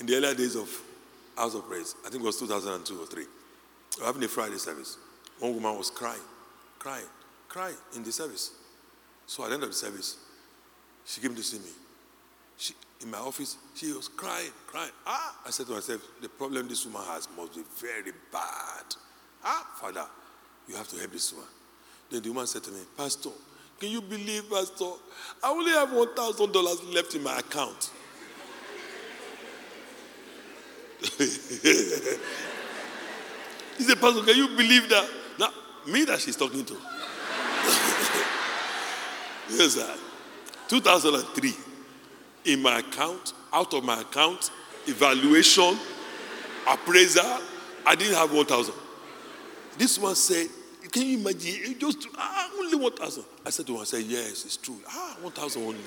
In 0.00 0.06
the 0.06 0.16
earlier 0.16 0.34
days 0.34 0.56
of 0.56 0.68
House 1.36 1.54
of 1.54 1.68
Praise, 1.68 1.94
I 2.06 2.10
think 2.10 2.22
it 2.22 2.26
was 2.26 2.38
2002 2.40 3.00
or 3.00 3.06
3, 3.06 3.24
we 3.24 3.28
were 4.00 4.06
having 4.06 4.24
a 4.24 4.28
Friday 4.28 4.56
service. 4.56 4.96
One 5.38 5.54
woman 5.54 5.76
was 5.76 5.90
crying, 5.90 6.20
crying, 6.78 7.04
crying 7.48 7.76
in 7.94 8.04
the 8.04 8.12
service. 8.12 8.52
So 9.26 9.44
at 9.44 9.48
the 9.48 9.54
end 9.54 9.64
of 9.64 9.70
the 9.70 9.74
service, 9.74 10.16
she 11.04 11.20
came 11.20 11.34
to 11.34 11.42
see 11.42 11.58
me. 11.58 11.70
She, 12.56 12.74
in 13.00 13.10
my 13.10 13.18
office, 13.18 13.56
she 13.74 13.92
was 13.92 14.08
crying, 14.08 14.50
crying. 14.66 14.92
Ah, 15.06 15.36
I 15.46 15.50
said 15.50 15.66
to 15.66 15.72
myself, 15.72 16.00
the 16.22 16.28
problem 16.28 16.68
this 16.68 16.84
woman 16.86 17.02
has 17.08 17.28
must 17.36 17.54
be 17.54 17.62
very 17.76 18.12
bad. 18.32 18.96
Ah, 19.44 19.66
Father, 19.80 20.06
you 20.68 20.76
have 20.76 20.88
to 20.88 20.96
help 20.96 21.12
this 21.12 21.32
woman. 21.32 21.48
Then 22.10 22.22
the 22.22 22.28
woman 22.30 22.46
said 22.46 22.62
to 22.64 22.70
me, 22.70 22.80
Pastor, 22.96 23.30
can 23.78 23.90
you 23.90 24.00
believe, 24.00 24.48
Pastor? 24.50 24.92
I 25.42 25.50
only 25.50 25.72
have 25.72 25.90
$1,000 25.90 26.94
left 26.94 27.14
in 27.14 27.22
my 27.22 27.38
account. 27.38 27.90
he 31.18 31.26
said, 33.84 34.00
Pastor, 34.00 34.22
can 34.22 34.36
you 34.36 34.48
believe 34.56 34.88
that? 34.88 35.10
Now, 35.38 35.50
me 35.86 36.04
that 36.04 36.20
she's 36.20 36.36
talking 36.36 36.64
to. 36.64 36.74
yes, 39.50 39.74
sir. 39.74 39.94
2003, 40.68 41.52
in 42.44 42.62
my 42.62 42.78
account, 42.80 43.32
out 43.52 43.72
of 43.74 43.84
my 43.84 44.00
account, 44.00 44.50
evaluation, 44.86 45.78
appraiser, 46.68 47.38
I 47.86 47.94
didn't 47.94 48.14
have 48.14 48.32
1,000. 48.32 48.74
This 49.76 49.98
one 49.98 50.14
said, 50.14 50.48
can 50.90 51.02
you 51.02 51.18
imagine? 51.18 51.72
It 51.72 51.80
just 51.80 52.06
ah, 52.16 52.50
only 52.58 52.76
1,000. 52.76 53.24
I 53.44 53.50
said 53.50 53.66
to 53.66 53.76
her, 53.76 53.82
I 53.82 53.84
said, 53.84 54.02
yes, 54.04 54.44
it's 54.44 54.56
true. 54.56 54.76
Ah, 54.88 55.16
1,000 55.20 55.62
only. 55.62 55.78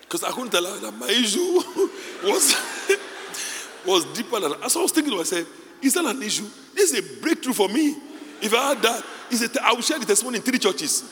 Because 0.00 0.24
I 0.24 0.30
couldn't 0.30 0.50
tell 0.50 0.64
her 0.64 0.80
that 0.80 0.92
my 0.92 1.08
issue 1.08 1.38
was, 2.24 2.56
was 3.86 4.04
deeper 4.16 4.40
than 4.40 4.60
that. 4.60 4.70
So 4.70 4.80
I 4.80 4.82
was 4.82 4.92
thinking 4.92 5.12
to 5.12 5.18
myself, 5.18 5.46
is 5.82 5.94
that 5.94 6.04
an 6.04 6.22
issue? 6.22 6.46
This 6.74 6.92
is 6.92 6.98
a 6.98 7.20
breakthrough 7.20 7.52
for 7.52 7.68
me. 7.68 7.96
If 8.40 8.54
I 8.54 8.70
had 8.70 8.82
that, 8.82 9.04
is 9.30 9.42
it, 9.42 9.56
I 9.58 9.72
will 9.72 9.82
share 9.82 9.98
the 9.98 10.06
testimony 10.06 10.38
in 10.38 10.42
three 10.42 10.58
churches. 10.58 11.04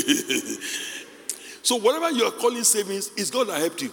so 1.62 1.76
whatever 1.76 2.10
you 2.10 2.24
are 2.24 2.32
calling 2.32 2.64
savings 2.64 3.10
is 3.16 3.30
God 3.30 3.48
that 3.48 3.60
helped 3.60 3.82
you. 3.82 3.92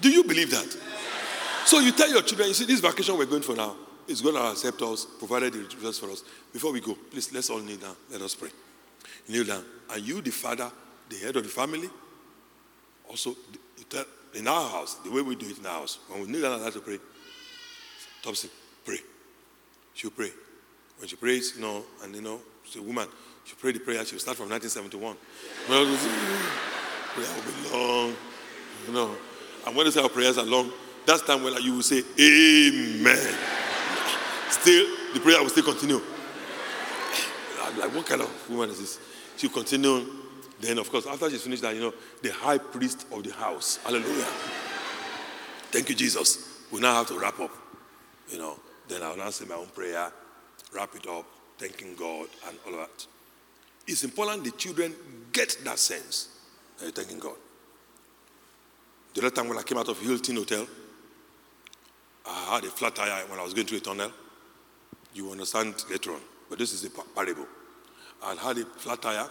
Do 0.00 0.10
you 0.10 0.24
believe 0.24 0.50
that? 0.50 0.76
So 1.66 1.78
you 1.78 1.92
tell 1.92 2.10
your 2.10 2.22
children, 2.22 2.48
you 2.48 2.54
see, 2.54 2.66
this 2.66 2.80
vacation 2.80 3.16
we're 3.16 3.26
going 3.26 3.42
for 3.42 3.54
now 3.54 3.76
is 4.06 4.20
going 4.20 4.34
to 4.34 4.42
accept 4.42 4.82
us, 4.82 5.06
provided 5.18 5.54
the 5.54 5.60
results 5.60 5.98
for 5.98 6.10
us. 6.10 6.22
Before 6.52 6.72
we 6.72 6.80
go, 6.80 6.94
please 7.10 7.32
let's 7.32 7.48
all 7.48 7.60
kneel 7.60 7.78
down. 7.78 7.96
Let 8.10 8.20
us 8.20 8.34
pray. 8.34 8.50
Kneel 9.28 9.44
down. 9.44 9.64
Are 9.90 9.98
you, 9.98 10.20
the 10.20 10.30
father, 10.30 10.70
the 11.08 11.16
head 11.16 11.36
of 11.36 11.42
the 11.42 11.48
family, 11.48 11.88
also 13.08 13.34
in 14.34 14.48
our 14.48 14.68
house, 14.68 14.96
the 14.96 15.10
way 15.10 15.22
we 15.22 15.36
do 15.36 15.46
it 15.46 15.58
in 15.58 15.66
our 15.66 15.80
house, 15.80 15.98
when 16.08 16.22
we 16.22 16.26
kneel 16.28 16.42
down 16.42 16.60
and 16.60 16.72
to 16.72 16.80
pray, 16.80 16.98
Topsy, 18.22 18.48
pray. 18.84 18.98
She'll 19.92 20.10
pray. 20.10 20.30
When 20.98 21.08
she 21.08 21.16
prays, 21.16 21.54
you 21.56 21.62
know, 21.62 21.84
and 22.02 22.14
you 22.14 22.22
know, 22.22 22.40
she's 22.64 22.76
a 22.76 22.82
woman, 22.82 23.06
she 23.44 23.54
pray 23.56 23.72
the 23.72 23.80
prayer, 23.80 24.04
she'll 24.04 24.18
start 24.18 24.36
from 24.36 24.48
1971. 24.48 25.16
prayer 27.14 27.28
will 27.34 27.42
be 27.52 27.70
long, 27.72 28.16
you 28.86 28.92
know. 28.92 29.16
And 29.66 29.76
when 29.76 29.86
they 29.86 29.90
say 29.90 30.02
our 30.02 30.08
prayers 30.08 30.38
are 30.38 30.44
long, 30.44 30.72
that's 31.06 31.22
time 31.22 31.42
when 31.42 31.54
you 31.62 31.74
will 31.74 31.82
say, 31.82 32.02
Amen. 32.18 33.34
Still, 34.50 34.86
the 35.12 35.20
prayer 35.20 35.40
will 35.42 35.48
still 35.50 35.64
continue. 35.64 36.00
I'm 37.62 37.78
like, 37.78 37.94
what 37.94 38.06
kind 38.06 38.22
of 38.22 38.50
woman 38.50 38.70
is 38.70 38.78
this? 38.78 39.00
She'll 39.36 39.50
continue. 39.50 40.06
Then, 40.60 40.78
of 40.78 40.90
course, 40.90 41.06
after 41.06 41.28
she's 41.28 41.42
finished 41.42 41.62
that, 41.62 41.74
you 41.74 41.80
know, 41.80 41.94
the 42.22 42.32
high 42.32 42.58
priest 42.58 43.06
of 43.12 43.22
the 43.24 43.32
house. 43.32 43.78
Hallelujah. 43.84 44.26
Thank 45.70 45.88
you, 45.88 45.94
Jesus. 45.94 46.62
We 46.70 46.80
now 46.80 46.94
have 46.94 47.08
to 47.08 47.18
wrap 47.18 47.40
up. 47.40 47.50
You 48.30 48.38
know, 48.38 48.58
then 48.88 49.02
I'll 49.02 49.16
now 49.16 49.30
say 49.30 49.44
my 49.44 49.56
own 49.56 49.66
prayer, 49.66 50.10
wrap 50.72 50.94
it 50.94 51.06
up, 51.06 51.26
thanking 51.58 51.94
God 51.96 52.28
and 52.48 52.56
all 52.66 52.74
of 52.74 52.80
that. 52.80 53.06
It's 53.86 54.04
important 54.04 54.44
the 54.44 54.50
children 54.52 54.94
get 55.32 55.58
that 55.64 55.78
sense. 55.78 56.28
Thanking 56.78 57.18
God. 57.18 57.36
The 59.14 59.20
other 59.20 59.30
time 59.30 59.48
when 59.48 59.58
I 59.58 59.62
came 59.62 59.78
out 59.78 59.88
of 59.88 60.00
Hilton 60.00 60.36
Hotel, 60.36 60.66
I 62.26 62.54
had 62.54 62.64
a 62.64 62.70
flat 62.70 62.96
tire 62.96 63.26
when 63.28 63.38
I 63.38 63.42
was 63.42 63.54
going 63.54 63.66
through 63.66 63.78
a 63.78 63.80
tunnel. 63.80 64.10
You 65.14 65.30
understand 65.30 65.84
later 65.90 66.12
on, 66.12 66.20
but 66.48 66.58
this 66.58 66.72
is 66.72 66.84
a 66.84 66.90
parable. 66.90 67.46
I 68.22 68.34
had 68.34 68.58
a 68.58 68.64
flat 68.64 69.02
tire, 69.02 69.28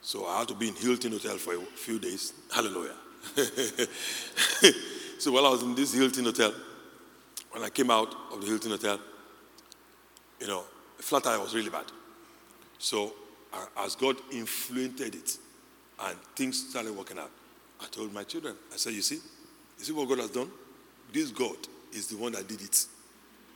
so 0.00 0.26
I 0.26 0.38
had 0.38 0.48
to 0.48 0.54
be 0.54 0.68
in 0.68 0.74
Hilton 0.74 1.12
Hotel 1.12 1.36
for 1.36 1.54
a 1.54 1.60
few 1.60 1.98
days. 1.98 2.32
Hallelujah. 2.54 2.94
so 5.18 5.32
while 5.32 5.46
I 5.46 5.50
was 5.50 5.62
in 5.62 5.74
this 5.74 5.92
Hilton 5.92 6.24
Hotel, 6.24 6.54
when 7.50 7.62
I 7.64 7.68
came 7.68 7.90
out 7.90 8.14
of 8.32 8.40
the 8.40 8.46
Hilton 8.46 8.70
Hotel, 8.70 8.98
you 10.40 10.46
know, 10.46 10.64
flat 10.98 11.24
tire 11.24 11.38
was 11.38 11.54
really 11.54 11.70
bad. 11.70 11.84
So 12.78 13.12
as 13.78 13.94
God 13.96 14.16
influenced 14.32 15.00
it 15.00 15.38
and 16.02 16.18
things 16.36 16.68
started 16.70 16.96
working 16.96 17.18
out, 17.18 17.30
I 17.80 17.86
told 17.86 18.12
my 18.12 18.24
children, 18.24 18.54
I 18.72 18.76
said, 18.76 18.92
you 18.92 19.02
see, 19.02 19.16
you 19.78 19.84
see 19.84 19.92
what 19.92 20.08
God 20.08 20.18
has 20.18 20.30
done? 20.30 20.50
This 21.12 21.30
God 21.30 21.56
is 21.92 22.06
the 22.06 22.16
one 22.16 22.32
that 22.32 22.46
did 22.46 22.60
it. 22.60 22.86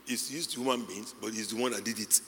He's 0.06 0.32
used 0.32 0.54
human 0.54 0.84
beings, 0.84 1.14
but 1.20 1.32
he's 1.32 1.48
the 1.48 1.60
one 1.60 1.72
that 1.72 1.84
did 1.84 1.98
it. 1.98 2.20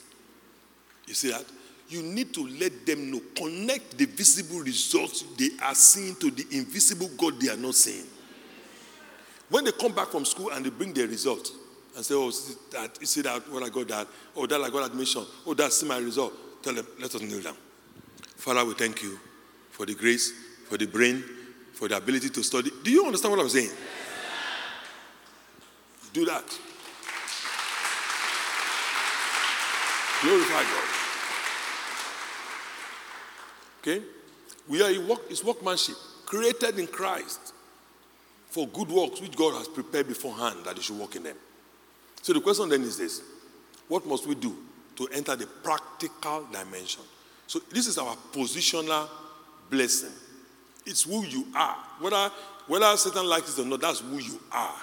You 1.06 1.14
see 1.14 1.30
that? 1.30 1.44
You 1.88 2.02
need 2.02 2.34
to 2.34 2.46
let 2.46 2.84
them 2.84 3.10
know, 3.10 3.20
connect 3.36 3.96
the 3.96 4.06
visible 4.06 4.60
results 4.60 5.22
they 5.38 5.50
are 5.62 5.74
seeing 5.74 6.16
to 6.16 6.30
the 6.30 6.44
invisible 6.52 7.08
God 7.16 7.40
they 7.40 7.48
are 7.48 7.56
not 7.56 7.74
seeing. 7.74 8.06
When 9.48 9.64
they 9.64 9.72
come 9.72 9.92
back 9.92 10.08
from 10.08 10.24
school 10.24 10.50
and 10.50 10.64
they 10.64 10.70
bring 10.70 10.92
their 10.92 11.06
result 11.06 11.52
and 11.94 12.04
say, 12.04 12.14
Oh, 12.14 12.30
see 12.30 12.54
that, 12.72 12.98
you 13.00 13.06
see 13.06 13.22
that 13.22 13.48
when 13.50 13.62
I 13.62 13.68
got 13.68 13.86
that, 13.88 14.08
oh, 14.34 14.46
that 14.46 14.60
I 14.60 14.68
got 14.70 14.90
admission, 14.90 15.24
oh, 15.46 15.54
that's 15.54 15.82
my 15.84 15.98
result. 15.98 16.32
Tell 16.66 16.74
them, 16.74 16.86
let 16.98 17.14
us 17.14 17.22
kneel 17.22 17.40
down. 17.40 17.54
Father, 18.38 18.64
we 18.64 18.74
thank 18.74 19.00
you 19.00 19.20
for 19.70 19.86
the 19.86 19.94
grace, 19.94 20.32
for 20.68 20.76
the 20.76 20.88
brain, 20.88 21.22
for 21.72 21.86
the 21.86 21.96
ability 21.96 22.28
to 22.28 22.42
study. 22.42 22.72
Do 22.82 22.90
you 22.90 23.06
understand 23.06 23.36
what 23.36 23.40
I'm 23.40 23.48
saying? 23.48 23.70
Do 26.12 26.24
that. 26.24 26.42
Glorify 30.22 30.62
God. 30.64 30.88
Okay? 33.80 34.02
We 34.66 34.82
are 34.82 34.90
in 34.90 35.06
work, 35.06 35.20
it's 35.30 35.44
workmanship, 35.44 35.94
created 36.24 36.80
in 36.80 36.88
Christ 36.88 37.52
for 38.50 38.66
good 38.66 38.88
works 38.88 39.20
which 39.20 39.36
God 39.36 39.54
has 39.54 39.68
prepared 39.68 40.08
beforehand 40.08 40.64
that 40.64 40.74
you 40.74 40.82
should 40.82 40.98
walk 40.98 41.14
in 41.14 41.22
them. 41.22 41.36
So 42.22 42.32
the 42.32 42.40
question 42.40 42.68
then 42.68 42.82
is 42.82 42.98
this 42.98 43.22
what 43.86 44.04
must 44.04 44.26
we 44.26 44.34
do 44.34 44.65
to 44.96 45.08
enter 45.08 45.36
the 45.36 45.46
practical 45.46 46.46
dimension? 46.52 47.02
So 47.46 47.60
this 47.70 47.86
is 47.86 47.98
our 47.98 48.16
positional 48.32 49.08
blessing. 49.70 50.12
It's 50.84 51.02
who 51.02 51.24
you 51.24 51.46
are. 51.54 51.76
Whether, 52.00 52.30
whether 52.66 52.96
Satan 52.96 53.26
likes 53.26 53.58
it 53.58 53.62
or 53.62 53.66
not, 53.66 53.80
that's 53.80 54.00
who 54.00 54.18
you 54.18 54.40
are. 54.52 54.76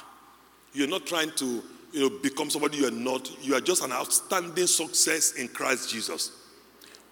You're 0.73 0.88
not 0.88 1.06
trying 1.06 1.32
to 1.32 1.63
you 1.91 1.99
know, 1.99 2.10
become 2.10 2.49
somebody 2.49 2.78
you 2.78 2.88
are 2.88 2.91
not. 2.91 3.32
You 3.43 3.56
are 3.56 3.62
just 3.62 3.84
an 3.84 3.91
outstanding 3.91 4.67
success 4.67 5.34
in 5.34 5.47
Christ 5.47 5.89
Jesus. 5.89 6.32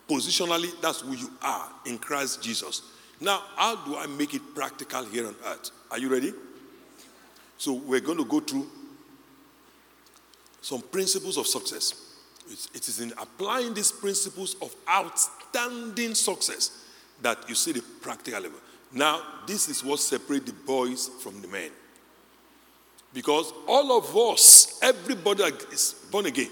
Positionally, 0.10 0.70
that's 0.82 1.02
who 1.02 1.14
you 1.14 1.32
are 1.42 1.70
in 1.86 1.98
Christ 1.98 2.42
Jesus. 2.42 2.82
Now, 3.22 3.44
how 3.56 3.76
do 3.86 3.96
I 3.96 4.08
make 4.08 4.34
it 4.34 4.42
practical 4.56 5.06
here 5.06 5.28
on 5.28 5.36
earth? 5.46 5.70
Are 5.92 6.00
you 6.00 6.10
ready? 6.12 6.34
So 7.58 7.74
we're 7.74 8.00
going 8.00 8.18
to 8.18 8.26
go 8.26 8.40
through 8.40 8.68
some 10.62 10.82
principles 10.82 11.38
of 11.38 11.46
success. 11.46 12.11
It's- 12.52 13.00
in 13.00 13.14
applying 13.18 13.74
these 13.74 13.92
principles 13.92 14.56
of 14.62 14.76
outstanding 14.90 16.16
success 16.16 16.72
that 17.22 17.48
you 17.48 17.56
see 17.56 17.72
the 17.72 17.82
practical 17.82 18.42
level. 18.42 18.60
Now, 18.92 19.22
this 19.48 19.70
is 19.70 19.84
what 19.84 20.00
separates 20.00 20.46
the 20.46 20.54
boys 20.54 21.10
from 21.22 21.42
the 21.42 21.48
men. 21.48 21.72
Because 23.14 23.52
all 23.68 23.98
of 23.98 24.16
us, 24.16 24.80
everybody 24.82 25.44
that 25.44 25.74
is 25.74 25.96
born 26.12 26.26
again, 26.26 26.52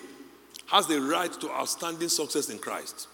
has 0.67 0.87
the 0.87 1.01
right 1.01 1.31
to 1.41 1.49
outstanding 1.51 2.09
success 2.09 2.49
in 2.49 2.59
Christ. 2.59 3.07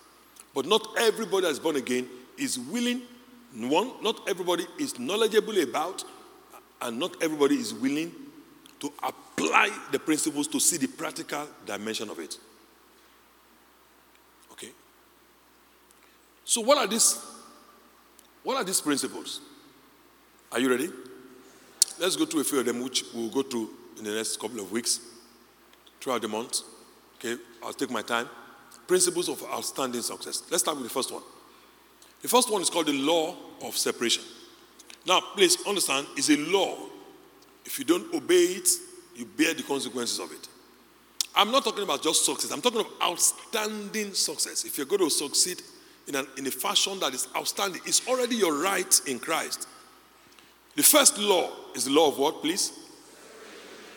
But 0.54 0.65
not 0.65 0.88
everybody 0.98 1.45
that 1.45 1.52
is 1.52 1.60
born 1.60 1.76
again 1.76 2.10
is 2.38 2.58
willing, 2.60 3.02
one, 3.54 3.93
not 4.02 4.28
everybody 4.28 4.67
is 4.78 5.00
knowledgeable 5.00 5.58
about, 5.62 6.04
and 6.82 7.00
not 7.00 7.21
everybody 7.21 7.56
is 7.56 7.74
willing 7.74 8.13
to 8.80 8.91
apply 9.02 9.69
the 9.91 10.00
principles 10.00 10.48
to 10.48 10.60
see 10.60 10.78
the 10.78 10.88
practical 10.88 11.48
dimension 11.65 12.10
of 12.10 12.19
it. 12.19 12.38
Okay? 14.52 14.71
So 16.45 16.62
what 16.62 16.77
are 16.77 16.88
these 16.88 17.19
what 18.43 18.58
are 18.58 18.63
these 18.63 18.79
principles? 18.79 19.41
Are 20.51 20.60
you 20.60 20.69
ready? 20.69 20.89
Let's 21.99 22.15
go 22.15 22.25
through 22.25 22.41
a 22.41 22.43
few 22.43 22.60
of 22.60 22.65
them, 22.65 22.84
which 22.84 23.03
we'll 23.13 23.29
go 23.29 23.41
through 23.41 23.71
in 23.97 24.03
the 24.03 24.12
next 24.12 24.39
couple 24.39 24.60
of 24.60 24.71
weeks, 24.71 24.99
throughout 25.99 26.21
the 26.21 26.27
month. 26.27 26.62
Okay, 27.17 27.41
I'll 27.63 27.73
take 27.73 27.89
my 27.89 28.03
time. 28.03 28.29
Principles 28.88 29.29
of 29.29 29.41
outstanding 29.45 30.01
success. 30.03 30.43
Let's 30.51 30.62
start 30.62 30.77
with 30.77 30.88
the 30.88 30.93
first 30.93 31.12
one. 31.12 31.23
The 32.21 32.27
first 32.27 32.51
one 32.51 32.62
is 32.62 32.69
called 32.69 32.86
the 32.86 32.93
law 32.93 33.36
of 33.63 33.75
separation. 33.75 34.23
Now, 35.08 35.21
please 35.36 35.58
understand, 35.67 36.05
it's 36.15 36.29
a 36.29 36.38
law. 36.38 36.77
If 37.65 37.79
you 37.79 37.86
don't 37.86 38.13
obey 38.13 38.36
it, 38.36 38.69
you 39.15 39.25
bear 39.25 39.53
the 39.55 39.63
consequences 39.63 40.19
of 40.19 40.31
it. 40.31 40.47
I'm 41.36 41.51
not 41.51 41.63
talking 41.63 41.84
about 41.84 42.03
just 42.03 42.25
success, 42.25 42.51
I'm 42.51 42.62
talking 42.62 42.81
about 42.81 42.93
outstanding 43.01 44.13
success. 44.13 44.65
If 44.65 44.77
you're 44.77 44.88
going 44.88 45.01
to 45.01 45.10
succeed 45.10 45.62
in, 46.07 46.15
in 46.37 46.47
a 46.47 46.51
fashion 46.51 46.99
that 46.99 47.13
is 47.13 47.27
outstanding, 47.35 47.81
it's 47.85 48.07
already 48.07 48.35
your 48.35 48.61
right 48.61 49.01
in 49.07 49.19
Christ. 49.19 49.67
The 50.75 50.83
first 50.83 51.17
law 51.17 51.49
is 51.73 51.85
the 51.85 51.91
law 51.91 52.09
of 52.09 52.17
what, 52.17 52.41
please? 52.41 52.71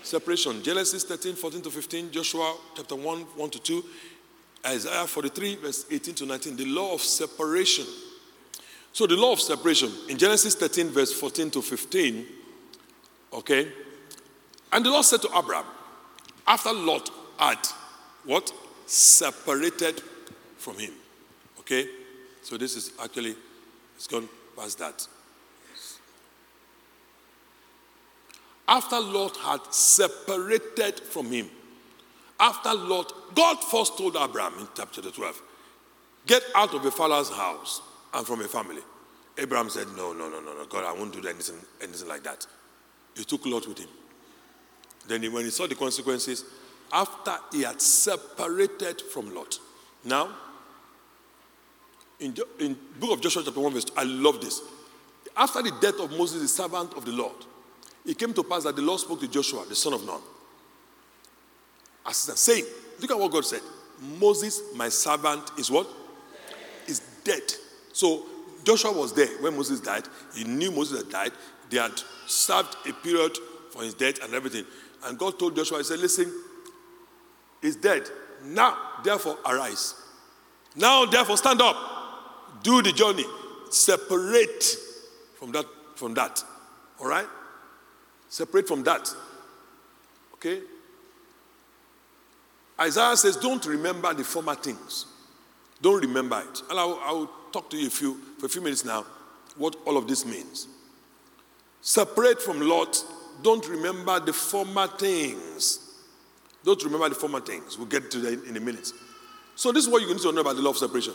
Separation. 0.03 0.63
Genesis 0.63 1.05
13, 1.05 1.35
14 1.35 1.63
to 1.63 1.71
15, 1.71 2.11
Joshua 2.11 2.57
chapter 2.77 2.95
1, 2.95 3.21
1 3.21 3.51
to 3.51 3.59
2, 3.59 3.85
Isaiah 4.67 5.07
43, 5.07 5.57
verse 5.57 5.87
18 5.91 6.15
to 6.15 6.27
19. 6.27 6.57
The 6.57 6.65
law 6.67 6.95
of 6.95 7.03
separation. 7.03 7.85
So, 8.93 9.07
the 9.07 9.17
law 9.17 9.33
of 9.33 9.41
separation 9.41 9.93
in 10.09 10.17
Genesis 10.17 10.55
13, 10.55 10.89
verse 10.89 11.13
14 11.13 11.51
to 11.51 11.63
15, 11.63 12.27
okay? 13.35 13.69
And 14.73 14.85
the 14.85 14.91
Lord 14.91 15.05
said 15.05 15.23
to 15.23 15.29
Abraham, 15.37 15.65
after 16.47 16.73
Lot 16.73 17.11
had 17.39 17.59
what? 18.25 18.53
Separated 18.87 20.03
from 20.57 20.79
him. 20.79 20.93
Okay? 21.61 21.89
So 22.49 22.57
this 22.57 22.77
is 22.77 22.93
actually, 22.99 23.37
it's 23.95 24.07
gone 24.07 24.27
past 24.57 24.79
that. 24.79 25.07
After 28.67 28.99
Lot 28.99 29.37
had 29.37 29.61
separated 29.71 30.99
from 31.01 31.31
him, 31.31 31.51
after 32.41 32.73
Lot, 32.73 33.35
God 33.35 33.63
first 33.63 33.99
told 33.99 34.17
Abraham 34.17 34.59
in 34.61 34.69
chapter 34.75 35.03
12, 35.03 35.43
get 36.27 36.43
out 36.55 36.73
of 36.73 36.83
your 36.83 36.93
father's 36.93 37.29
house 37.29 37.83
and 38.15 38.27
from 38.27 38.41
your 38.41 38.49
family. 38.49 38.81
Abraham 39.37 39.69
said, 39.69 39.87
no, 39.95 40.15
no, 40.15 40.31
no, 40.31 40.41
no, 40.41 40.55
no, 40.55 40.65
God, 40.71 40.85
I 40.87 40.99
won't 40.99 41.13
do 41.13 41.29
anything, 41.29 41.57
anything 41.83 42.09
like 42.09 42.23
that. 42.23 42.47
He 43.15 43.25
took 43.25 43.45
Lot 43.45 43.69
with 43.69 43.81
him. 43.81 43.91
Then 45.07 45.21
he- 45.23 45.29
when 45.29 45.45
he 45.45 45.51
saw 45.51 45.67
the 45.67 45.75
consequences, 45.75 46.47
after 46.91 47.37
he 47.53 47.61
had 47.61 47.83
separated 47.83 49.03
from 49.03 49.35
Lot. 49.35 49.59
Now, 50.03 50.35
in, 52.21 52.35
in 52.59 52.77
book 52.99 53.13
of 53.13 53.21
Joshua 53.21 53.43
chapter 53.45 53.61
1 53.61 53.73
verse 53.73 53.85
2, 53.85 53.95
I 53.97 54.05
love 54.05 54.41
this. 54.41 54.61
After 55.37 55.63
the 55.63 55.73
death 55.81 56.01
of 56.01 56.11
Moses, 56.11 56.43
the 56.43 56.49
servant 56.49 56.95
of 56.95 57.05
the 57.05 57.13
Lord, 57.13 57.37
it 58.05 58.19
came 58.19 58.33
to 58.35 58.43
pass 58.43 58.65
that 58.65 58.77
the 58.77 58.83
Lord 58.83 59.01
spoke 59.01 59.21
to 59.21 59.29
Joshua, 59.29 59.65
the 59.69 59.77
son 59.77 59.93
of 59.93 60.05
Nun, 60.05 60.21
as 62.07 62.27
he's 62.27 62.39
saying, 62.39 62.65
look 63.01 63.11
at 63.11 63.19
what 63.19 63.31
God 63.31 63.45
said. 63.45 63.61
Moses, 64.19 64.63
my 64.75 64.89
servant, 64.89 65.51
is 65.59 65.71
what? 65.71 65.89
Is 66.87 67.01
dead. 67.25 67.43
So 67.93 68.25
Joshua 68.65 68.93
was 68.93 69.13
there 69.13 69.29
when 69.41 69.57
Moses 69.57 69.81
died. 69.81 70.05
He 70.35 70.45
knew 70.45 70.71
Moses 70.71 71.03
had 71.03 71.11
died. 71.11 71.33
They 71.71 71.79
had 71.79 72.01
served 72.27 72.77
a 72.89 72.93
period 72.93 73.37
for 73.71 73.83
his 73.83 73.95
death 73.95 74.23
and 74.23 74.35
everything. 74.35 74.65
And 75.05 75.19
God 75.19 75.39
told 75.39 75.57
Joshua, 75.57 75.79
He 75.79 75.85
said, 75.85 75.99
Listen, 75.99 76.33
he's 77.61 77.77
dead. 77.77 78.03
Now, 78.45 78.77
therefore, 79.05 79.37
arise. 79.45 79.95
Now, 80.77 81.05
therefore, 81.07 81.37
stand 81.37 81.61
up. 81.61 81.77
Do 82.63 82.83
the 82.83 82.93
journey. 82.93 83.25
Separate 83.71 84.65
from 85.39 85.53
that. 85.53 85.67
From 85.95 86.15
that. 86.15 86.43
All 87.01 87.09
right? 87.09 87.27
Separate 88.29 88.69
from 88.69 88.83
that. 88.85 89.13
Okay? 90.35 90.61
Isaiah 92.81 93.17
says, 93.17 93.37
Don't 93.37 93.65
remember 93.67 94.13
the 94.15 94.25
former 94.25 94.55
things. 94.55 95.07
Don't 95.81 96.01
remember 96.01 96.41
it. 96.41 96.63
And 96.71 96.79
I 96.79 96.85
will, 96.85 97.01
I 97.03 97.13
will 97.13 97.31
talk 97.53 97.71
to 97.71 97.77
you 97.77 97.87
a 97.87 97.91
few, 97.91 98.21
for 98.39 98.47
a 98.47 98.49
few 98.49 98.61
minutes 98.61 98.85
now 98.85 99.05
what 99.57 99.77
all 99.85 99.97
of 99.97 100.07
this 100.07 100.25
means. 100.25 100.69
Separate 101.81 102.41
from 102.41 102.61
Lot. 102.61 103.05
Don't 103.43 103.67
remember 103.69 104.19
the 104.21 104.33
former 104.33 104.87
things. 104.87 105.81
Don't 106.65 106.83
remember 106.83 107.09
the 107.09 107.15
former 107.15 107.41
things. 107.41 107.79
We'll 107.79 107.87
get 107.87 108.11
to 108.13 108.19
that 108.19 108.45
in 108.45 108.57
a 108.57 108.61
minute. 108.61 108.93
So, 109.55 109.73
this 109.73 109.85
is 109.85 109.91
what 109.91 110.03
you 110.03 110.09
need 110.09 110.19
to 110.19 110.33
know 110.33 110.41
about 110.41 110.57
the 110.57 110.63
law 110.63 110.71
of 110.71 110.79
separation. 110.79 111.15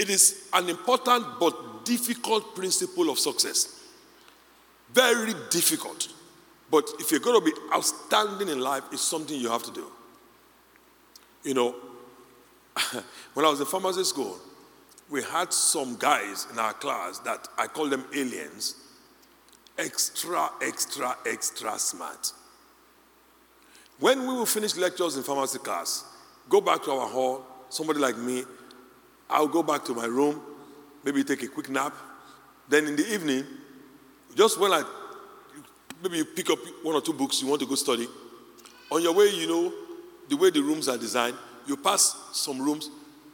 It 0.00 0.08
is 0.08 0.48
an 0.54 0.70
important 0.70 1.26
but 1.38 1.84
difficult 1.84 2.54
principle 2.54 3.10
of 3.10 3.18
success. 3.18 3.84
Very 4.94 5.34
difficult. 5.50 6.08
But 6.70 6.88
if 6.98 7.10
you're 7.10 7.20
going 7.20 7.38
to 7.38 7.44
be 7.44 7.52
outstanding 7.74 8.48
in 8.48 8.60
life, 8.60 8.82
it's 8.92 9.02
something 9.02 9.38
you 9.38 9.50
have 9.50 9.62
to 9.64 9.70
do. 9.70 9.84
You 11.44 11.52
know, 11.52 11.74
when 13.34 13.44
I 13.44 13.50
was 13.50 13.60
in 13.60 13.66
pharmacy 13.66 14.04
school, 14.04 14.38
we 15.10 15.22
had 15.22 15.52
some 15.52 15.96
guys 15.96 16.46
in 16.50 16.58
our 16.58 16.72
class 16.72 17.18
that 17.18 17.46
I 17.58 17.66
call 17.66 17.90
them 17.90 18.06
aliens, 18.16 18.76
extra, 19.76 20.48
extra, 20.62 21.14
extra 21.26 21.78
smart. 21.78 22.32
When 23.98 24.20
we 24.20 24.28
will 24.28 24.46
finish 24.46 24.76
lectures 24.76 25.18
in 25.18 25.24
pharmacy 25.24 25.58
class, 25.58 26.06
go 26.48 26.62
back 26.62 26.84
to 26.84 26.92
our 26.92 27.06
hall, 27.06 27.44
somebody 27.68 27.98
like 28.00 28.16
me, 28.16 28.44
I'll 29.30 29.48
go 29.48 29.62
back 29.62 29.84
to 29.84 29.94
my 29.94 30.06
room, 30.06 30.40
maybe 31.04 31.24
take 31.24 31.42
a 31.42 31.48
quick 31.48 31.70
nap. 31.70 31.94
Then 32.68 32.86
in 32.86 32.96
the 32.96 33.06
evening, 33.12 33.44
just 34.36 34.60
when 34.60 34.72
I 34.72 34.82
maybe 36.02 36.18
you 36.18 36.24
pick 36.24 36.50
up 36.50 36.58
one 36.82 36.94
or 36.94 37.00
two 37.00 37.12
books 37.12 37.40
you 37.42 37.48
want 37.48 37.60
to 37.60 37.66
go 37.66 37.74
study, 37.74 38.06
on 38.90 39.02
your 39.02 39.14
way, 39.14 39.28
you 39.28 39.46
know, 39.46 39.72
the 40.28 40.36
way 40.36 40.50
the 40.50 40.60
rooms 40.60 40.88
are 40.88 40.98
designed, 40.98 41.36
you 41.66 41.76
pass 41.76 42.16
some 42.32 42.60
rooms, 42.60 42.90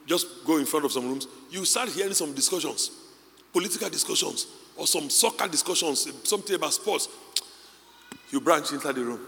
just 0.06 0.44
go 0.44 0.58
in 0.58 0.66
front 0.66 0.84
of 0.84 0.92
some 0.92 1.08
rooms, 1.08 1.26
you 1.50 1.64
start 1.64 1.88
hearing 1.88 2.12
some 2.12 2.34
discussions, 2.34 2.90
political 3.52 3.88
discussions, 3.88 4.46
or 4.76 4.86
some 4.86 5.08
soccer 5.08 5.48
discussions, 5.48 6.06
something 6.28 6.54
about 6.54 6.72
sports. 6.72 7.08
You 8.30 8.40
branch 8.40 8.72
inside 8.72 8.96
the 8.96 9.04
room. 9.04 9.20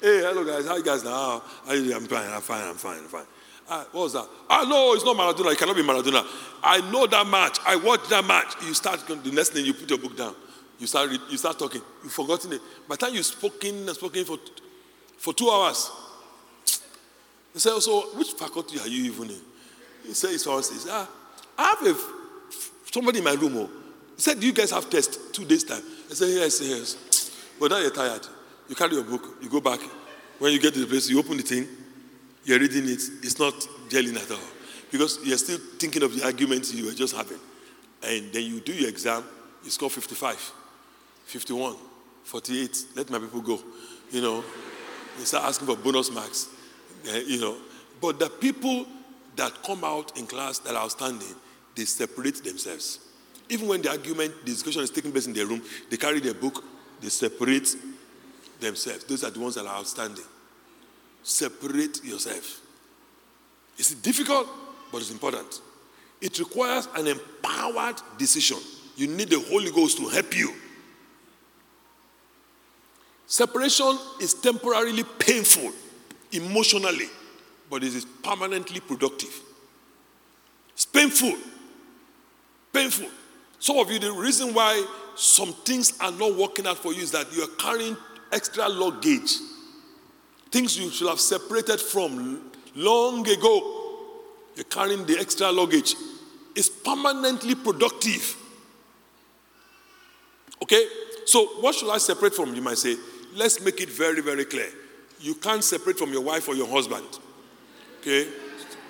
Hey, 0.00 0.20
hello 0.20 0.44
guys, 0.44 0.66
how 0.66 0.76
you 0.76 0.84
guys 0.84 1.04
now? 1.04 1.42
I'm 1.66 2.06
fine, 2.06 2.30
I'm 2.30 2.40
fine, 2.40 2.68
I'm 2.68 2.76
fine, 2.76 2.98
I'm 2.98 3.08
fine. 3.08 3.26
Ah, 3.68 3.86
what 3.92 4.02
was 4.02 4.12
that? 4.12 4.26
Ah, 4.50 4.66
no, 4.68 4.92
it's 4.94 5.04
not 5.04 5.16
Maradona. 5.16 5.52
It 5.52 5.58
cannot 5.58 5.76
be 5.76 5.82
Maradona. 5.82 6.26
I 6.62 6.80
know 6.90 7.06
that 7.06 7.26
match. 7.26 7.58
I 7.66 7.76
watched 7.76 8.10
that 8.10 8.24
match. 8.24 8.54
You 8.66 8.74
start, 8.74 9.06
the 9.06 9.32
next 9.32 9.50
thing 9.50 9.64
you 9.64 9.72
put 9.72 9.88
your 9.88 9.98
book 9.98 10.16
down. 10.16 10.34
You 10.78 10.86
start, 10.86 11.10
you 11.30 11.36
start 11.36 11.58
talking. 11.58 11.80
You've 12.02 12.12
forgotten 12.12 12.52
it. 12.52 12.60
By 12.88 12.96
the 12.96 13.06
time 13.06 13.14
you've 13.14 13.24
spoken 13.24 13.88
and 13.88 13.90
spoken 13.90 14.24
for, 14.24 14.38
for 15.16 15.32
two 15.32 15.48
hours, 15.48 15.90
he 17.54 17.60
said, 17.60 17.78
so 17.80 18.00
which 18.16 18.32
faculty 18.32 18.80
are 18.80 18.88
you 18.88 19.04
even 19.04 19.30
in? 19.30 19.40
He 20.06 20.12
said, 20.12 20.30
it's 20.30 20.44
pharmacy. 20.44 20.74
He 20.74 20.80
said, 20.80 20.92
ah, 20.92 21.08
I 21.56 21.74
have 21.78 21.86
a, 21.86 21.98
somebody 22.92 23.18
in 23.18 23.24
my 23.24 23.34
room. 23.34 23.56
Oh. 23.56 23.70
He 24.16 24.22
said, 24.22 24.40
do 24.40 24.46
you 24.46 24.52
guys 24.52 24.72
have 24.72 24.90
test 24.90 25.32
two 25.32 25.44
days 25.44 25.64
time? 25.64 25.82
I 26.10 26.14
said, 26.14 26.28
yes, 26.28 26.60
yes. 26.60 27.30
But 27.58 27.70
now 27.70 27.78
you're 27.78 27.90
tired. 27.90 28.26
You 28.68 28.74
carry 28.74 28.94
your 28.94 29.04
book, 29.04 29.38
you 29.40 29.48
go 29.48 29.60
back. 29.60 29.80
When 30.38 30.52
you 30.52 30.58
get 30.58 30.74
to 30.74 30.80
the 30.80 30.86
place, 30.86 31.08
you 31.08 31.18
open 31.18 31.36
the 31.36 31.44
thing, 31.44 31.68
you're 32.44 32.58
reading 32.58 32.84
it, 32.84 33.00
it's 33.22 33.38
not 33.38 33.54
gelling 33.88 34.16
at 34.16 34.30
all. 34.30 34.38
Because 34.90 35.18
you're 35.24 35.38
still 35.38 35.58
thinking 35.78 36.02
of 36.02 36.14
the 36.14 36.24
arguments 36.24 36.72
you 36.74 36.86
were 36.86 36.92
just 36.92 37.16
having. 37.16 37.38
And 38.02 38.32
then 38.32 38.42
you 38.42 38.60
do 38.60 38.72
your 38.72 38.88
exam, 38.88 39.24
you 39.64 39.70
score 39.70 39.90
55, 39.90 40.52
51, 41.24 41.76
48. 42.24 42.84
Let 42.96 43.10
my 43.10 43.18
people 43.18 43.40
go. 43.40 43.60
You 44.10 44.20
know, 44.20 44.44
you 45.18 45.24
start 45.24 45.44
asking 45.44 45.66
for 45.66 45.76
bonus 45.76 46.10
marks. 46.10 46.48
Eh, 47.08 47.22
you 47.26 47.40
know, 47.40 47.56
but 48.00 48.18
the 48.18 48.28
people 48.28 48.86
that 49.36 49.62
come 49.64 49.84
out 49.84 50.16
in 50.18 50.26
class 50.26 50.58
that 50.60 50.74
are 50.74 50.84
outstanding, 50.84 51.34
they 51.74 51.84
separate 51.84 52.44
themselves. 52.44 53.00
Even 53.48 53.68
when 53.68 53.82
the 53.82 53.90
argument, 53.90 54.32
the 54.44 54.52
discussion 54.52 54.82
is 54.82 54.90
taking 54.90 55.12
place 55.12 55.26
in 55.26 55.32
their 55.32 55.46
room, 55.46 55.62
they 55.90 55.96
carry 55.96 56.20
their 56.20 56.34
book, 56.34 56.62
they 57.00 57.08
separate 57.08 57.74
themselves. 58.60 59.04
Those 59.04 59.24
are 59.24 59.30
the 59.30 59.40
ones 59.40 59.56
that 59.56 59.66
are 59.66 59.76
outstanding. 59.78 60.24
Separate 61.24 62.04
yourself. 62.04 62.60
It's 63.78 63.94
difficult, 63.94 64.46
but 64.92 64.98
it's 64.98 65.10
important. 65.10 65.60
It 66.20 66.38
requires 66.38 66.86
an 66.94 67.06
empowered 67.06 67.96
decision. 68.18 68.58
You 68.96 69.08
need 69.08 69.30
the 69.30 69.40
Holy 69.40 69.72
Ghost 69.72 69.96
to 69.98 70.08
help 70.08 70.36
you. 70.36 70.52
Separation 73.26 73.98
is 74.20 74.34
temporarily 74.34 75.02
painful 75.18 75.72
emotionally, 76.30 77.08
but 77.70 77.82
it 77.82 77.94
is 77.94 78.04
permanently 78.22 78.80
productive. 78.80 79.40
It's 80.74 80.84
painful. 80.84 81.34
Painful. 82.72 83.08
Some 83.58 83.78
of 83.78 83.90
you, 83.90 83.98
the 83.98 84.12
reason 84.12 84.52
why 84.52 84.86
some 85.16 85.54
things 85.64 85.98
are 86.00 86.12
not 86.12 86.34
working 86.36 86.66
out 86.66 86.76
for 86.76 86.92
you 86.92 87.02
is 87.02 87.12
that 87.12 87.34
you 87.34 87.42
are 87.42 87.56
carrying 87.58 87.96
extra 88.30 88.68
luggage. 88.68 89.32
Things 90.54 90.78
you 90.78 90.88
should 90.88 91.08
have 91.08 91.18
separated 91.18 91.80
from 91.80 92.40
long 92.76 93.28
ago. 93.28 93.90
You're 94.54 94.62
carrying 94.62 95.04
the 95.04 95.18
extra 95.18 95.50
luggage. 95.50 95.96
It's 96.54 96.68
permanently 96.68 97.56
productive. 97.56 98.36
Okay? 100.62 100.86
So, 101.26 101.44
what 101.60 101.74
should 101.74 101.90
I 101.90 101.98
separate 101.98 102.34
from? 102.34 102.54
You 102.54 102.62
might 102.62 102.78
say, 102.78 102.94
let's 103.34 103.60
make 103.64 103.80
it 103.80 103.88
very, 103.88 104.22
very 104.22 104.44
clear. 104.44 104.68
You 105.18 105.34
can't 105.34 105.64
separate 105.64 105.98
from 105.98 106.12
your 106.12 106.22
wife 106.22 106.46
or 106.46 106.54
your 106.54 106.68
husband. 106.68 107.18
Okay? 107.98 108.28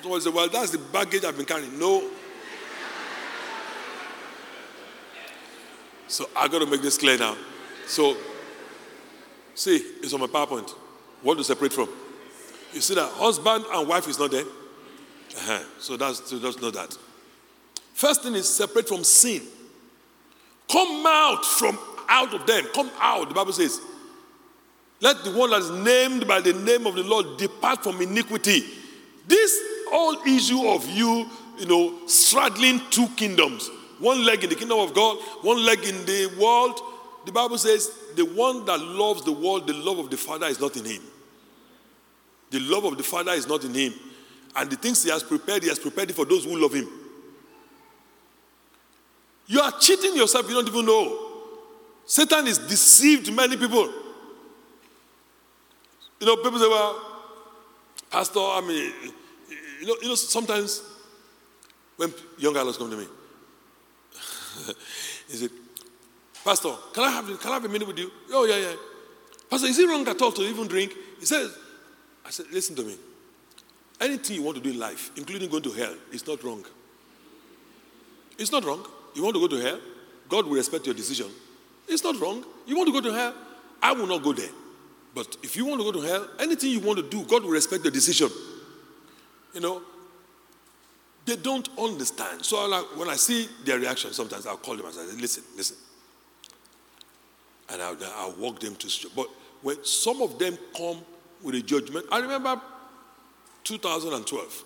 So 0.03 0.15
I 0.15 0.19
say, 0.19 0.29
well, 0.29 0.51
that's 0.51 0.71
the 0.71 0.77
baggage 0.93 1.25
I've 1.25 1.35
been 1.35 1.47
carrying. 1.47 1.79
No. 1.79 2.11
So 6.09 6.29
I 6.37 6.47
got 6.47 6.59
to 6.59 6.67
make 6.67 6.83
this 6.83 6.99
clear 6.99 7.17
now. 7.17 7.39
So, 7.87 8.19
see, 9.55 9.77
it's 10.03 10.13
on 10.13 10.21
my 10.21 10.27
PowerPoint. 10.27 10.84
What 11.25 11.39
to 11.39 11.45
separate 11.45 11.73
from? 11.73 11.89
You 12.73 12.81
see 12.81 12.95
that 12.95 13.11
husband 13.13 13.65
and 13.73 13.89
wife 13.89 14.07
is 14.09 14.19
not 14.19 14.31
there. 14.31 14.45
Uh-huh. 14.45 15.59
So 15.81 15.97
that's 15.97 16.29
so 16.29 16.39
just 16.39 16.63
know 16.63 16.71
that. 16.71 16.97
First 17.95 18.23
thing 18.23 18.35
is 18.35 18.49
separate 18.49 18.87
from 18.87 19.03
sin. 19.03 19.43
Come 20.71 21.05
out 21.07 21.45
from 21.45 21.79
out 22.09 22.35
of 22.35 22.47
them. 22.47 22.67
Come 22.75 22.91
out. 23.01 23.29
The 23.29 23.35
Bible 23.35 23.53
says, 23.53 23.81
"Let 25.01 25.25
the 25.25 25.33
one 25.33 25.51
that 25.51 25.63
is 25.63 25.71
named 25.71 26.27
by 26.29 26.41
the 26.41 26.53
name 26.53 26.87
of 26.87 26.95
the 26.95 27.03
Lord 27.03 27.39
depart 27.39 27.83
from 27.83 28.01
iniquity." 28.03 28.65
This 29.27 29.59
whole 29.89 30.21
issue 30.27 30.69
of 30.69 30.87
you, 30.91 31.27
you 31.59 31.67
know, 31.67 32.07
straddling 32.07 32.83
two 32.91 33.09
kingdoms, 33.17 33.71
one 33.99 34.25
leg 34.27 34.45
in 34.45 34.51
the 34.51 34.57
kingdom 34.57 34.79
of 34.79 34.93
God, 34.93 35.17
one 35.41 35.65
leg 35.65 35.85
in 35.85 36.05
the 36.05 36.27
world. 36.39 36.81
The 37.25 37.33
Bible 37.33 37.57
says, 37.57 37.91
"The 38.15 38.27
one 38.27 38.67
that 38.67 38.79
loves 38.79 39.23
the 39.23 39.33
world, 39.33 39.67
the 39.67 39.73
love 39.73 39.99
of 39.99 40.11
the 40.11 40.19
Father 40.19 40.47
is 40.49 40.61
not 40.61 40.77
in 40.77 40.85
him." 40.85 41.03
The 42.55 42.61
love 42.61 42.85
of 42.85 42.97
the 42.97 43.03
Father 43.03 43.33
is 43.33 43.49
not 43.49 43.65
in 43.65 43.75
him. 43.75 43.93
And 44.55 44.71
the 44.71 44.77
things 44.77 45.03
he 45.03 45.11
has 45.11 45.25
prepared, 45.25 45.65
he 45.65 45.69
has 45.71 45.79
prepared 45.81 46.11
it 46.11 46.13
for 46.13 46.25
those 46.25 46.45
who 46.45 46.57
love 46.57 46.73
him. 46.73 46.89
You 49.49 49.59
are 49.61 49.73
cheating 49.73 50.15
yourself, 50.15 50.49
you 50.49 50.55
don't 50.55 50.69
even 50.69 50.87
know. 50.87 51.33
Satan 52.07 52.47
has 52.47 52.59
deceived 52.59 53.33
many 53.35 53.57
people. 53.57 53.93
You 56.21 56.27
know, 56.29 56.37
people 56.37 56.61
say, 56.61 56.69
well, 56.69 57.05
Pastor, 58.09 58.39
I 58.39 58.61
mean, 58.61 58.93
you 59.81 59.87
know, 59.89 59.97
you 60.01 60.09
know 60.11 60.15
sometimes 60.15 60.81
when 61.97 62.15
young 62.39 62.53
girls 62.53 62.79
come 62.79 62.89
to 62.89 62.97
me, 62.97 63.07
he 65.29 65.37
said, 65.39 65.51
Pastor, 66.45 66.71
can 66.93 67.03
I, 67.03 67.11
have, 67.11 67.41
can 67.41 67.51
I 67.51 67.55
have 67.55 67.65
a 67.65 67.69
minute 67.69 67.89
with 67.89 67.99
you? 67.99 68.13
Oh, 68.31 68.45
yeah, 68.45 68.59
yeah. 68.59 68.77
Pastor, 69.51 69.67
is 69.67 69.77
it 69.77 69.89
wrong 69.89 70.07
at 70.07 70.23
all 70.23 70.31
to 70.31 70.43
even 70.43 70.69
drink? 70.69 70.95
He 71.19 71.27
says, 71.27 71.64
I 72.25 72.31
said, 72.31 72.47
listen 72.53 72.75
to 72.77 72.83
me. 72.83 72.97
Anything 74.01 74.37
you 74.37 74.43
want 74.43 74.57
to 74.57 74.63
do 74.63 74.71
in 74.71 74.79
life, 74.79 75.11
including 75.17 75.51
going 75.51 75.63
to 75.63 75.71
hell, 75.71 75.95
is 76.13 76.27
not 76.27 76.43
wrong. 76.43 76.65
It's 78.39 78.51
not 78.51 78.65
wrong. 78.65 78.85
You 79.15 79.23
want 79.23 79.37
to 79.37 79.41
go 79.41 79.49
to 79.49 79.63
hell? 79.63 79.81
God 80.29 80.47
will 80.47 80.55
respect 80.55 80.87
your 80.87 80.95
decision. 80.95 81.27
It's 81.87 82.03
not 82.03 82.19
wrong. 82.21 82.45
You 82.67 82.77
want 82.77 82.89
to 82.89 82.93
go 82.93 83.01
to 83.09 83.15
hell? 83.15 83.35
I 83.83 83.93
will 83.93 84.07
not 84.07 84.23
go 84.23 84.33
there. 84.33 84.49
But 85.15 85.37
if 85.43 85.57
you 85.57 85.65
want 85.67 85.81
to 85.81 85.93
go 85.93 85.93
to 85.93 86.07
hell, 86.07 86.29
anything 86.41 86.71
you 86.71 86.81
want 86.81 86.99
to 86.99 87.09
do, 87.09 87.25
God 87.25 87.45
will 87.45 87.51
respect 87.51 87.85
your 87.85 87.93
decision. 87.93 88.29
You 89.53 89.61
know, 89.61 89.83
they 91.25 91.37
don't 91.37 91.69
understand. 91.79 92.45
So 92.45 92.67
like, 92.67 92.85
when 92.97 93.09
I 93.09 93.17
see 93.17 93.49
their 93.65 93.79
reaction, 93.79 94.13
sometimes 94.13 94.47
I'll 94.47 94.57
call 94.57 94.77
them 94.77 94.87
and 94.87 94.95
say, 94.95 95.05
listen, 95.21 95.45
listen. 95.57 95.77
And 97.71 97.81
I'll, 97.81 97.97
I'll 98.17 98.33
walk 98.33 98.61
them 98.61 98.75
to 98.77 99.09
But 99.15 99.29
when 99.63 99.85
some 99.85 100.21
of 100.21 100.39
them 100.39 100.59
come 100.77 100.99
with 101.45 101.55
a 101.55 101.61
judgment. 101.61 102.07
I 102.11 102.19
remember 102.19 102.61
2012. 103.63 104.65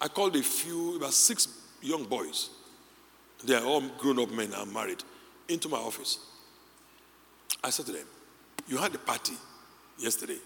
I 0.00 0.08
called 0.08 0.34
a 0.36 0.42
few, 0.42 0.96
about 0.96 1.12
six 1.12 1.48
young 1.82 2.04
boys. 2.04 2.50
They 3.44 3.54
are 3.54 3.64
all 3.64 3.82
grown 3.98 4.18
up 4.18 4.30
men 4.30 4.52
and 4.52 4.72
married, 4.72 5.02
into 5.48 5.68
my 5.68 5.78
office. 5.78 6.18
I 7.62 7.70
said 7.70 7.86
to 7.86 7.92
them, 7.92 8.06
You 8.66 8.78
had 8.78 8.94
a 8.94 8.98
party 8.98 9.34
yesterday. 9.98 10.38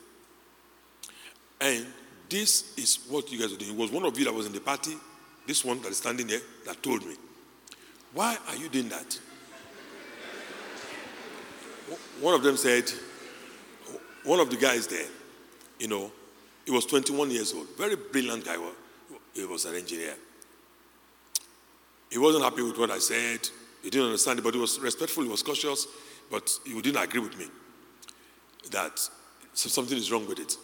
And 1.61 1.87
this 2.29 2.77
is 2.77 2.99
what 3.09 3.31
you 3.31 3.39
guys 3.39 3.53
are 3.53 3.57
doing. 3.57 3.73
It 3.73 3.77
was 3.77 3.91
one 3.91 4.05
of 4.05 4.19
you 4.19 4.25
that 4.25 4.35
was 4.35 4.47
in 4.47 4.53
the 4.53 4.61
party, 4.61 4.97
this 5.47 5.65
one 5.65 5.81
that 5.83 5.89
is 5.89 5.99
standing 5.99 6.27
there, 6.27 6.41
that 6.67 6.83
told 6.83 7.07
me. 7.07 7.15
Why 8.15 8.37
are 8.49 8.57
you 8.57 8.69
doing 8.69 8.89
that? 8.91 9.19
One 12.21 12.35
of 12.35 12.43
them 12.43 12.59
said, 12.59 12.85
one 14.25 14.41
of 14.41 14.51
the 14.51 14.57
guys 14.57 14.87
there, 14.87 15.09
you 15.79 15.89
know, 15.89 16.13
he 16.65 16.71
was 16.71 16.87
21 16.87 17.31
years 17.31 17.53
old, 17.55 17.67
very 17.77 17.97
brilliant 17.97 18.45
guy. 18.45 18.57
He 19.35 19.45
was 19.45 19.65
an 19.65 19.75
engineer. 19.75 20.15
He 22.11 22.19
wasn't 22.19 22.45
happy 22.45 22.63
with 22.63 22.79
what 22.79 22.91
I 22.91 22.99
said. 22.99 23.49
He 23.83 23.91
didn't 23.91 24.07
understand 24.07 24.39
it, 24.39 24.43
but 24.43 24.55
he 24.55 24.61
was 24.61 24.79
respectful, 24.79 25.25
he 25.25 25.29
was 25.29 25.43
cautious, 25.43 25.87
but 26.31 26.51
he 26.65 26.81
didn't 26.81 27.03
agree 27.03 27.21
with 27.21 27.37
me 27.39 27.47
that 28.71 29.09
something 29.55 29.99
is 29.99 30.13
wrong 30.13 30.27
with 30.27 30.39
it. 30.39 30.57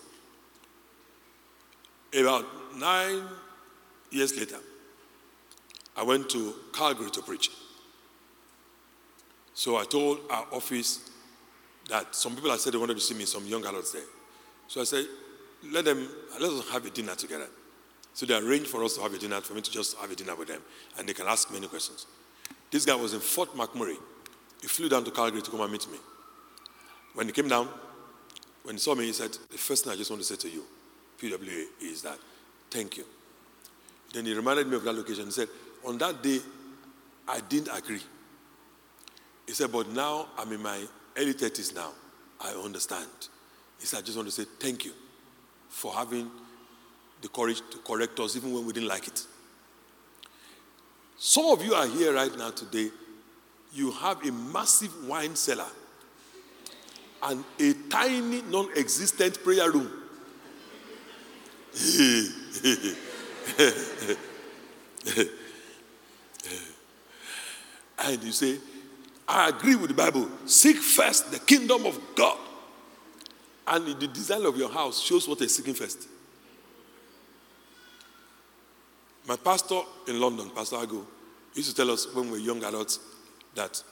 About 2.19 2.47
nine 2.77 3.23
years 4.11 4.39
later, 4.39 4.59
I 5.97 6.03
went 6.05 6.31
to 6.31 6.55
Calgary 6.73 7.11
to 7.11 7.23
preach. 7.23 7.51
So 9.53 9.77
I 9.77 9.85
told 9.85 10.21
our 10.31 10.47
office 10.53 11.08
that 11.89 12.14
some 12.14 12.34
people 12.34 12.51
had 12.51 12.61
said 12.61 12.74
they 12.74 12.78
wanted 12.78 12.95
to 12.95 13.01
see 13.01 13.14
me, 13.14 13.24
some 13.24 13.47
young 13.47 13.64
adults 13.64 13.93
there. 13.93 14.03
So 14.68 14.80
I 14.80 14.84
said, 14.84 15.07
let 15.72 15.84
them, 15.84 16.09
let 16.41 16.51
us 16.51 16.68
have 16.70 16.84
a 16.84 16.91
dinner 16.91 17.14
together. 17.14 17.49
So 18.14 18.26
they 18.26 18.36
arranged 18.36 18.68
for 18.68 18.84
us 18.84 18.97
to 18.97 19.03
have 19.03 19.14
a 19.14 19.18
dinner, 19.18 19.41
for 19.41 19.55
me 19.55 19.61
to 19.61 19.70
just 19.70 19.97
have 19.99 20.11
a 20.11 20.14
dinner 20.14 20.34
with 20.34 20.49
them, 20.49 20.61
and 20.99 21.09
they 21.09 21.14
can 21.14 21.26
ask 21.26 21.53
many 21.53 21.66
questions. 21.66 22.07
This 22.70 22.84
guy 22.84 22.95
was 22.95 23.14
in 23.14 23.20
Fort 23.20 23.55
McMurray. 23.55 23.97
He 24.61 24.68
flew 24.68 24.89
down 24.89 25.05
to 25.05 25.11
Calgary 25.11 25.41
to 25.41 25.51
come 25.51 25.61
and 25.61 25.72
meet 25.72 25.91
me. 25.91 25.99
When 27.14 27.26
he 27.26 27.32
came 27.32 27.49
down, 27.49 27.68
when 28.64 28.74
he 28.74 28.80
saw 28.80 28.95
me, 28.95 29.07
he 29.07 29.12
said, 29.12 29.30
The 29.51 29.59
first 29.59 29.84
thing 29.84 29.93
I 29.93 29.97
just 29.97 30.11
want 30.11 30.22
to 30.22 30.28
say 30.28 30.36
to 30.36 30.51
you, 30.51 30.64
PWA, 31.20 31.64
is 31.80 32.03
that 32.03 32.18
thank 32.70 32.97
you. 32.97 33.05
Then 34.12 34.26
he 34.26 34.34
reminded 34.34 34.66
me 34.66 34.76
of 34.76 34.84
that 34.84 34.93
location. 34.93 35.26
He 35.26 35.30
said, 35.30 35.49
On 35.86 35.97
that 35.99 36.22
day, 36.22 36.41
I 37.26 37.41
didn't 37.41 37.76
agree. 37.76 38.03
He 39.47 39.53
said, 39.53 39.72
But 39.72 39.89
now 39.91 40.28
I'm 40.36 40.53
in 40.53 40.62
my 40.62 40.80
early 41.19 41.35
30s 41.35 41.75
now. 41.75 41.93
I 42.41 42.53
understand. 42.53 43.09
He 43.81 43.87
said, 43.87 43.99
I 43.99 44.03
just 44.03 44.16
want 44.16 44.29
to 44.29 44.33
say 44.33 44.45
thank 44.59 44.85
you 44.85 44.93
for 45.69 45.93
having 45.93 46.31
the 47.21 47.29
courage 47.29 47.61
to 47.71 47.79
correct 47.79 48.19
us 48.21 48.37
even 48.37 48.53
when 48.53 48.64
we 48.64 48.73
didn't 48.73 48.89
like 48.89 49.09
it. 49.09 49.27
Some 51.16 51.47
of 51.47 51.64
you 51.64 51.75
are 51.75 51.87
here 51.87 52.14
right 52.14 52.37
now 52.39 52.51
today. 52.51 52.91
You 53.73 53.91
have 53.91 54.25
a 54.25 54.31
massive 54.31 54.93
wine 55.07 55.35
cellar 55.35 55.66
and 57.23 57.45
a 57.59 57.75
tiny, 57.91 58.43
non 58.43 58.69
existent 58.77 59.43
prayer 59.43 59.71
room. 59.71 59.91
and 67.99 68.23
you 68.23 68.33
say, 68.33 68.59
I 69.29 69.51
agree 69.51 69.76
with 69.76 69.89
the 69.89 69.95
Bible. 69.95 70.26
Seek 70.47 70.79
first 70.79 71.31
the 71.31 71.39
kingdom 71.39 71.85
of 71.85 72.01
God. 72.16 72.39
And 73.66 73.87
the 74.01 74.09
design 74.09 74.47
of 74.47 74.57
your 74.57 74.70
house 74.70 75.01
shows 75.03 75.29
what 75.29 75.39
you're 75.41 75.49
seeking 75.51 75.74
first. 75.74 76.09
My 79.26 79.37
pastor 79.37 79.81
in 80.07 80.18
London, 80.18 80.49
Pastor 80.49 80.76
Ago, 80.76 81.07
used 81.55 81.68
to 81.68 81.76
tell 81.76 81.91
us 81.91 82.12
when 82.14 82.26
we 82.26 82.33
were 82.33 82.39
young 82.39 82.64
adults 82.64 82.99
that 83.55 83.83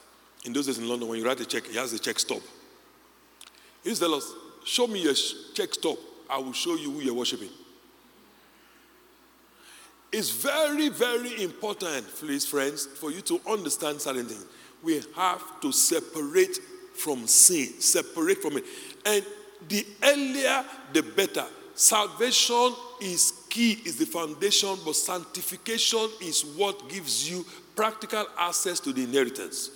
in 0.43 0.53
those 0.53 0.65
days 0.65 0.79
in 0.79 0.89
London, 0.89 1.07
when 1.07 1.19
you 1.19 1.25
write 1.25 1.39
a 1.39 1.45
check, 1.45 1.67
he 1.67 1.77
has 1.77 1.93
a 1.93 1.99
check 1.99 2.17
stop. 2.17 2.41
He 3.83 3.89
used 3.89 4.01
to 4.01 4.07
tell 4.07 4.15
us, 4.15 4.33
Show 4.65 4.87
me 4.87 5.01
your 5.01 5.13
check 5.53 5.73
stop. 5.73 5.97
I 6.29 6.39
will 6.39 6.53
show 6.53 6.75
you 6.75 6.91
who 6.91 6.99
you're 6.99 7.13
worshiping. 7.13 7.49
It's 10.11 10.29
very, 10.29 10.89
very 10.89 11.41
important, 11.43 12.05
please, 12.15 12.45
friends, 12.45 12.85
for 12.85 13.11
you 13.11 13.21
to 13.21 13.39
understand 13.47 14.01
certain 14.01 14.25
things 14.25 14.45
we 14.83 15.01
have 15.15 15.61
to 15.61 15.71
separate 15.71 16.57
from 16.95 17.27
sin. 17.27 17.79
Separate 17.79 18.41
from 18.41 18.57
it. 18.57 18.65
And 19.05 19.23
the 19.67 19.85
earlier, 20.03 20.65
the 20.93 21.03
better. 21.03 21.45
Salvation 21.75 22.73
is 23.01 23.45
key, 23.49 23.79
is 23.85 23.97
the 23.97 24.05
foundation, 24.05 24.75
but 24.83 24.95
sanctification 24.95 26.09
is 26.21 26.43
what 26.55 26.89
gives 26.89 27.29
you 27.29 27.45
practical 27.75 28.25
access 28.39 28.79
to 28.79 28.91
the 28.91 29.03
inheritance. 29.03 29.71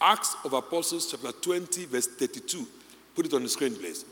Acts 0.00 0.34
of 0.44 0.54
Apostles, 0.54 1.10
chapter 1.10 1.30
20, 1.30 1.84
verse 1.84 2.06
32. 2.06 2.66
Put 3.14 3.26
it 3.26 3.34
on 3.34 3.42
the 3.42 3.48
screen, 3.50 3.74
please. 3.74 4.06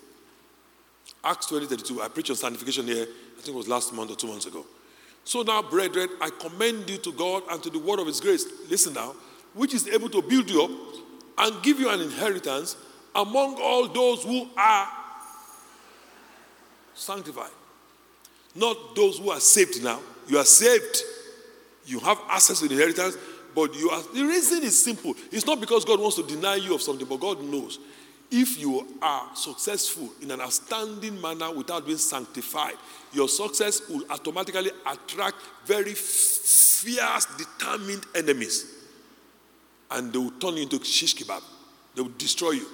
Acts 1.25 1.47
20, 1.47 1.67
32. 1.67 2.03
I 2.03 2.09
preached 2.09 2.31
on 2.31 2.37
sanctification 2.37 2.87
here, 2.87 3.05
I 3.05 3.41
think 3.41 3.49
it 3.49 3.55
was 3.55 3.69
last 3.69 3.95
month 3.95 4.11
or 4.11 4.17
two 4.17 4.27
months 4.27 4.45
ago. 4.45 4.67
So 5.25 5.43
now, 5.43 5.63
brethren, 5.63 6.09
I 6.21 6.31
commend 6.31 6.89
you 6.91 6.99
to 6.99 7.13
God 7.13 7.43
and 7.51 7.63
to 7.63 7.71
the 7.71 7.79
word 7.79 8.01
of 8.01 8.07
his 8.07 8.21
grace. 8.21 8.45
Listen 8.69 8.95
now, 8.95 9.15
which 9.55 9.75
is 9.75 9.89
able 9.89 10.09
to 10.11 10.23
build 10.23 10.49
you 10.51 10.63
up 10.63 10.71
and 11.39 11.63
give 11.63 11.79
you 11.79 11.89
an 11.89 12.01
inheritance 12.01 12.77
among 13.15 13.57
all 13.61 13.89
those 13.89 14.25
who 14.25 14.49
are 14.57 14.89
sanctified. 16.95 17.51
Not 18.55 18.97
those 18.97 19.19
who 19.19 19.31
are 19.31 19.41
saved 19.41 19.83
now. 19.83 20.01
You 20.27 20.39
are 20.39 20.45
saved. 20.45 21.03
You 21.87 22.01
have 22.01 22.19
access 22.29 22.61
to 22.61 22.69
the 22.69 22.75
inheritance, 22.75 23.17
but 23.55 23.75
you 23.75 23.89
are 23.91 24.03
the 24.13 24.25
reason 24.25 24.63
is 24.63 24.83
simple. 24.83 25.15
It's 25.33 25.47
not 25.47 25.61
because 25.61 25.85
God 25.85 26.01
wants 26.01 26.17
to 26.17 26.23
deny 26.23 26.57
you 26.57 26.75
of 26.75 26.83
something, 26.83 27.07
but 27.07 27.21
God 27.21 27.43
knows. 27.43 27.79
If 28.31 28.61
you 28.61 28.87
are 29.01 29.31
successful 29.35 30.11
in 30.21 30.31
an 30.31 30.43
outstanding 30.43 31.19
manner 31.19 31.51
without 31.51 31.87
being 31.87 31.97
sanctified, 31.97 32.75
your 33.15 33.27
success 33.27 33.89
will 33.89 34.05
automatically 34.11 34.71
attract 34.87 35.37
very 35.65 35.95
fierce, 35.95 37.27
determined 37.39 38.05
enemies. 38.15 38.78
And 39.91 40.13
they 40.13 40.19
will 40.19 40.31
turn 40.33 40.57
you 40.57 40.63
into 40.65 40.83
shish 40.85 41.15
kebab. 41.15 41.43
They 41.95 42.03
will 42.03 42.13
destroy 42.17 42.53
you. 42.53 42.67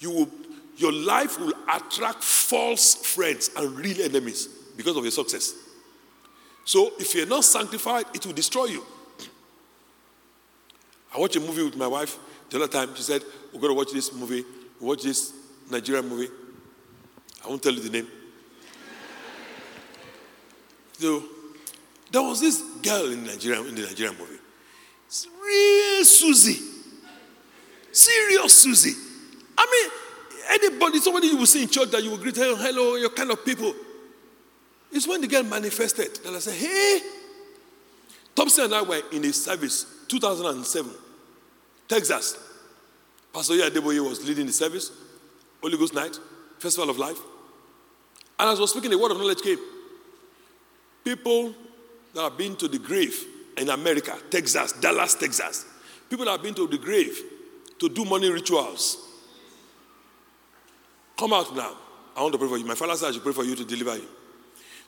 You 0.00 0.10
will, 0.10 0.28
your 0.76 0.92
life 0.92 1.38
will 1.40 1.52
attract 1.72 2.22
false 2.22 2.94
friends 2.94 3.50
and 3.56 3.78
real 3.78 4.00
enemies 4.02 4.48
because 4.76 4.96
of 4.96 5.04
your 5.04 5.10
success. 5.10 5.54
So 6.64 6.92
if 6.98 7.14
you're 7.14 7.26
not 7.26 7.44
sanctified, 7.44 8.06
it 8.14 8.24
will 8.26 8.34
destroy 8.34 8.66
you. 8.66 8.84
I 11.14 11.18
watched 11.18 11.36
a 11.36 11.40
movie 11.40 11.62
with 11.64 11.76
my 11.76 11.86
wife 11.86 12.18
the 12.50 12.56
other 12.62 12.68
time. 12.68 12.94
She 12.94 13.02
said, 13.02 13.22
We're 13.52 13.60
going 13.60 13.72
to 13.72 13.76
watch 13.76 13.92
this 13.92 14.12
movie. 14.12 14.44
watch 14.80 15.02
this 15.02 15.32
Nigerian 15.70 16.08
movie. 16.08 16.28
I 17.44 17.48
won't 17.48 17.62
tell 17.62 17.72
you 17.72 17.80
the 17.80 17.90
name. 17.90 18.08
So 20.92 21.22
there 22.10 22.22
was 22.22 22.40
this 22.40 22.60
girl 22.82 23.12
in 23.12 23.24
Nigeria 23.24 23.60
in 23.62 23.74
the 23.74 23.82
Nigerian 23.82 24.16
movie. 24.18 24.37
Real 25.42 26.04
Susie. 26.04 26.62
Serious 27.92 28.56
Susie. 28.56 28.94
I 29.56 29.66
mean, 29.72 29.90
anybody, 30.50 30.98
somebody 30.98 31.28
you 31.28 31.36
will 31.36 31.46
see 31.46 31.62
in 31.62 31.68
church 31.68 31.90
that 31.90 32.02
you 32.02 32.10
will 32.10 32.18
greet, 32.18 32.36
hello, 32.36 32.56
hello, 32.56 32.96
your 32.96 33.10
kind 33.10 33.30
of 33.30 33.44
people. 33.44 33.74
It's 34.92 35.08
when 35.08 35.20
the 35.20 35.26
girl 35.26 35.42
manifested 35.42 36.16
that 36.24 36.32
I 36.32 36.38
said, 36.38 36.54
hey, 36.54 37.00
Thompson 38.34 38.64
and 38.66 38.74
I 38.74 38.82
were 38.82 39.00
in 39.12 39.24
a 39.24 39.32
service 39.32 40.04
2007, 40.08 40.90
Texas. 41.88 42.38
Pastor 43.32 43.54
Adeboye 43.54 44.06
was 44.06 44.26
leading 44.26 44.46
the 44.46 44.52
service, 44.52 44.92
Holy 45.60 45.76
Ghost 45.76 45.94
night, 45.94 46.18
Festival 46.58 46.90
of 46.90 46.98
Life. 46.98 47.18
And 48.38 48.50
as 48.50 48.58
I 48.58 48.60
was 48.60 48.70
speaking, 48.70 48.90
the 48.90 48.98
word 48.98 49.10
of 49.10 49.18
knowledge 49.18 49.42
came. 49.42 49.58
People 51.04 51.54
that 52.14 52.22
have 52.22 52.38
been 52.38 52.56
to 52.56 52.68
the 52.68 52.78
grave 52.78 53.24
in 53.58 53.68
America, 53.70 54.16
Texas, 54.30 54.72
Dallas, 54.72 55.14
Texas, 55.14 55.66
people 56.08 56.26
have 56.26 56.42
been 56.42 56.54
to 56.54 56.66
the 56.66 56.78
grave 56.78 57.18
to 57.78 57.88
do 57.88 58.04
money 58.04 58.30
rituals. 58.30 58.96
Come 61.16 61.32
out 61.32 61.54
now. 61.54 61.76
I 62.16 62.22
want 62.22 62.32
to 62.32 62.38
pray 62.38 62.48
for 62.48 62.56
you. 62.56 62.64
My 62.64 62.74
father 62.74 62.94
said 62.96 63.08
I 63.08 63.12
should 63.12 63.22
pray 63.22 63.32
for 63.32 63.44
you 63.44 63.54
to 63.54 63.64
deliver 63.64 63.96
you. 63.96 64.08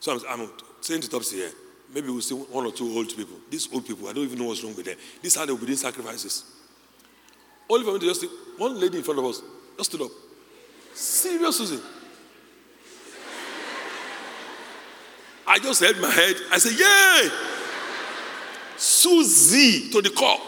So 0.00 0.12
I'm, 0.12 0.40
I'm 0.40 0.50
saying 0.80 1.02
to 1.02 1.10
Topsy 1.10 1.36
here, 1.36 1.50
maybe 1.92 2.08
we'll 2.08 2.20
see 2.20 2.34
one 2.34 2.66
or 2.66 2.72
two 2.72 2.90
old 2.96 3.08
people. 3.16 3.36
These 3.50 3.72
old 3.72 3.86
people, 3.86 4.08
I 4.08 4.12
don't 4.12 4.24
even 4.24 4.38
know 4.38 4.46
what's 4.46 4.62
wrong 4.64 4.74
with 4.74 4.86
them. 4.86 4.96
This 5.22 5.34
is 5.34 5.38
how 5.38 5.46
they 5.46 5.52
will 5.52 5.58
be 5.58 5.66
doing 5.66 5.78
sacrifices. 5.78 6.44
Only 7.68 7.84
for 7.84 7.92
me 7.92 8.00
to 8.00 8.06
just 8.06 8.24
one 8.56 8.80
lady 8.80 8.98
in 8.98 9.04
front 9.04 9.20
of 9.20 9.26
us 9.26 9.42
just 9.76 9.90
stood 9.90 10.02
up. 10.02 10.10
Serious 10.94 11.56
Susie. 11.56 11.80
I 15.46 15.58
just 15.58 15.80
held 15.82 16.00
my 16.00 16.10
head. 16.10 16.36
I 16.52 16.58
said, 16.58 16.78
Yay! 16.78 17.49
Susie 18.80 19.90
to 19.90 20.00
the 20.00 20.08
call. 20.08 20.40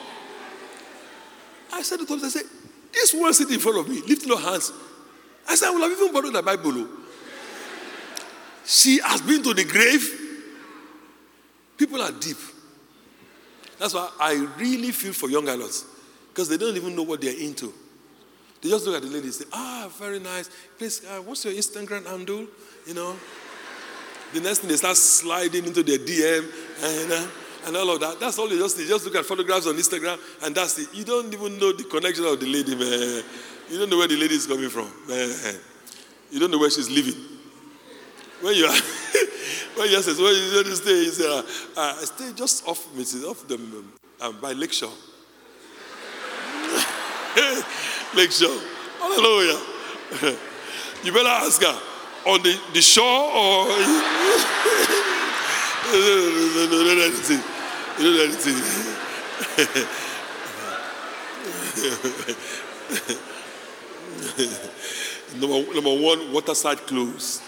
I 1.70 1.82
said 1.82 1.98
to 1.98 2.06
Thomas, 2.06 2.24
I 2.24 2.28
said, 2.28 2.46
this 2.90 3.12
woman 3.12 3.34
sitting 3.34 3.54
in 3.54 3.60
front 3.60 3.78
of 3.78 3.88
me, 3.88 4.00
lifting 4.08 4.30
her 4.30 4.42
hands. 4.42 4.72
I 5.46 5.54
said, 5.54 5.68
I 5.68 5.70
will 5.70 5.82
have 5.82 5.92
even 5.92 6.12
borrowed 6.12 6.32
the 6.32 6.42
Bible. 6.42 6.72
Oh. 6.74 6.88
She 8.64 9.00
has 9.04 9.20
been 9.20 9.42
to 9.42 9.52
the 9.52 9.64
grave. 9.64 10.18
People 11.76 12.00
are 12.00 12.12
deep. 12.12 12.38
That's 13.78 13.92
why 13.92 14.08
I 14.18 14.34
really 14.58 14.92
feel 14.92 15.12
for 15.12 15.28
young 15.28 15.48
adults 15.48 15.84
because 16.28 16.48
they 16.48 16.56
don't 16.56 16.76
even 16.76 16.96
know 16.96 17.02
what 17.02 17.20
they're 17.20 17.38
into. 17.38 17.72
They 18.62 18.70
just 18.70 18.86
look 18.86 18.96
at 18.96 19.02
the 19.02 19.08
lady 19.08 19.24
and 19.24 19.34
say, 19.34 19.44
Ah, 19.52 19.90
very 19.98 20.20
nice. 20.20 20.48
Please, 20.78 21.04
uh, 21.04 21.20
what's 21.20 21.44
your 21.44 21.52
Instagram 21.52 22.06
handle? 22.06 22.46
You 22.86 22.94
know. 22.94 23.16
The 24.32 24.40
next 24.40 24.60
thing 24.60 24.70
they 24.70 24.76
start 24.76 24.96
sliding 24.96 25.66
into 25.66 25.82
their 25.82 25.98
DM 25.98 26.44
and, 26.82 27.12
uh, 27.12 27.26
and 27.66 27.76
all 27.76 27.90
of 27.90 28.00
that. 28.00 28.18
That's 28.20 28.38
all 28.38 28.48
they 28.48 28.56
just 28.58 28.76
They 28.76 28.86
just 28.86 29.04
look 29.04 29.14
at 29.16 29.24
photographs 29.24 29.66
on 29.66 29.74
Instagram 29.74 30.18
and 30.44 30.54
that's 30.54 30.78
it. 30.78 30.88
You 30.92 31.04
don't 31.04 31.32
even 31.32 31.58
know 31.58 31.72
the 31.72 31.84
connection 31.84 32.24
of 32.24 32.40
the 32.40 32.46
lady, 32.46 32.74
man. 32.74 33.22
You 33.70 33.78
don't 33.78 33.90
know 33.90 33.98
where 33.98 34.08
the 34.08 34.16
lady 34.16 34.34
is 34.34 34.46
coming 34.46 34.68
from. 34.68 34.90
Man. 35.08 35.30
You 36.30 36.40
don't 36.40 36.50
know 36.50 36.58
where 36.58 36.70
she's 36.70 36.90
living. 36.90 37.14
When 38.40 38.54
you 38.56 38.64
are, 38.66 38.72
when 39.76 39.90
you 39.90 40.02
say, 40.02 40.20
where 40.20 40.32
you 40.32 40.64
to 40.64 40.76
stay, 40.76 41.04
you 41.04 41.10
say, 41.10 41.26
uh, 41.28 41.42
uh, 41.76 41.94
stay 42.04 42.32
just 42.34 42.66
off, 42.66 42.84
Mrs. 42.96 43.24
off 43.28 43.46
the, 43.46 43.54
um, 43.54 43.92
um, 44.20 44.40
by 44.40 44.52
Lakeshore. 44.52 44.90
Lakeshore. 48.16 48.58
Hallelujah. 48.98 49.60
you 51.04 51.12
better 51.12 51.28
ask 51.28 51.62
her, 51.62 51.78
on 52.26 52.42
the, 52.42 52.58
the 52.74 52.82
shore 52.82 53.30
or. 53.32 53.68
You 57.98 58.04
know 58.04 58.24
anything. 58.24 58.56
number, 65.40 65.74
number 65.74 65.94
one, 66.02 66.32
waterside 66.32 66.78
clothes. 66.78 67.42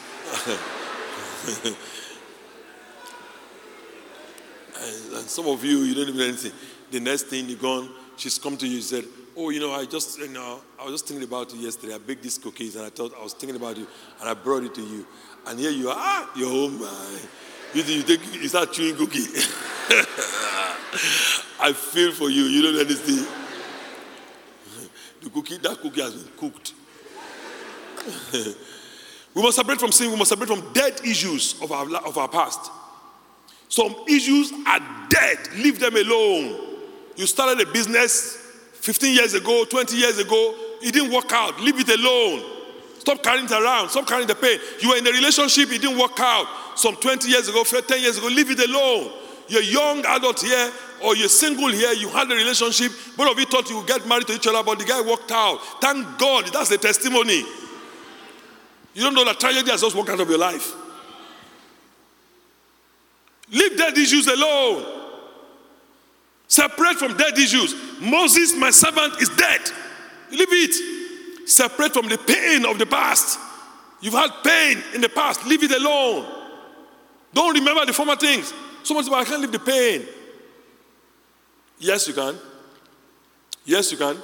and, 4.80 5.12
and, 5.14 5.28
some 5.28 5.46
of 5.46 5.64
you, 5.64 5.78
you 5.78 5.94
don't 5.94 6.08
even 6.08 6.18
know 6.18 6.24
anything. 6.24 6.52
The 6.90 7.00
next 7.00 7.24
thing 7.24 7.48
you're 7.48 7.58
gone, 7.58 7.90
she's 8.16 8.38
come 8.38 8.56
to 8.58 8.66
you 8.66 8.76
and 8.76 8.84
said, 8.84 9.04
Oh, 9.36 9.50
you 9.50 9.60
know, 9.60 9.72
I 9.72 9.84
just, 9.84 10.18
you 10.18 10.28
know, 10.28 10.60
I 10.78 10.84
was 10.84 10.92
just 10.92 11.08
thinking 11.08 11.26
about 11.26 11.52
you 11.54 11.60
yesterday. 11.60 11.94
I 11.94 11.98
baked 11.98 12.22
these 12.22 12.38
cookies 12.38 12.76
and 12.76 12.86
I 12.86 12.90
thought 12.90 13.12
I 13.18 13.22
was 13.22 13.32
thinking 13.32 13.56
about 13.56 13.76
you 13.76 13.86
and 14.20 14.28
I 14.28 14.34
brought 14.34 14.62
it 14.62 14.74
to 14.76 14.82
you. 14.82 15.06
And 15.46 15.58
here 15.58 15.70
you 15.70 15.88
are, 15.88 15.96
ah, 15.96 16.30
you're 16.36 16.48
home. 16.48 16.80
You, 17.74 17.82
you, 17.82 18.02
take, 18.02 18.34
you 18.34 18.48
start 18.48 18.72
chewing 18.72 18.96
cookie. 18.96 19.18
I 21.60 21.72
feel 21.72 22.12
for 22.12 22.30
you. 22.30 22.44
You 22.44 22.62
don't 22.62 22.80
understand. 22.80 23.26
The 25.22 25.30
cookie, 25.30 25.58
that 25.58 25.80
cookie 25.80 26.00
has 26.00 26.14
been 26.14 26.32
cooked. 26.36 26.72
We 29.34 29.42
must 29.42 29.56
separate 29.56 29.80
from 29.80 29.90
sin. 29.90 30.12
We 30.12 30.16
must 30.16 30.28
separate 30.30 30.48
from 30.48 30.72
dead 30.72 31.00
issues 31.04 31.60
of 31.60 31.72
our, 31.72 31.92
of 31.96 32.16
our 32.16 32.28
past. 32.28 32.70
Some 33.68 33.92
issues 34.08 34.52
are 34.66 34.80
dead. 35.08 35.38
Leave 35.56 35.80
them 35.80 35.96
alone. 35.96 36.78
You 37.16 37.26
started 37.26 37.66
a 37.66 37.72
business 37.72 38.36
15 38.74 39.12
years 39.12 39.34
ago, 39.34 39.64
20 39.64 39.96
years 39.96 40.18
ago. 40.18 40.54
It 40.80 40.92
didn't 40.92 41.12
work 41.12 41.32
out. 41.32 41.60
Leave 41.60 41.80
it 41.80 41.88
alone. 41.88 42.53
Stop 43.04 43.22
carrying 43.22 43.44
it 43.44 43.52
around. 43.52 43.90
Stop 43.90 44.06
carrying 44.06 44.26
the 44.26 44.34
pain. 44.34 44.58
You 44.80 44.88
were 44.88 44.96
in 44.96 45.06
a 45.06 45.10
relationship, 45.10 45.70
it 45.70 45.82
didn't 45.82 45.98
work 45.98 46.18
out. 46.20 46.46
Some 46.74 46.96
20 46.96 47.28
years 47.28 47.48
ago, 47.48 47.62
10 47.62 48.00
years 48.00 48.16
ago, 48.16 48.28
leave 48.28 48.50
it 48.50 48.58
alone. 48.66 49.12
You're 49.46 49.60
a 49.60 49.64
young 49.64 50.06
adult 50.06 50.40
here, 50.40 50.72
or 51.02 51.14
you're 51.14 51.28
single 51.28 51.68
here, 51.68 51.92
you 51.92 52.08
had 52.08 52.32
a 52.32 52.34
relationship, 52.34 52.92
both 53.14 53.30
of 53.30 53.38
you 53.38 53.44
thought 53.44 53.68
you 53.68 53.76
would 53.76 53.86
get 53.86 54.08
married 54.08 54.26
to 54.28 54.32
each 54.32 54.46
other, 54.46 54.62
but 54.62 54.78
the 54.78 54.86
guy 54.86 55.02
worked 55.02 55.30
out. 55.30 55.58
Thank 55.82 56.18
God, 56.18 56.46
that's 56.50 56.70
the 56.70 56.78
testimony. 56.78 57.44
You 58.94 59.02
don't 59.02 59.14
know 59.14 59.26
that 59.26 59.38
tragedy 59.38 59.70
has 59.70 59.82
just 59.82 59.94
walked 59.94 60.08
out 60.08 60.20
of 60.20 60.30
your 60.30 60.38
life. 60.38 60.72
Leave 63.50 63.76
dead 63.76 63.98
issues 63.98 64.26
alone. 64.28 65.10
Separate 66.48 66.96
from 66.96 67.18
dead 67.18 67.36
issues. 67.36 67.74
Moses, 68.00 68.56
my 68.56 68.70
servant, 68.70 69.20
is 69.20 69.28
dead. 69.28 69.60
Leave 70.30 70.48
it. 70.52 71.03
Separate 71.46 71.92
from 71.92 72.08
the 72.08 72.18
pain 72.18 72.64
of 72.64 72.78
the 72.78 72.86
past. 72.86 73.38
You've 74.00 74.14
had 74.14 74.30
pain 74.42 74.82
in 74.94 75.00
the 75.00 75.08
past. 75.08 75.46
Leave 75.46 75.62
it 75.62 75.72
alone. 75.72 76.26
Don't 77.32 77.54
remember 77.54 77.84
the 77.86 77.92
former 77.92 78.16
things. 78.16 78.52
Someone 78.82 79.04
says, 79.04 79.12
I 79.12 79.24
can't 79.24 79.40
leave 79.40 79.52
the 79.52 79.58
pain. 79.58 80.06
Yes, 81.78 82.06
you 82.06 82.14
can. 82.14 82.36
Yes, 83.64 83.90
you 83.90 83.98
can. 83.98 84.16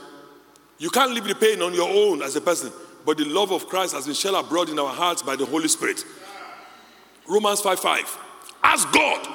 You 0.79 0.91
can't 0.91 1.13
live 1.13 1.25
the 1.25 1.35
pain 1.35 1.61
on 1.63 1.75
your 1.75 1.89
own 1.89 2.23
as 2.23 2.37
a 2.37 2.41
person, 2.41 2.73
but 3.05 3.19
the 3.19 3.25
love 3.25 3.53
of 3.53 3.69
Christ 3.69 3.95
has 3.95 4.07
been 4.07 4.15
shed 4.15 4.35
abroad 4.35 4.69
in 4.69 4.79
our 4.79 4.93
hearts 4.93 5.23
by 5.23 5.37
the 5.37 5.45
Holy 5.45 5.69
Spirit. 5.69 6.05
Romans 7.29 7.61
5 7.61 7.79
5. 7.79 8.19
Ask 8.63 8.93
God 8.93 9.29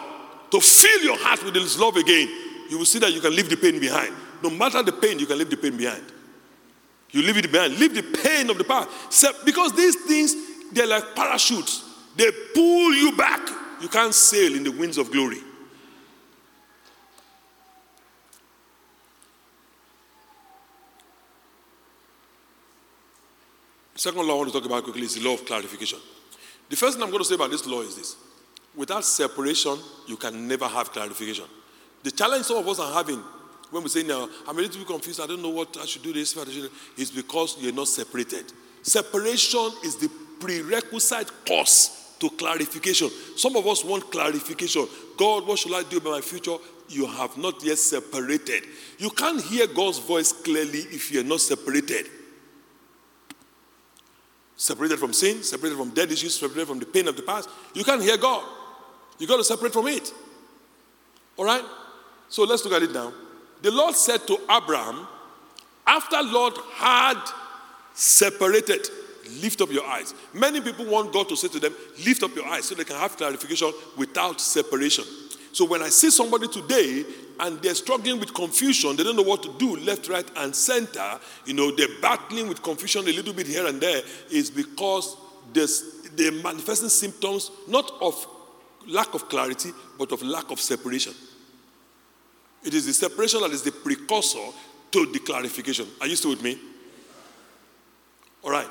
to 0.51 0.59
fill 0.59 1.03
your 1.03 1.17
heart 1.19 1.43
with 1.43 1.55
His 1.55 1.79
love 1.79 1.97
again. 1.97 2.27
You 2.69 2.77
will 2.77 2.85
see 2.85 2.99
that 2.99 3.13
you 3.13 3.21
can 3.21 3.35
leave 3.35 3.49
the 3.49 3.57
pain 3.57 3.79
behind. 3.79 4.13
No 4.41 4.49
matter 4.49 4.81
the 4.81 4.91
pain, 4.91 5.19
you 5.19 5.25
can 5.25 5.37
leave 5.37 5.49
the 5.49 5.57
pain 5.57 5.77
behind. 5.77 6.03
You 7.15 7.21
leave 7.21 7.37
it 7.37 7.49
behind. 7.49 7.79
Leave 7.79 7.95
the 7.95 8.03
pain 8.03 8.49
of 8.49 8.57
the 8.57 8.65
past. 8.65 9.25
Because 9.45 9.71
these 9.71 9.95
things, 10.03 10.35
they're 10.73 10.85
like 10.85 11.15
parachutes. 11.15 11.81
They 12.17 12.29
pull 12.53 12.93
you 12.93 13.15
back. 13.15 13.39
You 13.81 13.87
can't 13.87 14.13
sail 14.13 14.53
in 14.53 14.65
the 14.65 14.71
winds 14.71 14.97
of 14.97 15.09
glory. 15.13 15.37
Second 23.95 24.27
law 24.27 24.33
I 24.33 24.37
want 24.39 24.51
to 24.51 24.59
talk 24.59 24.65
about 24.65 24.83
quickly 24.83 25.03
is 25.03 25.15
the 25.15 25.23
law 25.23 25.35
of 25.35 25.45
clarification. 25.45 25.99
The 26.67 26.75
first 26.75 26.97
thing 26.97 27.03
I'm 27.03 27.11
going 27.11 27.23
to 27.23 27.29
say 27.29 27.35
about 27.35 27.49
this 27.49 27.65
law 27.65 27.79
is 27.79 27.95
this 27.95 28.17
without 28.75 29.05
separation, 29.05 29.77
you 30.05 30.17
can 30.17 30.49
never 30.49 30.67
have 30.67 30.91
clarification. 30.91 31.45
The 32.03 32.11
challenge 32.11 32.43
some 32.43 32.57
of 32.57 32.67
us 32.67 32.81
are 32.81 32.91
having 32.93 33.23
when 33.75 33.83
we 33.83 33.89
say 33.89 34.03
now, 34.03 34.29
I'm 34.47 34.57
a 34.57 34.61
little 34.61 34.77
bit 34.77 34.87
confused, 34.87 35.19
I 35.19 35.27
don't 35.27 35.41
know 35.41 35.49
what 35.49 35.75
I 35.75 35.85
should 35.85 36.01
do 36.01 36.13
this, 36.13 36.33
is 36.97 37.11
because 37.11 37.57
you're 37.59 37.73
not 37.73 37.89
separated. 37.89 38.45
Separation 38.81 39.69
is 39.83 39.97
the 39.97 40.09
prerequisite 40.39 41.29
cause 41.45 42.15
to 42.21 42.29
clarification. 42.29 43.09
Some 43.35 43.57
of 43.57 43.67
us 43.67 43.83
want 43.83 44.09
clarification. 44.09 44.87
God, 45.17 45.45
what 45.45 45.59
should 45.59 45.73
I 45.73 45.83
do 45.83 45.97
about 45.97 46.11
my 46.11 46.21
future? 46.21 46.55
You 46.87 47.05
have 47.05 47.37
not 47.37 47.61
yet 47.65 47.77
separated. 47.77 48.63
You 48.97 49.09
can't 49.09 49.41
hear 49.41 49.67
God's 49.67 49.99
voice 49.99 50.31
clearly 50.31 50.79
if 50.79 51.11
you're 51.11 51.25
not 51.25 51.41
separated. 51.41 52.07
Separated 54.55 54.99
from 54.99 55.11
sin, 55.11 55.43
separated 55.43 55.77
from 55.77 55.89
dead 55.89 56.09
issues, 56.09 56.39
separated 56.39 56.69
from 56.69 56.79
the 56.79 56.85
pain 56.85 57.09
of 57.09 57.17
the 57.17 57.23
past. 57.23 57.49
You 57.73 57.83
can't 57.83 58.01
hear 58.01 58.15
God. 58.15 58.41
You 59.19 59.27
got 59.27 59.35
to 59.35 59.43
separate 59.43 59.73
from 59.73 59.87
it. 59.87 60.13
All 61.35 61.43
right? 61.43 61.63
So 62.29 62.45
let's 62.45 62.63
look 62.63 62.73
at 62.73 62.81
it 62.81 62.93
now. 62.93 63.11
The 63.65 63.71
Lord 63.71 63.95
said 63.95 64.27
to 64.27 64.37
Abraham, 64.47 65.07
after 65.87 66.21
Lot 66.21 66.55
had 66.75 67.19
separated, 67.95 68.87
lift 69.41 69.59
up 69.59 69.71
your 69.71 69.83
eyes. 69.87 70.13
Many 70.35 70.61
people 70.61 70.85
want 70.85 71.11
God 71.11 71.27
to 71.29 71.35
say 71.35 71.47
to 71.47 71.59
them, 71.59 71.73
lift 72.05 72.21
up 72.21 72.35
your 72.35 72.45
eyes 72.45 72.65
so 72.65 72.75
they 72.75 72.83
can 72.83 72.97
have 72.97 73.17
clarification 73.17 73.71
without 73.97 74.39
separation. 74.39 75.03
So 75.51 75.65
when 75.65 75.81
I 75.81 75.89
see 75.89 76.11
somebody 76.11 76.47
today 76.47 77.05
and 77.39 77.59
they're 77.59 77.73
struggling 77.73 78.19
with 78.19 78.35
confusion, 78.35 78.95
they 78.97 79.03
don't 79.03 79.15
know 79.15 79.23
what 79.23 79.41
to 79.41 79.51
do, 79.57 79.77
left, 79.77 80.09
right, 80.09 80.29
and 80.35 80.55
center, 80.55 81.19
you 81.47 81.55
know, 81.55 81.71
they're 81.71 81.99
battling 82.03 82.47
with 82.47 82.61
confusion 82.61 83.01
a 83.01 83.13
little 83.13 83.33
bit 83.33 83.47
here 83.47 83.65
and 83.65 83.81
there, 83.81 84.03
is 84.29 84.51
because 84.51 85.17
they're 85.53 86.31
manifesting 86.43 86.89
symptoms 86.89 87.49
not 87.67 87.91
of 87.99 88.27
lack 88.87 89.15
of 89.15 89.27
clarity, 89.27 89.71
but 89.97 90.11
of 90.11 90.21
lack 90.21 90.51
of 90.51 90.59
separation. 90.59 91.13
It 92.65 92.73
is 92.73 92.87
the 92.87 92.93
separation 92.93 93.41
that 93.41 93.51
is 93.51 93.61
the 93.61 93.71
precursor 93.71 94.39
to 94.91 95.05
the 95.11 95.19
clarification. 95.19 95.87
Are 96.01 96.07
you 96.07 96.15
still 96.15 96.31
with 96.31 96.41
me? 96.41 96.57
All 98.43 98.51
right. 98.51 98.67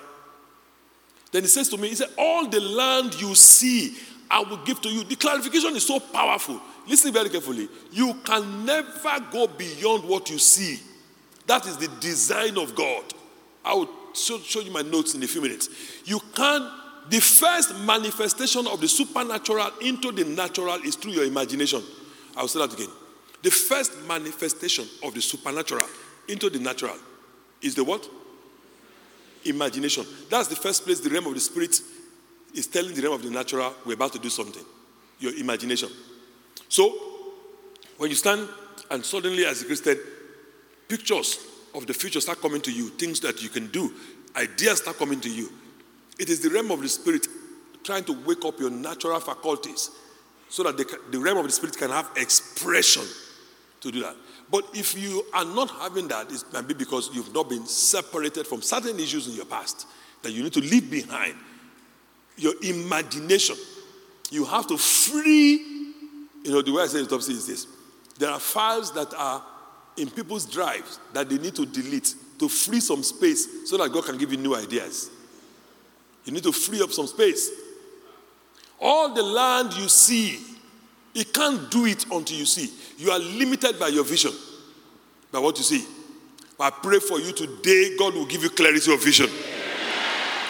Then 1.31 1.43
he 1.43 1.49
says 1.49 1.69
to 1.69 1.77
me, 1.77 1.89
He 1.89 1.95
said, 1.95 2.09
All 2.19 2.49
the 2.49 2.61
land 2.61 3.21
you 3.21 3.35
see, 3.35 3.97
I 4.31 4.41
will 4.41 4.59
give 4.59 4.81
to 4.83 4.89
you. 4.89 5.05
The 5.05 5.17
clarification 5.17 5.77
is 5.77 5.87
so 5.87 6.01
powerful. 6.01 6.61
Listen 6.89 7.13
very 7.13 7.29
carefully. 7.29 7.69
You 7.93 8.15
can 8.25 8.65
never 8.65 9.21
go 9.31 9.47
beyond 9.47 10.05
what 10.05 10.29
you 10.29 10.39
see. 10.39 10.81
That 11.47 11.67
is 11.67 11.77
the 11.77 11.89
design 12.01 12.59
of 12.59 12.75
God. 12.75 13.05
I 13.65 13.75
will 13.75 13.89
show, 14.15 14.39
show 14.39 14.61
you 14.61 14.71
my 14.71 14.83
notes 14.83 15.15
in 15.15 15.23
a 15.23 15.27
few 15.27 15.41
minutes. 15.41 15.69
You 16.05 16.21
can, 16.35 16.71
the 17.11 17.21
first 17.21 17.79
manifestation 17.81 18.67
of 18.67 18.81
the 18.81 18.89
supernatural 18.89 19.71
into 19.81 20.11
the 20.11 20.25
natural 20.25 20.75
is 20.85 20.97
through 20.97 21.13
your 21.13 21.25
imagination. 21.25 21.83
I 22.37 22.41
will 22.41 22.49
say 22.49 22.59
that 22.59 22.73
again. 22.73 22.91
The 23.45 23.51
first 23.51 23.93
manifestation 24.09 24.87
of 25.03 25.13
the 25.13 25.21
supernatural 25.21 25.87
into 26.29 26.49
the 26.49 26.59
natural 26.59 26.97
is 27.61 27.75
the 27.75 27.85
what? 27.85 28.09
Imagination. 29.45 30.07
That's 30.31 30.49
the 30.49 30.57
first 30.57 30.87
place 30.87 31.01
the 31.01 31.11
realm 31.11 31.27
of 31.27 31.35
the 31.35 31.41
spirit 31.41 31.79
is 32.55 32.67
telling 32.67 32.95
the 32.95 33.03
realm 33.03 33.17
of 33.17 33.23
the 33.23 33.29
natural, 33.29 33.75
we're 33.85 33.93
about 33.93 34.15
to 34.15 34.19
do 34.19 34.31
something. 34.31 34.65
Your 35.21 35.35
imagination. 35.35 35.91
So, 36.71 36.91
when 37.99 38.09
you 38.09 38.17
stand 38.17 38.49
and 38.91 39.05
suddenly, 39.05 39.45
as 39.45 39.61
a 39.61 39.67
Christian, 39.67 39.99
pictures 40.89 41.39
of 41.75 41.87
the 41.87 41.93
future 41.93 42.23
start 42.23 42.41
coming 42.41 42.63
to 42.63 42.73
you, 42.73 42.89
things 42.89 43.21
that 43.21 43.43
you 43.43 43.51
can 43.51 43.67
do, 43.67 43.93
ideas 44.37 44.79
start 44.79 44.97
coming 44.97 45.21
to 45.21 45.29
you. 45.29 45.53
It 46.19 46.31
is 46.31 46.41
the 46.41 46.49
realm 46.49 46.71
of 46.71 46.81
the 46.81 46.89
spirit 46.89 47.27
trying 47.83 48.05
to 48.05 48.15
wake 48.25 48.47
up 48.47 48.59
your 48.59 48.71
natural 48.71 49.21
faculties 49.21 49.91
so 50.49 50.63
that 50.63 50.79
the, 50.79 50.99
the 51.11 51.19
realm 51.21 51.37
of 51.37 51.45
the 51.45 51.53
spirit 51.53 51.77
can 51.77 51.91
have 51.91 52.11
expression 52.17 53.03
to 53.85 53.93
do 53.93 54.01
that. 54.01 54.17
But 54.51 54.65
if 54.75 54.99
you 54.99 55.25
are 55.33 55.45
not 55.45 55.71
having 55.71 56.09
that, 56.09 56.33
it 56.33 56.43
might 56.53 56.67
be 56.67 56.75
because 56.75 57.11
you've 57.15 57.33
not 57.33 57.49
been 57.49 57.67
separated 57.67 58.47
from 58.47 58.63
certain 58.63 58.99
issues 58.99 59.29
in 59.29 59.35
your 59.35 59.45
past 59.45 59.87
that 60.23 60.33
you 60.33 60.43
need 60.43 60.53
to 60.55 60.61
leave 60.61 60.91
behind. 60.91 61.35
Your 62.37 62.55
imagination. 62.63 63.57
You 64.31 64.45
have 64.47 64.67
to 64.69 64.79
free, 64.79 65.53
you 66.43 66.51
know, 66.51 66.63
the 66.63 66.73
way 66.73 66.83
I 66.83 66.87
say 66.87 67.01
it 67.01 67.13
is 67.13 67.47
this. 67.47 67.67
There 68.19 68.31
are 68.31 68.41
files 68.41 68.93
that 68.95 69.13
are 69.15 69.45
in 69.97 70.11
people's 70.11 70.47
drives 70.47 70.99
that 71.13 71.29
they 71.29 71.39
need 71.39 71.55
to 71.55 71.67
delete 71.67 72.15
to 72.39 72.49
free 72.49 72.81
some 72.81 73.03
space 73.03 73.69
so 73.69 73.77
that 73.77 73.93
God 73.93 74.05
can 74.07 74.19
give 74.19 74.33
you 74.33 74.39
new 74.39 74.57
ideas. 74.57 75.11
You 76.25 76.33
need 76.33 76.43
to 76.43 76.53
free 76.53 76.83
up 76.83 76.91
some 76.91 77.07
space. 77.07 77.51
All 78.81 79.15
the 79.15 79.23
land 79.23 79.75
you 79.75 79.89
see 79.89 80.41
he 81.15 81.23
can't 81.23 81.71
do 81.71 81.87
it 81.87 82.05
until 82.11 82.37
you 82.37 82.45
see. 82.45 82.71
You 82.97 83.11
are 83.11 83.19
limited 83.19 83.79
by 83.79 83.89
your 83.89 84.05
vision, 84.05 84.33
by 85.33 85.39
what 85.39 85.57
you 85.59 85.65
see. 85.65 85.85
I 86.59 86.71
pray 86.71 87.01
for 87.01 87.19
you 87.19 87.33
today, 87.33 87.97
God 87.99 88.15
will 88.15 88.27
give 88.27 88.43
you 88.43 88.51
clarity 88.51 88.93
of 88.93 89.03
vision. 89.03 89.29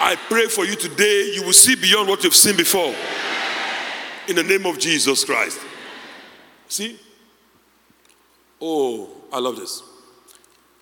I 0.01 0.17
pray 0.29 0.47
for 0.47 0.67
you 0.67 0.77
today, 0.77 1.33
you 1.35 1.45
will 1.45 1.53
see 1.53 1.75
beyond 1.75 2.09
what 2.09 2.23
you've 2.23 2.35
seen 2.35 2.57
before. 2.57 2.95
In 4.29 4.37
the 4.37 4.43
name 4.43 4.67
of 4.67 4.79
Jesus 4.79 5.25
Christ. 5.25 5.61
See? 6.69 6.99
Oh, 8.61 9.11
I 9.33 9.39
love 9.39 9.57
this. 9.57 9.83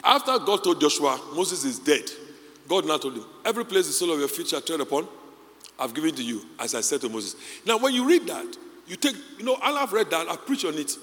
After 0.03 0.39
God 0.39 0.65
told 0.65 0.81
Joshua, 0.81 1.21
Moses 1.35 1.65
is 1.65 1.79
dead, 1.79 2.03
God 2.69 2.87
now 2.87 2.97
told 2.97 3.15
him, 3.15 3.25
Every 3.45 3.65
place 3.65 3.87
the 3.87 3.93
sole 3.93 4.13
of 4.13 4.19
your 4.19 4.29
shall 4.47 4.61
tread 4.61 4.81
upon, 4.81 5.07
I've 5.79 5.95
given 5.95 6.15
to 6.15 6.23
you, 6.23 6.43
as 6.59 6.75
I 6.75 6.81
said 6.81 7.01
to 7.03 7.09
Moses. 7.09 7.37
Now, 7.67 7.79
when 7.79 7.95
you 7.95 8.07
read 8.07 8.27
that, 8.27 8.57
you 8.87 8.97
take, 8.97 9.17
you 9.39 9.45
know, 9.45 9.57
I've 9.63 9.93
read 9.93 10.11
that, 10.11 10.29
I 10.29 10.37
preach 10.37 10.65
on 10.65 10.75
it. 10.75 10.97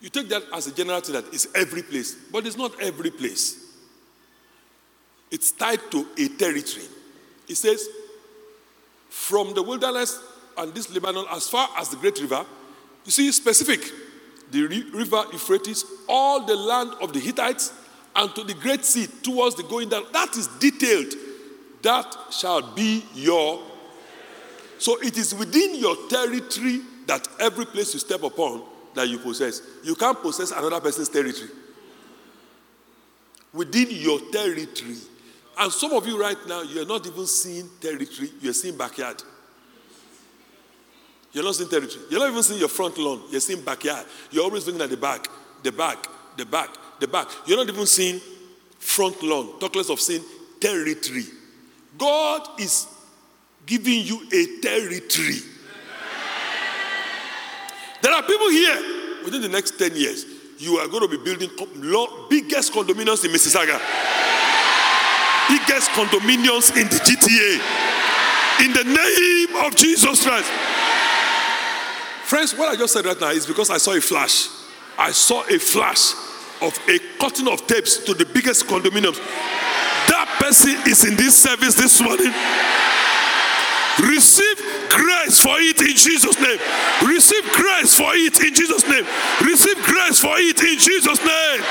You 0.00 0.08
take 0.08 0.28
that 0.30 0.42
as 0.54 0.66
a 0.66 0.74
general 0.74 1.00
thing 1.00 1.14
that 1.14 1.26
it's 1.32 1.46
every 1.54 1.82
place, 1.82 2.14
but 2.32 2.46
it's 2.46 2.56
not 2.56 2.80
every 2.80 3.10
place. 3.10 3.66
It's 5.30 5.52
tied 5.52 5.90
to 5.90 6.06
a 6.18 6.28
territory. 6.28 6.86
It 7.48 7.56
says, 7.56 7.86
from 9.08 9.54
the 9.54 9.62
wilderness 9.62 10.20
and 10.56 10.74
this 10.74 10.90
Lebanon 10.92 11.26
as 11.30 11.48
far 11.48 11.68
as 11.78 11.90
the 11.90 11.96
great 11.96 12.20
river, 12.20 12.44
you 13.04 13.12
see, 13.12 13.30
specific. 13.32 13.80
The 14.50 14.66
river 14.66 15.24
Euphrates, 15.32 15.84
all 16.08 16.44
the 16.44 16.56
land 16.56 16.92
of 17.00 17.12
the 17.12 17.20
Hittites, 17.20 17.72
and 18.16 18.34
to 18.34 18.42
the 18.42 18.54
great 18.54 18.84
sea 18.84 19.06
towards 19.22 19.54
the 19.54 19.62
going 19.62 19.88
down. 19.88 20.04
That 20.12 20.36
is 20.36 20.48
detailed. 20.58 21.14
That 21.82 22.16
shall 22.30 22.74
be 22.74 23.04
your. 23.14 23.62
So 24.78 25.00
it 25.00 25.16
is 25.16 25.34
within 25.34 25.76
your 25.76 25.96
territory 26.08 26.80
that 27.06 27.28
every 27.38 27.66
place 27.66 27.94
you 27.94 28.00
step 28.00 28.22
upon 28.22 28.62
that 28.94 29.08
you 29.08 29.18
possess, 29.18 29.62
you 29.82 29.94
can't 29.94 30.20
possess 30.20 30.50
another 30.50 30.80
person's 30.80 31.08
territory. 31.08 31.50
Within 33.52 33.88
your 33.90 34.20
territory. 34.30 34.96
And 35.58 35.72
some 35.72 35.92
of 35.92 36.06
you 36.06 36.20
right 36.20 36.36
now, 36.46 36.62
you're 36.62 36.86
not 36.86 37.06
even 37.06 37.26
seeing 37.26 37.68
territory, 37.80 38.30
you're 38.40 38.52
seeing 38.52 38.76
backyard. 38.76 39.22
You're 41.32 41.44
not 41.44 41.54
seeing 41.54 41.68
territory. 41.68 42.04
You're 42.10 42.20
not 42.20 42.30
even 42.30 42.42
seeing 42.42 42.58
your 42.58 42.68
front 42.68 42.98
lawn, 42.98 43.22
you're 43.30 43.40
seeing 43.40 43.62
backyard. 43.62 44.06
You're 44.30 44.44
always 44.44 44.66
looking 44.66 44.82
at 44.82 44.90
the 44.90 44.96
back, 44.96 45.28
the 45.62 45.72
back, 45.72 45.98
the 46.36 46.46
back, 46.46 46.70
the 46.98 47.08
back. 47.08 47.28
You're 47.46 47.58
not 47.58 47.68
even 47.68 47.86
seeing 47.86 48.20
front 48.78 49.22
lawn, 49.22 49.58
talk 49.60 49.74
less 49.76 49.90
of 49.90 50.00
seeing 50.00 50.22
territory. 50.60 51.24
God 51.98 52.60
is 52.60 52.86
giving 53.66 54.04
you 54.04 54.26
a 54.32 54.60
territory. 54.60 55.38
There 58.02 58.12
are 58.12 58.22
people 58.22 58.50
here 58.50 59.22
within 59.24 59.42
the 59.42 59.48
next 59.48 59.78
10 59.78 59.96
years, 59.96 60.24
you 60.58 60.76
are 60.76 60.88
going 60.88 61.08
to 61.08 61.08
be 61.08 61.22
building 61.22 61.50
biggest 62.28 62.72
condominiums 62.72 63.24
in 63.24 63.30
Mississauga, 63.30 63.78
biggest 65.48 65.90
condominiums 65.92 66.76
in 66.76 66.88
the 66.88 66.96
GTA. 66.96 67.86
In 68.64 68.72
the 68.74 68.84
name 68.84 69.64
of 69.64 69.74
Jesus 69.74 70.22
Christ. 70.22 70.50
Friends, 72.24 72.54
what 72.54 72.68
I 72.68 72.76
just 72.76 72.92
said 72.92 73.06
right 73.06 73.18
now 73.18 73.30
is 73.30 73.46
because 73.46 73.70
I 73.70 73.78
saw 73.78 73.92
a 73.94 74.00
flash. 74.00 74.48
I 74.98 75.12
saw 75.12 75.42
a 75.44 75.58
flash. 75.58 76.12
of 76.62 76.78
a 76.88 76.98
cutting 77.18 77.48
of 77.48 77.66
tapes 77.66 77.96
to 78.04 78.14
the 78.14 78.24
biggest 78.26 78.66
condominiums. 78.66 79.16
That 80.08 80.28
person 80.38 80.76
is 80.86 81.04
in 81.04 81.16
this 81.16 81.36
service 81.36 81.74
this 81.74 82.00
morning. 82.00 82.32
Receive 83.98 84.58
grace 85.10 85.40
for 85.40 85.56
it 85.58 85.80
in 85.80 85.96
Jesus' 85.96 86.40
name. 86.40 86.58
Receive 87.08 87.44
grace 87.52 87.96
for 87.96 88.10
it 88.14 88.40
in 88.40 88.54
Jesus' 88.54 88.86
name. 88.88 89.04
Receive 89.42 89.76
grace 89.84 90.20
for 90.20 90.34
it 90.36 90.60
in 90.60 90.78
Jesus' 90.78 91.24
name. 91.24 91.64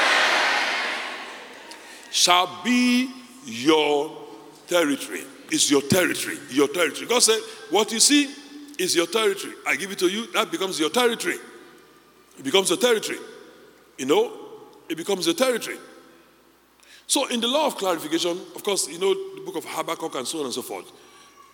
Shall 2.11 2.63
be 2.63 3.09
your 3.45 4.15
territory. 4.67 5.23
Is 5.51 5.71
your 5.71 5.81
territory. 5.81 6.37
Your 6.51 6.67
territory. 6.67 7.07
God 7.07 7.23
said, 7.23 7.39
What 7.71 7.91
you 7.91 7.99
see 7.99 8.29
is 8.77 8.95
your 8.95 9.07
territory. 9.07 9.53
I 9.67 9.75
give 9.75 9.91
it 9.91 9.99
to 9.99 10.07
you, 10.07 10.31
that 10.33 10.51
becomes 10.51 10.79
your 10.79 10.89
territory. 10.89 11.37
It 12.37 12.43
becomes 12.43 12.71
a 12.71 12.77
territory. 12.77 13.19
You 13.97 14.05
know, 14.05 14.31
it 14.87 14.95
becomes 14.95 15.27
a 15.27 15.33
territory. 15.33 15.77
So, 17.07 17.27
in 17.27 17.41
the 17.41 17.47
law 17.47 17.65
of 17.65 17.75
clarification, 17.75 18.39
of 18.55 18.63
course, 18.63 18.87
you 18.87 18.99
know 18.99 19.13
the 19.35 19.41
book 19.41 19.55
of 19.55 19.65
Habakkuk 19.65 20.13
and 20.15 20.27
so 20.27 20.39
on 20.39 20.45
and 20.45 20.53
so 20.53 20.61
forth. 20.61 20.91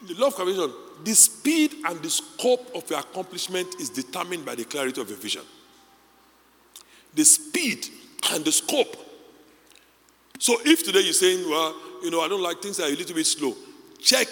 The 0.08 0.14
law 0.16 0.28
of 0.28 0.36
clarification, 0.36 0.74
the 1.04 1.14
speed 1.14 1.74
and 1.86 2.02
the 2.02 2.10
scope 2.10 2.70
of 2.76 2.90
your 2.90 3.00
accomplishment 3.00 3.76
is 3.80 3.90
determined 3.90 4.46
by 4.46 4.56
the 4.56 4.66
clarity 4.66 5.02
of 5.02 5.10
your 5.10 5.18
vision. 5.18 5.42
The 7.14 7.24
speed 7.24 7.88
and 8.32 8.44
the 8.44 8.52
scope. 8.52 8.96
So, 10.40 10.58
if 10.66 10.84
today 10.84 11.02
you're 11.02 11.14
saying, 11.14 11.50
well, 11.50 11.76
you 12.04 12.12
know, 12.12 12.22
I 12.22 12.28
don't 12.28 12.42
like 12.42 12.62
things 12.62 12.78
that 12.78 12.90
are 12.90 12.94
a 12.94 12.96
little 12.96 13.16
bit 13.16 13.26
slow, 13.26 13.56
check 14.00 14.28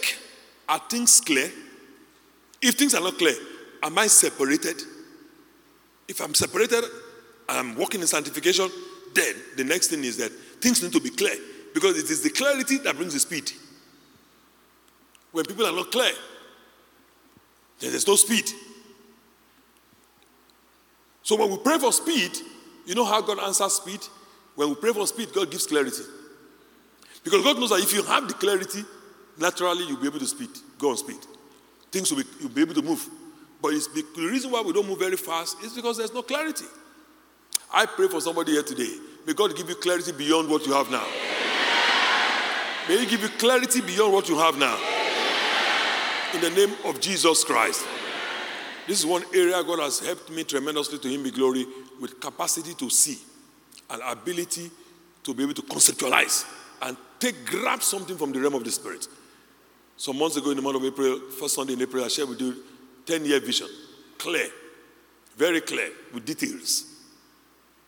are 0.68 0.82
things 0.90 1.22
clear? 1.22 1.50
If 2.62 2.76
things 2.76 2.94
are 2.94 3.02
not 3.02 3.18
clear, 3.18 3.36
am 3.82 3.98
I 3.98 4.08
separated? 4.08 4.82
If 6.08 6.22
I'm 6.22 6.34
separated, 6.34 6.84
I'm 7.48 7.76
working 7.76 8.02
in 8.02 8.08
sanctification, 8.08 8.70
then 9.14 9.36
the 9.58 9.64
next 9.64 9.88
thing 9.88 10.04
is 10.04 10.18
that 10.18 10.32
things 10.62 10.82
need 10.82 10.94
to 10.94 11.00
be 11.00 11.10
clear 11.10 11.36
because 11.74 11.98
it 11.98 12.10
is 12.10 12.22
the 12.22 12.30
clarity 12.30 12.78
that 12.80 12.96
brings 12.96 13.14
the 13.14 13.20
speed. 13.20 13.52
When 15.34 15.46
people 15.46 15.66
are 15.66 15.76
not 15.76 15.92
clear, 15.92 16.14
then 17.80 17.90
there's 17.90 18.08
no 18.08 18.16
speed. 18.16 18.50
So 21.24 21.36
when 21.36 21.50
we 21.50 21.58
pray 21.58 21.80
for 21.80 21.92
speed, 21.92 22.32
you 22.86 22.96
know 22.96 23.04
how 23.04 23.22
God 23.22 23.40
answers 23.40 23.74
speed? 23.74 24.00
When 24.56 24.70
we 24.70 24.76
pray 24.76 24.94
for 24.94 25.08
speed, 25.08 25.34
God 25.34 25.50
gives 25.50 25.66
clarity. 25.66 26.04
Because 27.24 27.44
God 27.44 27.60
knows 27.60 27.72
that 27.72 27.80
if 27.80 27.92
you 27.94 28.04
have 28.04 28.28
the 28.28 28.36
clarity, 28.36 28.86
naturally 29.40 29.86
you'll 29.88 30.00
be 30.00 30.08
able 30.08 30.20
to 30.20 30.28
speed, 30.28 30.50
go 30.78 30.92
on 30.92 30.98
speed. 30.98 31.20
Things 31.92 32.12
will 32.12 32.22
be, 32.22 32.30
you'll 32.40 32.50
be 32.50 32.62
able 32.62 32.76
to 32.76 32.82
move. 32.84 33.10
But 33.60 33.74
it's 33.74 33.88
the 33.88 34.04
reason 34.18 34.52
why 34.52 34.62
we 34.62 34.72
don't 34.72 34.88
move 34.88 35.00
very 35.00 35.18
fast 35.18 35.64
is 35.64 35.74
because 35.74 35.98
there's 35.98 36.14
no 36.14 36.22
clarity. 36.22 36.66
I 37.74 37.88
pray 37.88 38.08
for 38.08 38.22
somebody 38.22 38.52
here 38.52 38.64
today. 38.64 38.98
May 39.26 39.34
God 39.34 39.56
give 39.56 39.68
you 39.68 39.76
clarity 39.76 40.12
beyond 40.12 40.48
what 40.50 40.68
you 40.68 40.74
have 40.74 40.92
now. 40.92 41.08
May 42.88 43.00
He 43.00 43.06
give 43.08 43.22
you 43.22 43.30
clarity 43.30 43.82
beyond 43.82 44.14
what 44.14 44.30
you 44.30 44.38
have 44.38 44.58
now. 44.58 45.03
In 46.34 46.42
the 46.42 46.50
name 46.50 46.76
of 46.86 47.00
Jesus 47.00 47.44
Christ. 47.44 47.86
This 48.88 49.00
is 49.00 49.06
one 49.06 49.24
area 49.36 49.64
God 49.64 49.80
has 49.80 50.00
helped 50.00 50.32
me 50.32 50.44
tremendously 50.44 50.98
to 50.98 51.08
Him 51.08 51.22
be 51.22 51.30
glory 51.30 51.66
with 52.02 52.20
capacity 52.20 52.74
to 52.74 52.90
see 52.90 53.20
and 53.92 54.02
ability 54.04 54.72
to 55.24 55.34
be 55.34 55.44
able 55.44 55.54
to 55.54 55.62
conceptualize 55.62 56.46
and 56.82 56.98
take 57.20 57.46
grab 57.46 57.84
something 57.84 58.18
from 58.18 58.32
the 58.32 58.40
realm 58.42 58.56
of 58.56 58.64
the 58.64 58.72
spirit. 58.72 59.08
Some 59.96 60.18
months 60.18 60.36
ago 60.36 60.50
in 60.50 60.56
the 60.56 60.64
month 60.64 60.78
of 60.78 60.84
April, 60.84 61.20
first 61.40 61.54
Sunday 61.54 61.74
in 61.74 61.82
April, 61.82 62.04
I 62.04 62.08
shared 62.08 62.30
with 62.30 62.42
you 62.42 62.64
10 63.06 63.26
year 63.26 63.40
vision. 63.40 63.68
Clear. 64.18 64.50
Very 65.38 65.62
clear 65.62 65.92
with 66.14 66.26
details. 66.26 66.86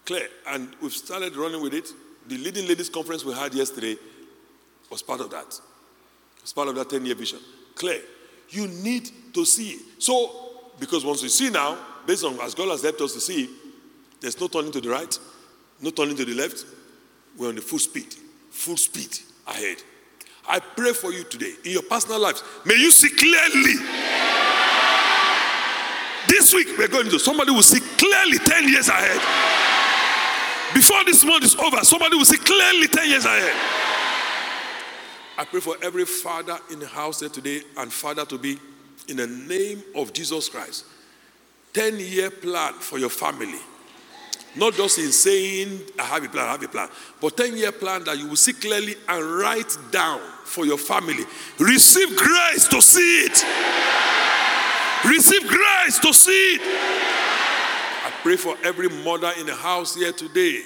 Clear. 0.05 0.27
And 0.47 0.69
we've 0.81 0.93
started 0.93 1.35
running 1.35 1.61
with 1.61 1.73
it. 1.73 1.89
The 2.27 2.37
leading 2.37 2.67
ladies 2.67 2.89
conference 2.89 3.25
we 3.25 3.33
had 3.33 3.55
yesterday 3.55 3.97
was 4.91 5.01
part 5.01 5.21
of 5.21 5.31
that. 5.31 5.59
It's 6.43 6.53
part 6.53 6.67
of 6.67 6.75
that 6.75 6.91
10 6.91 7.05
year 7.07 7.15
vision. 7.15 7.39
Clear. 7.73 8.01
You 8.49 8.67
need 8.67 9.09
to 9.33 9.45
see. 9.45 9.79
So, 9.99 10.31
because 10.79 11.05
once 11.05 11.23
you 11.23 11.29
see 11.29 11.49
now, 11.49 11.77
based 12.05 12.23
on 12.23 12.39
as 12.41 12.53
God 12.53 12.69
has 12.69 12.83
helped 12.83 13.01
us 13.01 13.13
to 13.13 13.19
see, 13.19 13.49
there's 14.21 14.39
no 14.39 14.47
turning 14.47 14.71
to 14.71 14.81
the 14.81 14.89
right, 14.89 15.19
no 15.81 15.89
turning 15.89 16.15
to 16.17 16.25
the 16.25 16.33
left. 16.33 16.65
We're 17.37 17.49
on 17.49 17.55
the 17.55 17.61
full 17.61 17.79
speed, 17.79 18.15
full 18.49 18.77
speed 18.77 19.17
ahead. 19.47 19.77
I 20.47 20.59
pray 20.59 20.93
for 20.93 21.11
you 21.11 21.23
today 21.23 21.53
in 21.63 21.71
your 21.71 21.81
personal 21.83 22.19
lives. 22.19 22.43
May 22.65 22.75
you 22.75 22.91
see 22.91 23.09
clearly. 23.09 23.75
This 26.27 26.53
week, 26.53 26.77
we're 26.77 26.87
going 26.87 27.09
to, 27.09 27.19
somebody 27.19 27.51
will 27.51 27.63
see 27.63 27.79
clearly 27.97 28.39
10 28.39 28.69
years 28.69 28.89
ahead. 28.89 29.21
Before 30.73 31.03
this 31.05 31.23
month 31.23 31.43
is 31.43 31.55
over, 31.55 31.77
somebody 31.83 32.15
will 32.15 32.25
see 32.25 32.37
clearly 32.37 32.87
10 32.87 33.09
years 33.09 33.25
ahead. 33.25 33.53
I 35.38 35.45
pray 35.45 35.59
for 35.59 35.75
every 35.83 36.05
father 36.05 36.57
in 36.71 36.79
the 36.79 36.88
house 36.88 37.19
here 37.19 37.29
today 37.29 37.61
and 37.77 37.91
father 37.91 38.25
to 38.25 38.38
be 38.38 38.57
in 39.07 39.17
the 39.17 39.27
name 39.27 39.83
of 39.95 40.13
Jesus 40.13 40.47
Christ. 40.49 40.86
10 41.73 41.99
year 41.99 42.29
plan 42.29 42.73
for 42.73 42.97
your 42.97 43.09
family. 43.09 43.59
Not 44.55 44.73
just 44.75 44.97
in 44.97 45.11
saying, 45.11 45.81
I 45.99 46.03
have 46.03 46.23
a 46.23 46.29
plan, 46.29 46.45
I 46.45 46.51
have 46.51 46.63
a 46.63 46.67
plan, 46.69 46.88
but 47.19 47.36
10 47.36 47.57
year 47.57 47.73
plan 47.73 48.05
that 48.05 48.17
you 48.17 48.29
will 48.29 48.38
see 48.38 48.53
clearly 48.53 48.95
and 49.09 49.25
write 49.25 49.77
down 49.91 50.21
for 50.45 50.65
your 50.65 50.77
family. 50.77 51.25
Receive 51.59 52.15
grace 52.15 52.67
to 52.69 52.81
see 52.81 53.25
it. 53.25 53.43
Receive 55.05 55.45
grace 55.47 55.99
to 55.99 56.13
see 56.13 56.53
it. 56.55 56.61
I 56.63 58.11
pray 58.23 58.38
for 58.38 58.55
every 58.63 58.88
mother 58.88 59.31
in 59.38 59.45
the 59.45 59.55
house 59.55 59.95
here 59.95 60.13
today. 60.13 60.61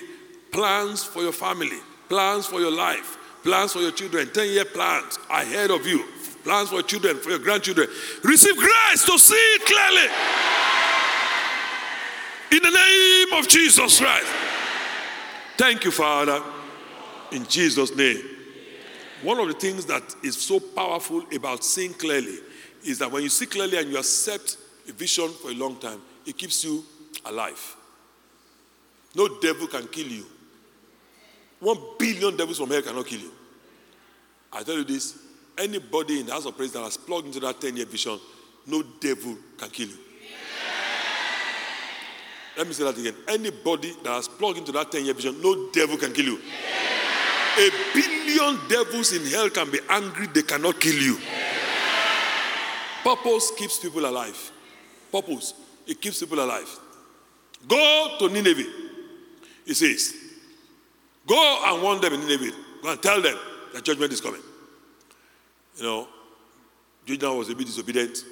Plans 0.51 1.03
for 1.03 1.23
your 1.23 1.31
family, 1.31 1.79
plans 2.07 2.45
for 2.45 2.59
your 2.59 2.71
life, 2.71 3.17
plans 3.43 3.73
for 3.73 3.79
your 3.79 3.91
children, 3.91 4.29
10 4.31 4.49
year 4.49 4.65
plans 4.65 5.17
ahead 5.29 5.71
of 5.71 5.85
you, 5.85 6.05
plans 6.43 6.69
for 6.69 6.81
children, 6.81 7.17
for 7.17 7.29
your 7.29 7.39
grandchildren. 7.39 7.87
Receive 8.23 8.55
grace 8.55 9.05
to 9.05 9.17
see 9.17 9.35
it 9.35 9.65
clearly. 9.65 10.07
In 12.51 12.63
the 12.63 12.71
name 12.71 13.39
of 13.39 13.47
Jesus 13.47 13.99
Christ. 13.99 14.27
Thank 15.57 15.83
you, 15.83 15.91
Father. 15.91 16.41
In 17.31 17.45
Jesus' 17.45 17.95
name. 17.95 18.21
One 19.21 19.39
of 19.39 19.47
the 19.47 19.53
things 19.53 19.85
that 19.85 20.15
is 20.23 20.37
so 20.37 20.59
powerful 20.59 21.23
about 21.35 21.63
seeing 21.63 21.93
clearly 21.93 22.37
is 22.83 22.99
that 22.99 23.11
when 23.11 23.23
you 23.23 23.29
see 23.29 23.45
clearly 23.45 23.77
and 23.77 23.89
you 23.89 23.97
accept 23.97 24.57
a 24.87 24.93
vision 24.93 25.29
for 25.29 25.51
a 25.51 25.53
long 25.53 25.75
time, 25.75 26.01
it 26.25 26.37
keeps 26.37 26.63
you 26.63 26.83
alive. 27.25 27.75
No 29.15 29.27
devil 29.39 29.67
can 29.67 29.87
kill 29.87 30.07
you. 30.07 30.25
One 31.59 31.77
billion 31.97 32.37
devils 32.37 32.57
from 32.57 32.69
hell 32.69 32.81
cannot 32.81 33.05
kill 33.05 33.19
you. 33.19 33.31
I 34.51 34.63
tell 34.63 34.75
you 34.75 34.83
this 34.83 35.17
anybody 35.57 36.21
in 36.21 36.25
the 36.25 36.31
house 36.31 36.45
of 36.45 36.55
praise 36.55 36.71
that 36.71 36.83
has 36.83 36.97
plugged 36.97 37.27
into 37.27 37.39
that 37.41 37.59
10 37.59 37.77
year 37.77 37.85
vision, 37.85 38.19
no 38.65 38.81
devil 38.99 39.35
can 39.57 39.69
kill 39.69 39.89
you. 39.89 39.97
Let 42.57 42.67
me 42.67 42.73
say 42.73 42.83
that 42.83 42.97
again. 42.97 43.15
Anybody 43.27 43.93
that 44.03 44.11
has 44.11 44.27
plugged 44.27 44.57
into 44.57 44.71
that 44.73 44.91
10 44.91 45.05
year 45.05 45.13
vision, 45.13 45.41
no 45.41 45.69
devil 45.71 45.97
can 45.97 46.11
kill 46.13 46.25
you. 46.25 46.39
A 47.57 47.69
billion 47.93 48.59
devils 48.69 49.13
in 49.13 49.25
hell 49.25 49.49
can 49.49 49.69
be 49.69 49.79
angry, 49.89 50.27
they 50.27 50.43
cannot 50.43 50.79
kill 50.79 50.95
you. 50.95 51.17
Purpose 53.03 53.51
keeps 53.57 53.79
people 53.79 54.05
alive. 54.05 54.51
Purpose, 55.11 55.53
it 55.87 56.01
keeps 56.01 56.19
people 56.19 56.39
alive. 56.43 56.69
Go 57.67 58.15
to 58.19 58.29
Nineveh, 58.29 58.69
he 59.65 59.73
says. 59.73 60.18
Go 61.29 61.63
and 61.63 61.83
warn 61.83 62.01
them 62.01 62.13
in 62.13 62.21
Nineveh. 62.21 62.55
Go 62.81 62.91
and 62.91 63.01
tell 63.03 63.21
them 63.21 63.37
that 63.73 63.83
judgment 63.83 64.11
is 64.11 64.19
coming. 64.19 64.41
You 65.77 65.83
know, 65.83 66.07
Jonah 67.05 67.35
was 67.35 67.49
a 67.49 67.55
bit 67.55 67.67
disobedient. 67.67 68.25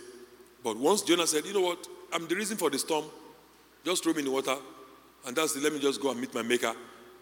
But 0.64 0.78
once 0.78 1.04
Jonah 1.04 1.28
said, 1.28 1.46
you 1.46 1.54
know 1.54 1.62
what, 1.62 1.88
I'm 2.12 2.28
the 2.28 2.36
reason 2.36 2.58
for 2.58 2.72
the 2.72 2.80
storm, 2.80 3.06
just 3.86 4.04
throw 4.04 4.14
me 4.14 4.20
in 4.20 4.26
the 4.26 4.32
water. 4.32 4.56
And 5.28 5.36
that's 5.36 5.56
it, 5.56 5.62
let 5.62 5.74
me 5.74 5.80
just 5.80 6.02
go 6.02 6.10
and 6.10 6.20
meet 6.20 6.34
my 6.34 6.42
maker. 6.42 6.74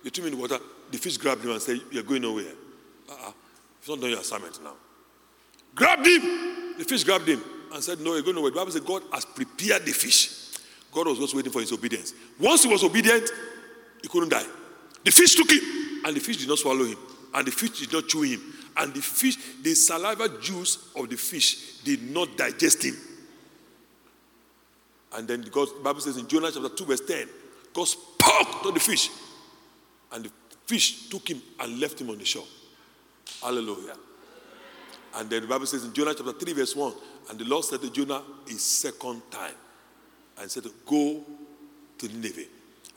You 0.01 0.11
threw 0.11 0.23
me 0.23 0.31
in 0.31 0.37
the 0.37 0.41
water, 0.41 0.59
the 0.89 0.97
fish 0.97 1.17
grabbed 1.17 1.43
him 1.43 1.51
and 1.51 1.61
said, 1.61 1.81
You're 1.91 2.03
going 2.03 2.21
nowhere. 2.21 2.53
Uh-uh. 3.09 3.31
You've 3.81 3.89
not 3.89 3.99
done 3.99 4.09
your 4.11 4.19
assignment 4.19 4.63
now. 4.63 4.73
Grabbed 5.75 6.07
him. 6.07 6.77
The 6.77 6.85
fish 6.85 7.03
grabbed 7.03 7.27
him 7.27 7.43
and 7.73 7.83
said, 7.83 7.99
No, 7.99 8.13
you're 8.13 8.23
going 8.23 8.35
nowhere. 8.35 8.51
The 8.51 8.57
Bible 8.57 8.71
said 8.71 8.85
God 8.85 9.03
has 9.11 9.25
prepared 9.25 9.85
the 9.85 9.91
fish. 9.91 10.53
God 10.93 11.07
was 11.07 11.19
just 11.19 11.35
waiting 11.35 11.51
for 11.51 11.59
his 11.59 11.73
obedience. 11.73 12.13
Once 12.39 12.63
he 12.63 12.69
was 12.69 12.81
obedient, 12.81 13.29
he 14.01 14.07
couldn't 14.07 14.29
die. 14.29 14.45
The 15.05 15.11
fish 15.11 15.35
took 15.35 15.51
him, 15.51 15.61
and 16.03 16.15
the 16.15 16.19
fish 16.19 16.37
did 16.37 16.49
not 16.49 16.57
swallow 16.57 16.83
him, 16.83 16.97
and 17.35 17.47
the 17.47 17.51
fish 17.51 17.79
did 17.79 17.93
not 17.93 18.07
chew 18.07 18.23
him, 18.23 18.41
and 18.77 18.93
the 18.93 19.01
fish, 19.01 19.37
the 19.61 19.75
saliva 19.75 20.27
juice 20.41 20.89
of 20.95 21.09
the 21.09 21.15
fish 21.15 21.77
did 21.83 22.01
not 22.11 22.35
digest 22.35 22.83
him. 22.83 22.95
And 25.13 25.27
then 25.27 25.41
God, 25.51 25.69
the 25.77 25.83
Bible 25.83 26.01
says 26.01 26.17
in 26.17 26.27
Jonah 26.27 26.51
chapter 26.51 26.69
2, 26.69 26.85
verse 26.85 27.01
10, 27.01 27.27
God 27.71 27.85
spoke 27.85 28.63
to 28.63 28.71
the 28.71 28.79
fish, 28.79 29.11
and 30.11 30.25
the 30.25 30.31
fish 30.65 31.07
took 31.07 31.29
him 31.29 31.41
and 31.59 31.79
left 31.79 32.01
him 32.01 32.09
on 32.09 32.17
the 32.17 32.25
shore. 32.25 32.47
Hallelujah. 33.41 33.95
And 35.17 35.29
then 35.29 35.43
the 35.43 35.47
Bible 35.47 35.67
says 35.67 35.85
in 35.85 35.93
Jonah 35.93 36.15
chapter 36.15 36.33
3, 36.33 36.53
verse 36.53 36.75
1, 36.75 36.93
and 37.29 37.39
the 37.39 37.45
Lord 37.45 37.63
said 37.63 37.79
to 37.81 37.91
Jonah 37.91 38.23
a 38.47 38.53
second 38.53 39.21
time, 39.29 39.53
and 40.41 40.49
said, 40.49 40.63
Go 40.85 41.23
to 41.99 42.07
Nineveh. 42.07 42.47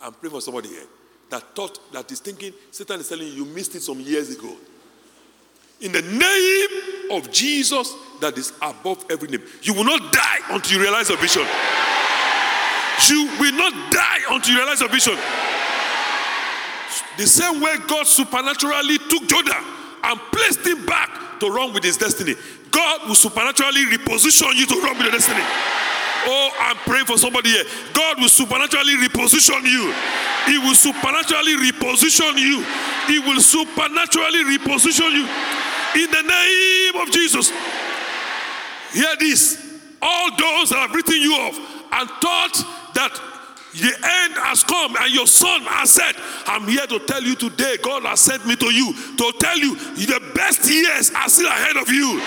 I'm 0.01 0.13
praying 0.15 0.33
for 0.33 0.41
somebody 0.41 0.71
here. 0.71 0.87
That 1.31 1.55
thought 1.55 1.93
that 1.93 2.11
is 2.11 2.21
thinking 2.21 2.53
Satan 2.71 3.01
is 3.01 3.09
telling 3.09 3.29
you 3.29 3.33
you 3.33 3.45
missed 3.45 3.75
it 3.75 3.83
some 3.83 4.01
years 4.01 4.31
ago. 4.35 4.55
In 5.81 5.93
the 5.93 6.03
name 6.03 7.17
of 7.19 7.31
Jesus 7.31 7.95
that 8.21 8.37
is 8.37 8.53
above 8.61 9.05
every 9.11 9.29
name. 9.29 9.43
You 9.63 9.75
will 9.75 9.85
not 9.85 10.13
die 10.13 10.39
until 10.51 10.77
you 10.79 10.83
realize 10.83 11.09
your 11.09 11.19
vision. 11.19 11.47
You 13.09 13.31
will 13.39 13.55
not 13.55 13.93
die 13.93 14.19
until 14.31 14.55
you 14.55 14.59
realize 14.59 14.81
your 14.81 14.89
vision. 14.89 15.17
The 17.17 17.27
same 17.27 17.61
way 17.61 17.77
God 17.87 18.07
supernaturally 18.07 18.99
took 18.99 19.27
Jonah 19.29 19.63
and 20.05 20.21
placed 20.33 20.67
him 20.67 20.85
back 20.85 21.39
to 21.41 21.51
run 21.51 21.73
with 21.73 21.85
his 21.85 21.97
destiny. 21.97 22.35
God 22.71 23.09
will 23.09 23.15
supernaturally 23.15 23.85
reposition 23.87 24.55
you 24.55 24.67
to 24.67 24.81
run 24.81 24.97
with 24.97 25.03
your 25.03 25.13
destiny. 25.13 25.43
Oh, 26.31 26.51
I'm 26.61 26.77
praying 26.85 27.07
for 27.07 27.17
somebody 27.17 27.49
here. 27.49 27.65
God 27.95 28.21
will 28.21 28.29
supernaturally 28.29 28.97
reposition 29.01 29.65
you. 29.65 29.95
He 30.45 30.59
will 30.59 30.75
supernaturally 30.75 31.57
reposition 31.57 32.37
you. 32.37 32.63
He 33.07 33.19
will 33.19 33.41
supernaturally 33.41 34.45
reposition 34.45 35.11
you. 35.11 35.25
In 36.05 36.11
the 36.11 36.23
name 36.23 37.01
of 37.01 37.11
Jesus. 37.11 37.51
Hear 38.93 39.17
this. 39.19 39.81
All 40.03 40.31
those 40.37 40.69
that 40.69 40.85
have 40.85 40.95
written 40.95 41.17
you 41.17 41.33
off 41.33 41.57
and 41.93 42.11
thought 42.21 42.93
that 42.95 43.21
the 43.73 43.89
end 43.89 44.35
has 44.45 44.63
come 44.65 44.97
and 45.01 45.13
your 45.13 45.27
son 45.27 45.63
has 45.63 45.91
said, 45.91 46.13
I'm 46.47 46.69
here 46.69 46.87
to 46.87 46.99
tell 47.01 47.23
you 47.23 47.37
today, 47.37 47.79
God 47.83 48.03
has 48.03 48.21
sent 48.21 48.45
me 48.47 48.55
to 48.57 48.67
you 48.67 48.93
to 48.93 49.33
tell 49.41 49.57
you 49.57 49.77
the 49.77 50.33
best 50.35 50.71
years 50.71 51.11
are 51.11 51.29
still 51.29 51.49
ahead 51.49 51.77
of 51.77 51.89
you. 51.89 52.21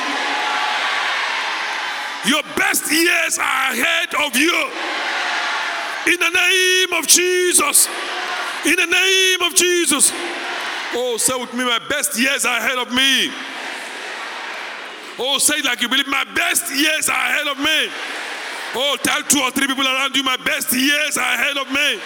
Your 2.26 2.44
best 2.56 2.92
years 2.92 3.38
are 3.38 3.74
ahead 3.74 4.14
of 4.26 4.36
you. 4.36 4.54
In 6.08 6.20
the 6.20 6.30
name 6.30 6.94
of 6.94 7.08
Jesus. 7.08 7.88
In 8.66 8.76
the 8.76 8.86
name 8.86 9.42
of 9.42 9.56
Jesus. 9.56 10.12
Oh, 10.94 11.18
say 11.18 11.40
with 11.40 11.54
me, 11.54 11.64
my 11.64 11.80
best 11.90 12.20
years 12.20 12.46
are 12.46 12.58
ahead 12.58 12.78
of 12.78 12.94
me. 12.94 13.32
Oh, 15.18 15.38
say 15.38 15.62
like 15.62 15.82
you 15.82 15.90
believe, 15.90 16.08
my 16.08 16.26
best 16.36 16.74
years 16.76 17.10
are 17.10 17.14
ahead 17.14 17.48
of 17.48 17.58
me. 17.58 17.90
Oh, 18.76 18.98
tell 19.02 19.22
two 19.24 19.40
or 19.40 19.52
three 19.52 19.68
people 19.68 19.86
around 19.86 20.16
you, 20.16 20.24
my 20.24 20.38
best 20.38 20.72
years 20.74 21.18
are 21.18 21.34
ahead 21.34 21.58
of 21.58 21.72
me. 21.72 22.00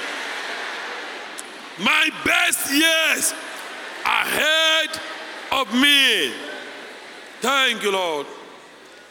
My 1.84 2.10
best 2.24 2.72
years 2.74 3.34
are 4.06 4.22
ahead 4.22 5.00
of 5.52 5.74
me. 5.74 6.34
Thank 7.42 7.84
you, 7.84 7.92
Lord. 7.92 8.28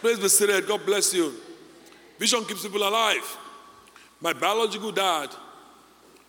Praise 0.05 0.19
be 0.19 0.29
seated. 0.29 0.67
God 0.67 0.85
bless 0.85 1.15
you. 1.15 1.33
Vision 2.19 2.45
keeps 2.45 2.63
people 2.63 2.87
alive. 2.87 3.39
My 4.21 4.35
biological 4.35 4.93
dad 4.93 5.31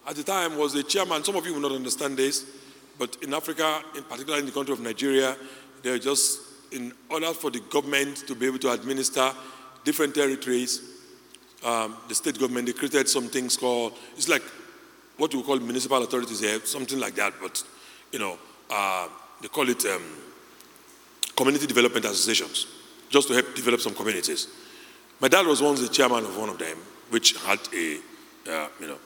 at 0.08 0.16
the 0.16 0.24
time 0.24 0.58
was 0.58 0.74
a 0.76 0.84
chairman. 0.84 1.26
Some 1.26 1.36
of 1.36 1.46
you 1.46 1.54
will 1.56 1.60
not 1.60 1.74
understand 1.74 2.16
this, 2.16 2.46
but 2.98 3.18
in 3.22 3.34
Africa, 3.34 3.82
in 3.98 4.04
particular 4.04 4.40
in 4.40 4.46
the 4.46 4.54
country 4.54 4.72
of 4.72 4.80
Nigeria, 4.80 5.36
they're 5.84 6.00
just 6.00 6.40
in 6.72 6.94
order 7.10 7.34
for 7.34 7.52
the 7.52 7.60
government 7.70 8.26
to 8.28 8.34
be 8.34 8.46
able 8.46 8.60
to 8.60 8.72
administer 8.72 9.30
different 9.84 10.16
territories, 10.16 10.80
um, 11.66 11.98
the 12.08 12.16
state 12.16 12.40
government, 12.40 12.68
they 12.68 12.72
created 12.72 13.10
some 13.10 13.28
things 13.28 13.58
called, 13.58 13.92
it's 14.16 14.30
like 14.30 14.44
what 15.18 15.36
we 15.36 15.44
call 15.44 15.60
municipal 15.60 16.02
authorities 16.02 16.40
here, 16.40 16.62
something 16.64 16.98
like 16.98 17.16
that, 17.16 17.34
but, 17.42 17.62
you 18.14 18.20
know, 18.20 18.38
uh, 18.70 19.10
they 19.42 19.50
call 19.50 19.68
it 19.68 19.86
um, 19.86 20.02
community 21.36 21.68
development 21.68 22.06
associations, 22.06 22.68
just 23.16 23.30
to 23.30 23.34
help 23.34 23.55
develop 23.55 23.80
some 23.80 23.93
communities. 23.93 24.47
My 25.22 25.30
dad 25.30 25.47
was 25.47 25.61
once 25.61 25.80
the 25.80 25.88
chairman 25.88 26.26
of 26.26 26.38
one 26.38 26.49
of 26.49 26.59
them, 26.59 26.78
which 27.09 27.38
had 27.38 27.59
a, 27.74 27.97
uh, 28.51 28.68
you 28.82 28.88
know, 28.88 28.97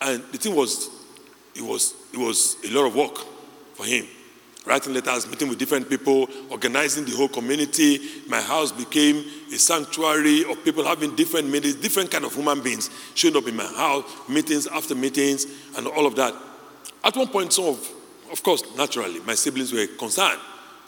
and 0.00 0.22
the 0.30 0.38
thing 0.38 0.54
was, 0.54 0.88
it 1.56 1.62
was, 1.62 1.94
it 2.12 2.18
was 2.18 2.56
a 2.64 2.70
lot 2.70 2.86
of 2.86 2.94
work 2.94 3.18
for 3.74 3.84
him 3.84 4.06
writing 4.66 4.92
letters, 4.92 5.26
meeting 5.26 5.48
with 5.48 5.58
different 5.58 5.88
people, 5.88 6.28
organizing 6.50 7.04
the 7.04 7.16
whole 7.16 7.28
community. 7.28 7.98
My 8.28 8.40
house 8.40 8.70
became 8.70 9.24
a 9.52 9.58
sanctuary 9.58 10.44
of 10.44 10.62
people 10.62 10.84
having 10.84 11.16
different 11.16 11.48
meetings, 11.48 11.74
different 11.76 12.10
kind 12.10 12.24
of 12.24 12.34
human 12.34 12.60
beings 12.60 12.90
showing 13.14 13.36
up 13.36 13.48
in 13.48 13.56
my 13.56 13.64
house, 13.64 14.04
meetings 14.28 14.66
after 14.68 14.94
meetings, 14.94 15.46
and 15.76 15.88
all 15.88 16.06
of 16.06 16.14
that. 16.16 16.34
At 17.02 17.16
one 17.16 17.28
point, 17.28 17.52
some 17.52 17.64
of, 17.64 17.90
of 18.30 18.42
course, 18.42 18.62
naturally, 18.76 19.18
my 19.20 19.34
siblings 19.34 19.72
were 19.72 19.86
concerned. 19.98 20.40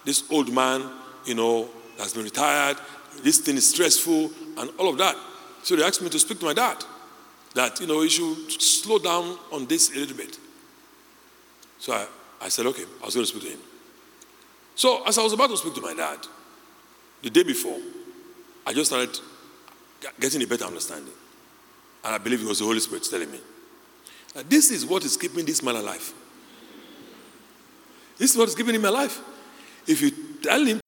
This 0.04 0.22
old 0.30 0.52
man, 0.52 0.88
you 1.24 1.34
know, 1.34 1.68
has 2.02 2.14
been 2.14 2.24
retired. 2.24 2.76
This 3.22 3.38
thing 3.38 3.56
is 3.56 3.68
stressful, 3.68 4.30
and 4.58 4.70
all 4.78 4.88
of 4.88 4.98
that. 4.98 5.16
So 5.62 5.76
they 5.76 5.84
asked 5.84 6.02
me 6.02 6.08
to 6.08 6.18
speak 6.18 6.40
to 6.40 6.46
my 6.46 6.54
dad. 6.54 6.76
That 7.54 7.80
you 7.80 7.86
know, 7.86 8.02
he 8.02 8.08
should 8.08 8.60
slow 8.60 8.98
down 8.98 9.38
on 9.52 9.66
this 9.66 9.90
a 9.94 9.98
little 9.98 10.16
bit. 10.16 10.38
So 11.78 11.92
I, 11.92 12.06
I 12.40 12.48
said, 12.48 12.66
okay, 12.66 12.84
I 13.02 13.06
was 13.06 13.14
going 13.14 13.26
to 13.26 13.30
speak 13.30 13.42
to 13.42 13.50
him. 13.50 13.60
So, 14.74 15.06
as 15.06 15.18
I 15.18 15.22
was 15.22 15.32
about 15.32 15.50
to 15.50 15.56
speak 15.56 15.74
to 15.74 15.82
my 15.82 15.94
dad, 15.94 16.18
the 17.22 17.30
day 17.30 17.42
before, 17.42 17.78
I 18.66 18.72
just 18.72 18.90
started 18.90 19.18
getting 20.18 20.42
a 20.42 20.46
better 20.46 20.64
understanding. 20.64 21.12
And 22.04 22.14
I 22.14 22.18
believe 22.18 22.42
it 22.42 22.48
was 22.48 22.58
the 22.58 22.64
Holy 22.64 22.80
Spirit 22.80 23.04
telling 23.08 23.30
me 23.30 23.38
this 24.48 24.70
is 24.70 24.86
what 24.86 25.04
is 25.04 25.16
keeping 25.16 25.44
this 25.44 25.62
man 25.62 25.76
alive. 25.76 26.12
This 28.16 28.32
is 28.32 28.36
what 28.36 28.48
is 28.48 28.54
keeping 28.54 28.74
him 28.74 28.84
alive. 28.84 29.18
If 29.86 30.00
you 30.00 30.10
tell 30.42 30.64
him, 30.64 30.80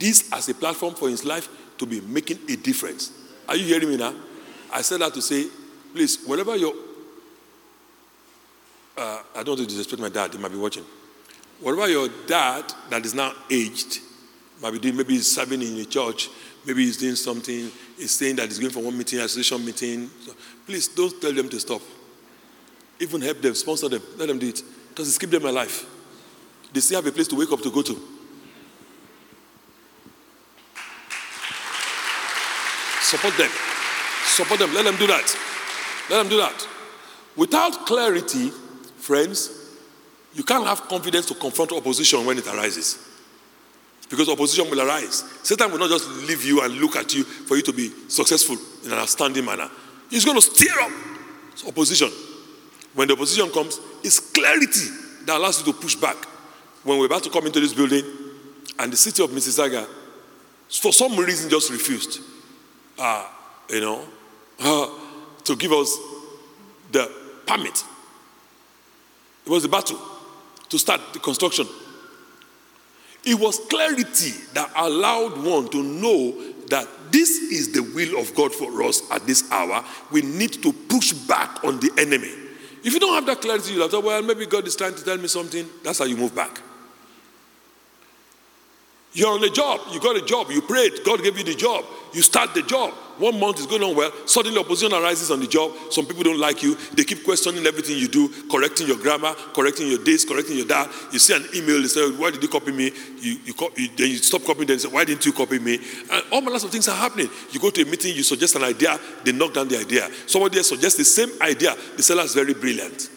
this 0.00 0.32
as 0.32 0.48
a 0.48 0.54
platform 0.54 0.94
for 0.94 1.08
his 1.08 1.24
life 1.24 1.48
to 1.78 1.86
be 1.86 2.00
making 2.00 2.38
a 2.48 2.56
difference. 2.56 3.12
Are 3.46 3.56
you 3.56 3.66
hearing 3.66 3.90
me 3.90 3.96
now? 3.96 4.14
I 4.72 4.82
said 4.82 5.00
that 5.00 5.14
to 5.14 5.22
say, 5.22 5.46
please, 5.92 6.24
whatever 6.24 6.56
your, 6.56 6.72
uh, 8.96 9.22
I 9.34 9.42
don't 9.42 9.58
want 9.58 9.60
to 9.60 9.66
disrespect 9.66 10.00
my 10.00 10.08
dad, 10.08 10.32
he 10.32 10.38
might 10.38 10.50
be 10.50 10.58
watching. 10.58 10.84
Whatever 11.60 11.88
your 11.88 12.08
dad 12.26 12.72
that 12.88 13.04
is 13.04 13.14
now 13.14 13.32
aged 13.50 13.98
might 14.62 14.72
be 14.72 14.78
doing, 14.78 14.96
maybe 14.96 15.14
he's 15.14 15.30
serving 15.30 15.60
in 15.62 15.78
a 15.78 15.84
church, 15.84 16.28
maybe 16.66 16.84
he's 16.84 16.96
doing 16.96 17.16
something, 17.16 17.70
he's 17.96 18.12
saying 18.12 18.36
that 18.36 18.46
he's 18.46 18.58
going 18.58 18.72
for 18.72 18.82
one 18.82 18.96
meeting, 18.96 19.18
association 19.20 19.64
meeting. 19.64 20.10
So 20.24 20.32
please 20.64 20.88
don't 20.88 21.20
tell 21.20 21.32
them 21.32 21.48
to 21.48 21.60
stop. 21.60 21.82
Even 22.98 23.20
help 23.20 23.40
them, 23.40 23.54
sponsor 23.54 23.88
them, 23.88 24.02
let 24.16 24.28
them 24.28 24.38
do 24.38 24.48
it. 24.48 24.62
Because 24.90 25.08
it's 25.08 25.18
keep 25.18 25.30
them 25.30 25.46
alive. 25.46 25.86
They 26.72 26.80
still 26.80 27.02
have 27.02 27.06
a 27.06 27.12
place 27.12 27.28
to 27.28 27.36
wake 27.36 27.50
up 27.50 27.60
to 27.62 27.70
go 27.70 27.82
to. 27.82 28.19
Support 33.10 33.36
them. 33.38 33.50
Support 34.24 34.60
them. 34.60 34.72
Let 34.72 34.84
them 34.84 34.96
do 34.96 35.08
that. 35.08 35.36
Let 36.10 36.18
them 36.18 36.28
do 36.28 36.36
that. 36.36 36.68
Without 37.36 37.84
clarity, 37.84 38.50
friends, 38.98 39.50
you 40.32 40.44
can't 40.44 40.64
have 40.64 40.82
confidence 40.82 41.26
to 41.26 41.34
confront 41.34 41.72
opposition 41.72 42.24
when 42.24 42.38
it 42.38 42.46
arises. 42.46 43.04
Because 44.08 44.28
opposition 44.28 44.70
will 44.70 44.80
arise. 44.80 45.24
Satan 45.42 45.72
will 45.72 45.80
not 45.80 45.90
just 45.90 46.08
leave 46.28 46.44
you 46.44 46.62
and 46.62 46.74
look 46.74 46.94
at 46.94 47.12
you 47.12 47.24
for 47.24 47.56
you 47.56 47.62
to 47.62 47.72
be 47.72 47.90
successful 48.06 48.56
in 48.84 48.92
an 48.92 48.98
outstanding 48.98 49.44
manner. 49.44 49.68
He's 50.08 50.24
going 50.24 50.36
to 50.36 50.42
stir 50.42 50.80
up 50.80 50.92
opposition. 51.66 52.10
When 52.94 53.08
the 53.08 53.14
opposition 53.14 53.50
comes, 53.50 53.80
it's 54.04 54.20
clarity 54.20 54.86
that 55.26 55.36
allows 55.36 55.66
you 55.66 55.72
to 55.72 55.78
push 55.80 55.96
back. 55.96 56.16
When 56.84 57.00
we're 57.00 57.06
about 57.06 57.24
to 57.24 57.30
come 57.30 57.46
into 57.46 57.58
this 57.58 57.74
building, 57.74 58.04
and 58.78 58.92
the 58.92 58.96
city 58.96 59.24
of 59.24 59.30
Mississauga, 59.30 59.84
for 60.68 60.92
some 60.92 61.16
reason, 61.16 61.50
just 61.50 61.72
refused 61.72 62.20
uh, 63.00 63.26
you 63.70 63.80
know, 63.80 64.04
uh, 64.60 64.88
to 65.44 65.56
give 65.56 65.72
us 65.72 65.96
the 66.92 67.10
permit. 67.46 67.84
It 69.46 69.50
was 69.50 69.64
a 69.64 69.68
battle 69.68 69.98
to 70.68 70.78
start 70.78 71.00
the 71.12 71.18
construction. 71.18 71.66
It 73.24 73.38
was 73.38 73.58
clarity 73.68 74.30
that 74.54 74.70
allowed 74.76 75.42
one 75.44 75.68
to 75.70 75.82
know 75.82 76.52
that 76.68 76.86
this 77.10 77.30
is 77.30 77.72
the 77.72 77.82
will 77.82 78.20
of 78.20 78.34
God 78.34 78.54
for 78.54 78.82
us 78.82 79.02
at 79.10 79.26
this 79.26 79.50
hour. 79.50 79.84
We 80.12 80.22
need 80.22 80.62
to 80.62 80.72
push 80.72 81.12
back 81.12 81.64
on 81.64 81.80
the 81.80 81.90
enemy. 81.98 82.32
If 82.82 82.94
you 82.94 83.00
don't 83.00 83.14
have 83.14 83.26
that 83.26 83.40
clarity, 83.40 83.72
you'll 83.72 83.82
have 83.82 83.90
to, 83.90 84.00
well, 84.00 84.22
maybe 84.22 84.46
God 84.46 84.66
is 84.66 84.76
trying 84.76 84.94
to 84.94 85.04
tell 85.04 85.18
me 85.18 85.28
something. 85.28 85.68
That's 85.82 85.98
how 85.98 86.06
you 86.06 86.16
move 86.16 86.34
back. 86.34 86.60
You're 89.12 89.32
on 89.32 89.42
a 89.42 89.50
job, 89.50 89.80
you 89.90 89.98
got 89.98 90.16
a 90.16 90.24
job, 90.24 90.50
you 90.50 90.62
prayed, 90.62 91.00
God 91.04 91.20
gave 91.22 91.36
you 91.36 91.42
the 91.42 91.54
job, 91.54 91.84
you 92.12 92.22
start 92.22 92.54
the 92.54 92.62
job. 92.62 92.92
One 93.18 93.38
month 93.40 93.58
is 93.58 93.66
going 93.66 93.82
on 93.82 93.96
well, 93.96 94.12
suddenly 94.24 94.58
opposition 94.58 94.96
arises 94.96 95.32
on 95.32 95.40
the 95.40 95.48
job. 95.48 95.72
Some 95.90 96.06
people 96.06 96.22
don't 96.22 96.38
like 96.38 96.62
you, 96.62 96.76
they 96.94 97.02
keep 97.02 97.24
questioning 97.24 97.66
everything 97.66 97.98
you 97.98 98.06
do, 98.06 98.28
correcting 98.48 98.86
your 98.86 98.98
grammar, 98.98 99.34
correcting 99.52 99.88
your 99.88 100.02
dates, 100.02 100.24
correcting 100.24 100.56
your 100.56 100.66
that. 100.66 100.88
You 101.12 101.18
see 101.18 101.34
an 101.34 101.44
email, 101.54 101.82
they 101.82 101.88
say, 101.88 102.08
Why 102.08 102.30
did 102.30 102.40
you 102.40 102.48
copy 102.48 102.70
me? 102.70 102.92
You, 103.20 103.36
you, 103.44 103.54
you 103.76 103.88
then 103.96 104.10
you 104.10 104.16
stop 104.18 104.44
copying, 104.44 104.68
then 104.68 104.78
say, 104.78 104.88
Why 104.88 105.04
didn't 105.04 105.26
you 105.26 105.32
copy 105.32 105.58
me? 105.58 105.80
And 106.10 106.22
all 106.30 106.40
kinds 106.40 106.62
of 106.62 106.70
things 106.70 106.86
are 106.88 106.96
happening. 106.96 107.28
You 107.50 107.58
go 107.58 107.70
to 107.70 107.82
a 107.82 107.84
meeting, 107.84 108.14
you 108.14 108.22
suggest 108.22 108.54
an 108.54 108.62
idea, 108.62 108.98
they 109.24 109.32
knock 109.32 109.52
down 109.52 109.66
the 109.66 109.78
idea. 109.78 110.08
Somebody 110.26 110.58
else 110.58 110.68
suggests 110.68 110.96
the 110.96 111.04
same 111.04 111.30
idea, 111.42 111.74
the 111.96 112.02
seller 112.02 112.22
is 112.22 112.34
very 112.34 112.54
brilliant. 112.54 113.10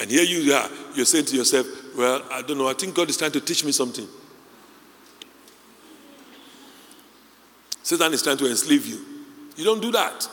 And 0.00 0.08
here 0.08 0.22
you 0.22 0.54
are, 0.54 0.70
you're 0.94 1.04
saying 1.04 1.26
to 1.26 1.36
yourself, 1.36 1.66
Well, 1.96 2.22
I 2.30 2.42
don't 2.42 2.58
know, 2.58 2.68
I 2.68 2.74
think 2.74 2.94
God 2.94 3.10
is 3.10 3.16
trying 3.16 3.32
to 3.32 3.40
teach 3.40 3.64
me 3.64 3.72
something. 3.72 4.06
Satan 7.84 8.14
is 8.14 8.22
trying 8.22 8.38
to 8.38 8.48
enslave 8.48 8.86
you. 8.86 8.98
You 9.56 9.64
don't 9.64 9.82
do 9.82 9.92
that. 9.92 10.26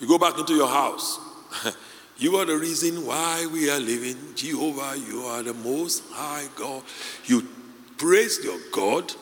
You 0.00 0.08
go 0.08 0.18
back 0.18 0.36
into 0.36 0.54
your 0.54 0.66
house. 0.66 1.20
you 2.18 2.34
are 2.34 2.44
the 2.44 2.58
reason 2.58 3.06
why 3.06 3.46
we 3.46 3.70
are 3.70 3.78
living. 3.78 4.16
Jehovah, 4.34 4.98
you 4.98 5.22
are 5.22 5.44
the 5.44 5.54
most 5.54 6.02
high 6.10 6.48
God. 6.56 6.82
You 7.26 7.46
praise 7.96 8.40
your 8.42 8.58
God. 8.72 9.12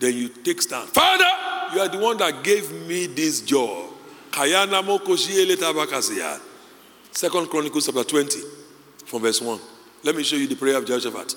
Then 0.00 0.14
you 0.14 0.28
take 0.28 0.60
stand. 0.60 0.88
Father, 0.88 1.24
you 1.72 1.80
are 1.82 1.88
the 1.88 1.98
one 1.98 2.16
that 2.16 2.42
gave 2.42 2.72
me 2.84 3.06
this 3.06 3.42
job. 3.42 3.92
Second 7.12 7.46
Chronicles 7.48 7.86
chapter 7.86 8.04
20, 8.04 8.40
from 9.06 9.22
verse 9.22 9.40
1. 9.40 9.60
Let 10.02 10.16
me 10.16 10.24
show 10.24 10.34
you 10.34 10.48
the 10.48 10.56
prayer 10.56 10.78
of 10.78 10.84
Jehoshaphat. 10.84 11.36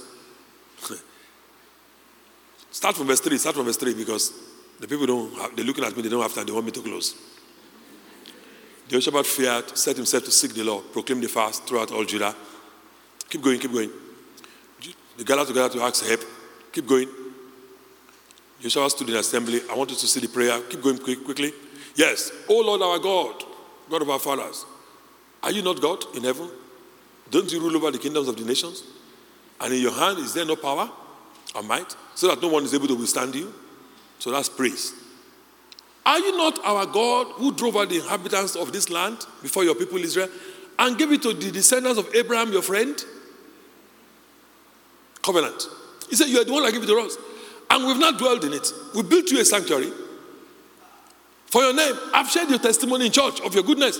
Start 2.72 2.95
from 2.95 3.05
verse 3.05 3.20
3. 3.20 3.38
Start 3.38 3.55
from 3.55 3.66
verse 3.66 3.78
3 3.78 3.93
because 3.93 4.52
the 4.80 4.88
people 4.88 5.05
don't 5.05 5.34
have, 5.36 5.55
they're 5.55 5.65
looking 5.65 5.84
at 5.84 5.95
me, 5.95 6.03
they 6.03 6.09
don't 6.09 6.21
have 6.21 6.34
time, 6.34 6.45
they 6.45 6.51
want 6.51 6.65
me 6.65 6.71
to 6.71 6.82
close. 6.82 7.15
Jehoshaphat 8.88 9.26
feared, 9.26 9.78
set 9.78 9.95
himself 9.95 10.26
to 10.26 10.32
seek 10.32 10.53
the 10.53 10.63
law, 10.63 10.82
proclaim 10.82 11.21
the 11.21 11.28
fast 11.28 11.65
throughout 11.65 11.91
all 11.91 12.05
Judah. 12.05 12.36
Keep 13.30 13.41
going, 13.41 13.59
keep 13.59 13.71
going. 13.71 13.89
They 15.17 15.24
gathered 15.24 15.47
together 15.47 15.69
to 15.69 15.84
ask 15.84 16.05
help. 16.05 16.21
Keep 16.71 16.88
going. 16.88 17.09
Jehoshaphat 18.59 18.91
stood 18.91 19.09
in 19.09 19.15
assembly. 19.15 19.61
I 19.69 19.76
want 19.76 19.89
you 19.91 19.95
to 19.97 20.07
see 20.07 20.19
the 20.19 20.28
prayer. 20.28 20.59
Keep 20.69 20.82
going 20.82 20.97
quick, 20.97 21.24
quickly. 21.24 21.53
Yes. 21.95 22.32
Oh 22.49 22.61
Lord 22.61 22.82
our 22.82 22.99
God, 22.99 23.43
God 23.89 24.01
of 24.01 24.09
our 24.09 24.19
fathers, 24.19 24.65
are 25.41 25.51
you 25.51 25.61
not 25.61 25.82
God 25.82 26.03
in 26.15 26.24
heaven? 26.24 26.49
Don't 27.30 27.51
you 27.51 27.59
rule 27.59 27.76
over 27.78 27.91
the 27.91 27.97
kingdoms 27.97 28.28
of 28.28 28.38
the 28.38 28.45
nations? 28.45 28.84
And 29.59 29.74
in 29.74 29.82
your 29.82 29.91
hand 29.91 30.19
is 30.19 30.34
there 30.34 30.45
no 30.45 30.55
power 30.55 30.89
or 31.55 31.63
might, 31.63 31.95
so 32.15 32.28
that 32.28 32.41
no 32.41 32.47
one 32.47 32.63
is 32.63 32.74
able 32.74 32.88
to 32.88 32.95
withstand 32.95 33.36
you? 33.36 33.53
So 34.24 34.32
that's 34.32 34.47
praise. 34.47 34.93
Are 36.05 36.17
you 36.17 36.38
not 36.38 36.57
our 36.63 36.86
God 36.86 37.28
who 37.34 37.53
drove 37.53 37.76
out 37.76 37.89
the 37.89 37.97
inhabitants 37.97 38.55
of 38.55 38.71
this 38.71 38.89
land 38.89 39.17
before 39.41 39.65
your 39.65 39.76
people 39.76 39.97
Israel 39.97 40.30
and 40.80 40.97
gave 40.97 41.11
it 41.11 41.21
to 41.24 41.34
the 41.34 41.51
descendants 41.51 41.99
of 41.99 42.07
Abraham, 42.15 42.53
your 42.53 42.61
friend? 42.61 43.03
Covenant. 45.21 45.67
He 46.09 46.15
said, 46.15 46.28
You 46.28 46.39
are 46.39 46.45
the 46.45 46.53
one 46.53 46.63
that 46.63 46.71
gave 46.71 46.84
it 46.84 46.86
to 46.86 46.97
us. 46.99 47.17
And 47.69 47.86
we've 47.86 47.99
not 47.99 48.17
dwelled 48.17 48.45
in 48.45 48.53
it. 48.53 48.65
We 48.95 49.03
built 49.03 49.30
you 49.30 49.41
a 49.41 49.43
sanctuary 49.43 49.91
for 51.47 51.61
your 51.61 51.76
name. 51.76 51.93
I've 52.13 52.30
shared 52.30 52.49
your 52.49 52.59
testimony 52.59 53.07
in 53.07 53.11
church 53.11 53.41
of 53.41 53.53
your 53.53 53.65
goodness. 53.65 53.99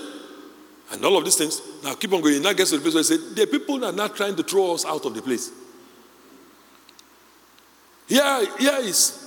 And 0.90 1.04
all 1.04 1.18
of 1.18 1.24
these 1.26 1.36
things. 1.36 1.60
Now 1.82 1.96
keep 1.96 2.14
on 2.14 2.22
going. 2.22 2.40
Now 2.40 2.54
gets 2.54 2.70
to 2.70 2.78
the 2.78 2.82
place 2.82 2.94
where 2.94 3.02
he 3.02 3.08
said, 3.08 3.36
The 3.36 3.46
people 3.46 3.84
are 3.84 3.92
not 3.92 4.16
trying 4.16 4.36
to 4.36 4.42
throw 4.42 4.72
us 4.72 4.86
out 4.86 5.04
of 5.04 5.14
the 5.14 5.20
place. 5.20 5.52
Here, 8.08 8.46
here 8.58 8.78
is, 8.78 9.23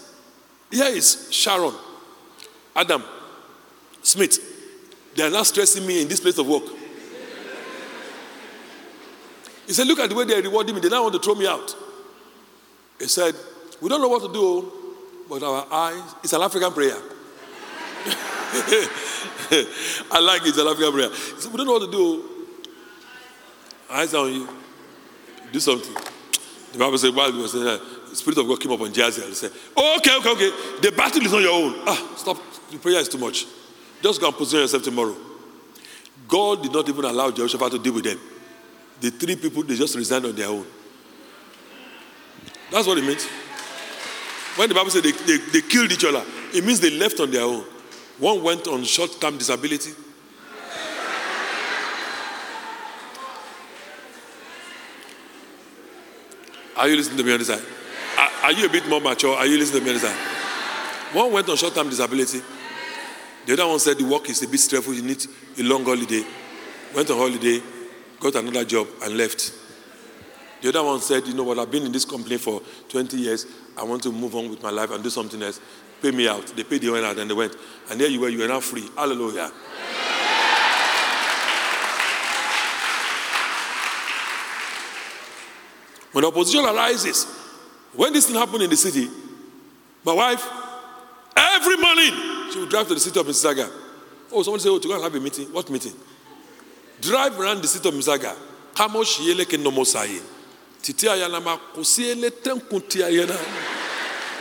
here 0.71 0.87
is 0.87 1.29
Sharon, 1.31 1.73
Adam, 2.75 3.03
Smith. 4.01 4.39
They 5.15 5.23
are 5.23 5.29
not 5.29 5.47
stressing 5.47 5.85
me 5.85 6.01
in 6.01 6.07
this 6.07 6.19
place 6.19 6.37
of 6.37 6.47
work. 6.47 6.63
He 9.65 9.73
said, 9.73 9.87
Look 9.87 9.99
at 9.99 10.09
the 10.09 10.15
way 10.15 10.25
they 10.25 10.35
are 10.37 10.41
rewarding 10.41 10.75
me. 10.75 10.81
They 10.81 10.89
now 10.89 11.03
want 11.03 11.13
to 11.15 11.19
throw 11.19 11.35
me 11.35 11.47
out. 11.47 11.75
He 12.99 13.07
said, 13.07 13.35
We 13.81 13.89
don't 13.89 14.01
know 14.01 14.07
what 14.07 14.21
to 14.23 14.31
do, 14.31 14.71
but 15.29 15.43
our 15.43 15.67
eyes, 15.71 16.15
it's 16.23 16.33
an 16.33 16.41
African 16.41 16.71
prayer. 16.71 16.95
I 20.11 20.19
like 20.21 20.41
it, 20.43 20.49
it's 20.49 20.57
an 20.57 20.67
African 20.67 20.93
prayer. 20.93 21.09
He 21.09 21.41
said, 21.41 21.51
We 21.51 21.57
don't 21.57 21.67
know 21.67 21.73
what 21.73 21.85
to 21.85 21.91
do. 21.91 22.23
Eyes 23.89 24.13
on 24.13 24.33
you. 24.33 24.47
Do 25.51 25.59
something. 25.59 25.95
The 26.73 26.79
Bible 26.79 26.97
said, 26.97 27.15
while 27.15 27.31
he 27.31 27.41
was 27.41 27.53
saying 27.53 27.63
that, 27.63 27.81
Spirit 28.17 28.37
of 28.39 28.47
God 28.47 28.59
came 28.59 28.71
up 28.71 28.81
on 28.81 28.91
Jahaziel 28.91 29.25
and 29.25 29.35
said, 29.35 29.51
oh, 29.75 29.97
Okay, 29.97 30.17
okay, 30.17 30.31
okay. 30.31 30.51
The 30.81 30.91
battle 30.91 31.21
is 31.23 31.33
on 31.33 31.41
your 31.41 31.53
own. 31.53 31.75
Ah, 31.85 32.13
stop. 32.15 32.37
The 32.71 32.77
prayer 32.77 32.99
is 32.99 33.09
too 33.09 33.17
much. 33.17 33.45
Just 34.01 34.19
go 34.19 34.27
and 34.27 34.35
position 34.35 34.61
yourself 34.61 34.83
tomorrow. 34.83 35.15
God 36.27 36.63
did 36.63 36.73
not 36.73 36.87
even 36.89 37.05
allow 37.05 37.31
Jehoshaphat 37.31 37.71
to 37.71 37.79
deal 37.79 37.93
with 37.93 38.03
them. 38.03 38.19
The 38.99 39.11
three 39.11 39.35
people, 39.35 39.63
they 39.63 39.75
just 39.75 39.95
resigned 39.95 40.25
on 40.25 40.35
their 40.35 40.47
own. 40.47 40.65
That's 42.71 42.87
what 42.87 42.97
it 42.97 43.05
means. 43.05 43.25
When 44.55 44.67
the 44.67 44.75
Bible 44.75 44.89
said 44.89 45.03
they, 45.03 45.11
they, 45.11 45.37
they 45.37 45.61
killed 45.61 45.91
each 45.91 46.03
other, 46.03 46.23
it 46.53 46.65
means 46.65 46.79
they 46.79 46.89
left 46.89 47.19
on 47.19 47.31
their 47.31 47.43
own. 47.43 47.63
One 48.17 48.43
went 48.43 48.67
on 48.67 48.83
short 48.83 49.21
term 49.21 49.37
disability. 49.37 49.91
Are 56.75 56.87
you 56.87 56.95
listening 56.95 57.17
to 57.17 57.23
me 57.23 57.33
on 57.33 57.39
this 57.39 57.47
side? 57.47 57.76
Are, 58.43 58.51
you 58.51 58.65
a 58.65 58.69
bit 58.69 58.87
more 58.87 59.01
mature? 59.01 59.35
Are 59.35 59.45
you 59.45 59.57
listening 59.57 59.83
to 59.83 59.93
me? 59.93 60.15
One 61.13 61.31
went 61.31 61.49
on 61.49 61.57
short 61.57 61.73
term 61.73 61.89
disability. 61.89 62.41
The 63.45 63.53
other 63.53 63.67
one 63.67 63.79
said 63.79 63.97
the 63.97 64.05
work 64.05 64.29
is 64.29 64.43
a 64.43 64.47
bit 64.47 64.59
stressful, 64.59 64.93
you 64.93 65.01
need 65.01 65.25
a 65.57 65.63
long 65.63 65.85
holiday. 65.85 66.23
Went 66.93 67.09
on 67.09 67.17
holiday, 67.17 67.61
got 68.19 68.35
another 68.35 68.65
job, 68.65 68.87
and 69.03 69.17
left. 69.17 69.53
The 70.61 70.69
other 70.69 70.83
one 70.83 70.99
said, 70.99 71.25
You 71.27 71.33
know 71.33 71.43
what, 71.43 71.59
I've 71.59 71.71
been 71.71 71.83
in 71.83 71.91
this 71.91 72.05
company 72.05 72.37
for 72.37 72.61
20 72.89 73.17
years. 73.17 73.45
I 73.77 73.83
want 73.83 74.03
to 74.03 74.11
move 74.11 74.35
on 74.35 74.49
with 74.49 74.61
my 74.61 74.69
life 74.69 74.91
and 74.91 75.03
do 75.03 75.09
something 75.09 75.41
else. 75.41 75.61
Pay 76.01 76.11
me 76.11 76.27
out. 76.27 76.45
They 76.47 76.63
paid 76.63 76.81
the 76.81 76.93
out 77.05 77.17
and 77.17 77.29
they 77.29 77.33
went. 77.33 77.55
And 77.89 77.99
there 77.99 78.09
you 78.09 78.19
were, 78.19 78.29
you 78.29 78.39
were 78.39 78.47
now 78.47 78.59
free. 78.59 78.87
Hallelujah. 78.95 79.51
When 86.11 86.25
opposition 86.25 86.65
arises, 86.65 87.27
when 87.97 88.13
this 88.13 88.27
thing 88.27 88.35
happened 88.35 88.63
in 88.63 88.69
the 88.69 88.77
city, 88.77 89.09
my 90.05 90.13
wife, 90.13 90.47
every 91.35 91.75
morning, 91.77 92.13
she 92.51 92.59
would 92.59 92.69
drive 92.69 92.87
to 92.87 92.93
the 92.93 92.99
city 92.99 93.19
of 93.19 93.25
Mississauga. 93.25 93.69
Oh, 94.31 94.41
someone 94.43 94.59
say, 94.59 94.69
Oh, 94.69 94.79
to 94.79 94.87
go 94.87 94.93
and 94.93 95.03
have 95.03 95.13
a 95.13 95.19
meeting. 95.19 95.47
What 95.51 95.69
meeting? 95.69 95.93
Drive 97.01 97.39
around 97.39 97.61
the 97.61 97.67
city 97.67 97.89
of 97.89 97.95
Mississauga. 97.95 98.35
Kamo 98.75 99.01
shiele 99.03 99.45
ke 99.45 99.57
nomosaye. 99.59 100.21
Titi 100.81 101.07
ayanama 101.07 101.57
kusiele 101.75 102.29
tenkuti 102.31 103.01
ayana. 103.03 103.35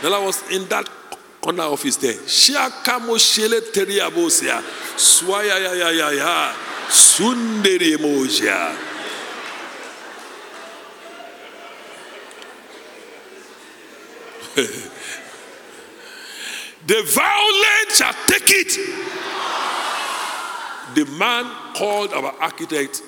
I 0.03 0.23
was 0.23 0.49
in 0.51 0.67
that 0.69 0.87
corner 1.41 1.63
office 1.63 1.97
there. 1.97 2.13
Shia 2.13 2.69
kamo 2.83 3.15
shiele 3.15 3.59
teriabosia. 3.73 4.61
Swaya 4.95 5.59
ya 5.59 5.73
ya 5.73 5.89
ya 5.89 6.09
ya. 6.11 6.53
Sunderi 6.89 7.93
emoja. 7.97 8.96
The 16.87 17.03
violent 17.05 17.91
shall 17.91 18.13
take 18.25 18.49
it. 18.49 18.77
The 20.95 21.05
man 21.17 21.45
called 21.75 22.11
our 22.13 22.33
architect 22.41 23.03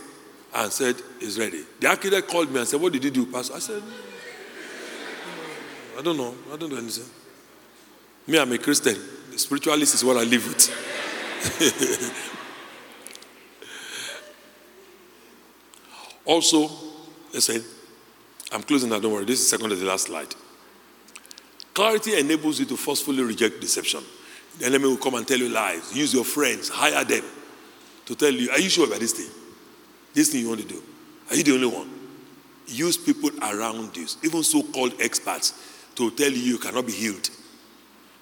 and 0.54 0.72
said, 0.72 0.96
He's 1.20 1.40
ready. 1.40 1.64
The 1.80 1.88
architect 1.88 2.28
called 2.28 2.52
me 2.52 2.60
and 2.60 2.68
said, 2.68 2.80
What 2.80 2.94
did 2.94 3.04
you 3.04 3.10
do, 3.10 3.26
Pastor? 3.26 3.56
I 3.56 3.60
said, 3.60 3.82
I 5.98 6.02
don't 6.02 6.18
know. 6.18 6.36
I 6.54 6.58
don't 6.58 6.70
know 6.72 6.78
anything. 6.78 7.10
Me, 8.28 8.38
I'm 8.38 8.52
a 8.52 8.58
Christian. 8.60 8.96
The 9.32 9.40
spiritualist 9.40 9.96
is 9.96 10.06
what 10.06 10.18
I 10.18 10.24
live 10.24 10.46
with. 10.48 10.70
also, 16.26 16.70
listen, 17.34 17.64
I'm 18.52 18.62
closing 18.62 18.90
now, 18.90 19.00
don't 19.00 19.14
worry. 19.14 19.26
This 19.26 19.40
is 19.40 19.50
second 19.50 19.70
to 19.70 19.76
the 19.76 19.86
last 19.86 20.06
slide. 20.06 20.36
Clarity 21.80 22.20
enables 22.20 22.60
you 22.60 22.66
to 22.66 22.76
forcefully 22.76 23.24
reject 23.24 23.62
deception. 23.62 24.04
The 24.58 24.66
enemy 24.66 24.88
will 24.90 24.98
come 24.98 25.16
and 25.16 25.26
tell 25.26 25.38
you 25.38 25.48
lies. 25.48 25.96
Use 25.96 26.14
your 26.14 26.26
friends, 26.26 26.68
hire 26.68 27.06
them 27.06 27.24
to 28.06 28.16
tell 28.16 28.34
you, 28.34 28.52
Are 28.52 28.60
you 28.60 28.70
sure 28.70 28.86
about 28.86 29.00
this 29.00 29.14
thing? 29.14 29.30
This 30.14 30.28
thing 30.30 30.42
you 30.42 30.50
want 30.50 30.60
to 30.60 30.68
do? 30.68 30.84
Are 31.30 31.38
you 31.38 31.44
the 31.44 31.54
only 31.54 31.68
one? 31.68 31.90
Use 32.68 32.98
people 32.98 33.30
around 33.42 33.96
you, 33.96 34.06
even 34.26 34.44
so 34.44 34.62
called 34.62 34.94
experts, 35.00 35.54
to 35.96 36.12
tell 36.12 36.30
you 36.30 36.40
you 36.40 36.58
cannot 36.58 36.86
be 36.86 36.92
healed, 36.92 37.30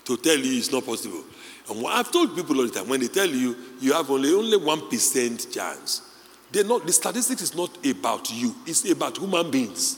to 0.05 0.17
tell 0.17 0.37
you 0.37 0.59
it's 0.59 0.71
not 0.71 0.85
possible. 0.85 1.23
And 1.67 1.81
what 1.81 1.95
I've 1.95 2.11
told 2.11 2.35
people 2.35 2.57
all 2.57 2.67
the 2.67 2.71
time 2.71 2.87
when 2.87 2.99
they 2.99 3.07
tell 3.07 3.27
you 3.27 3.55
you 3.81 3.91
have 3.93 4.07
only 4.11 4.33
only 4.33 4.57
one 4.57 4.87
percent 4.87 5.47
chance, 5.51 6.03
they're 6.51 6.63
not. 6.63 6.85
The 6.85 6.93
statistics 6.93 7.41
is 7.41 7.55
not 7.55 7.75
about 7.83 8.31
you; 8.31 8.53
it's 8.67 8.87
about 8.87 9.17
human 9.17 9.49
beings. 9.49 9.97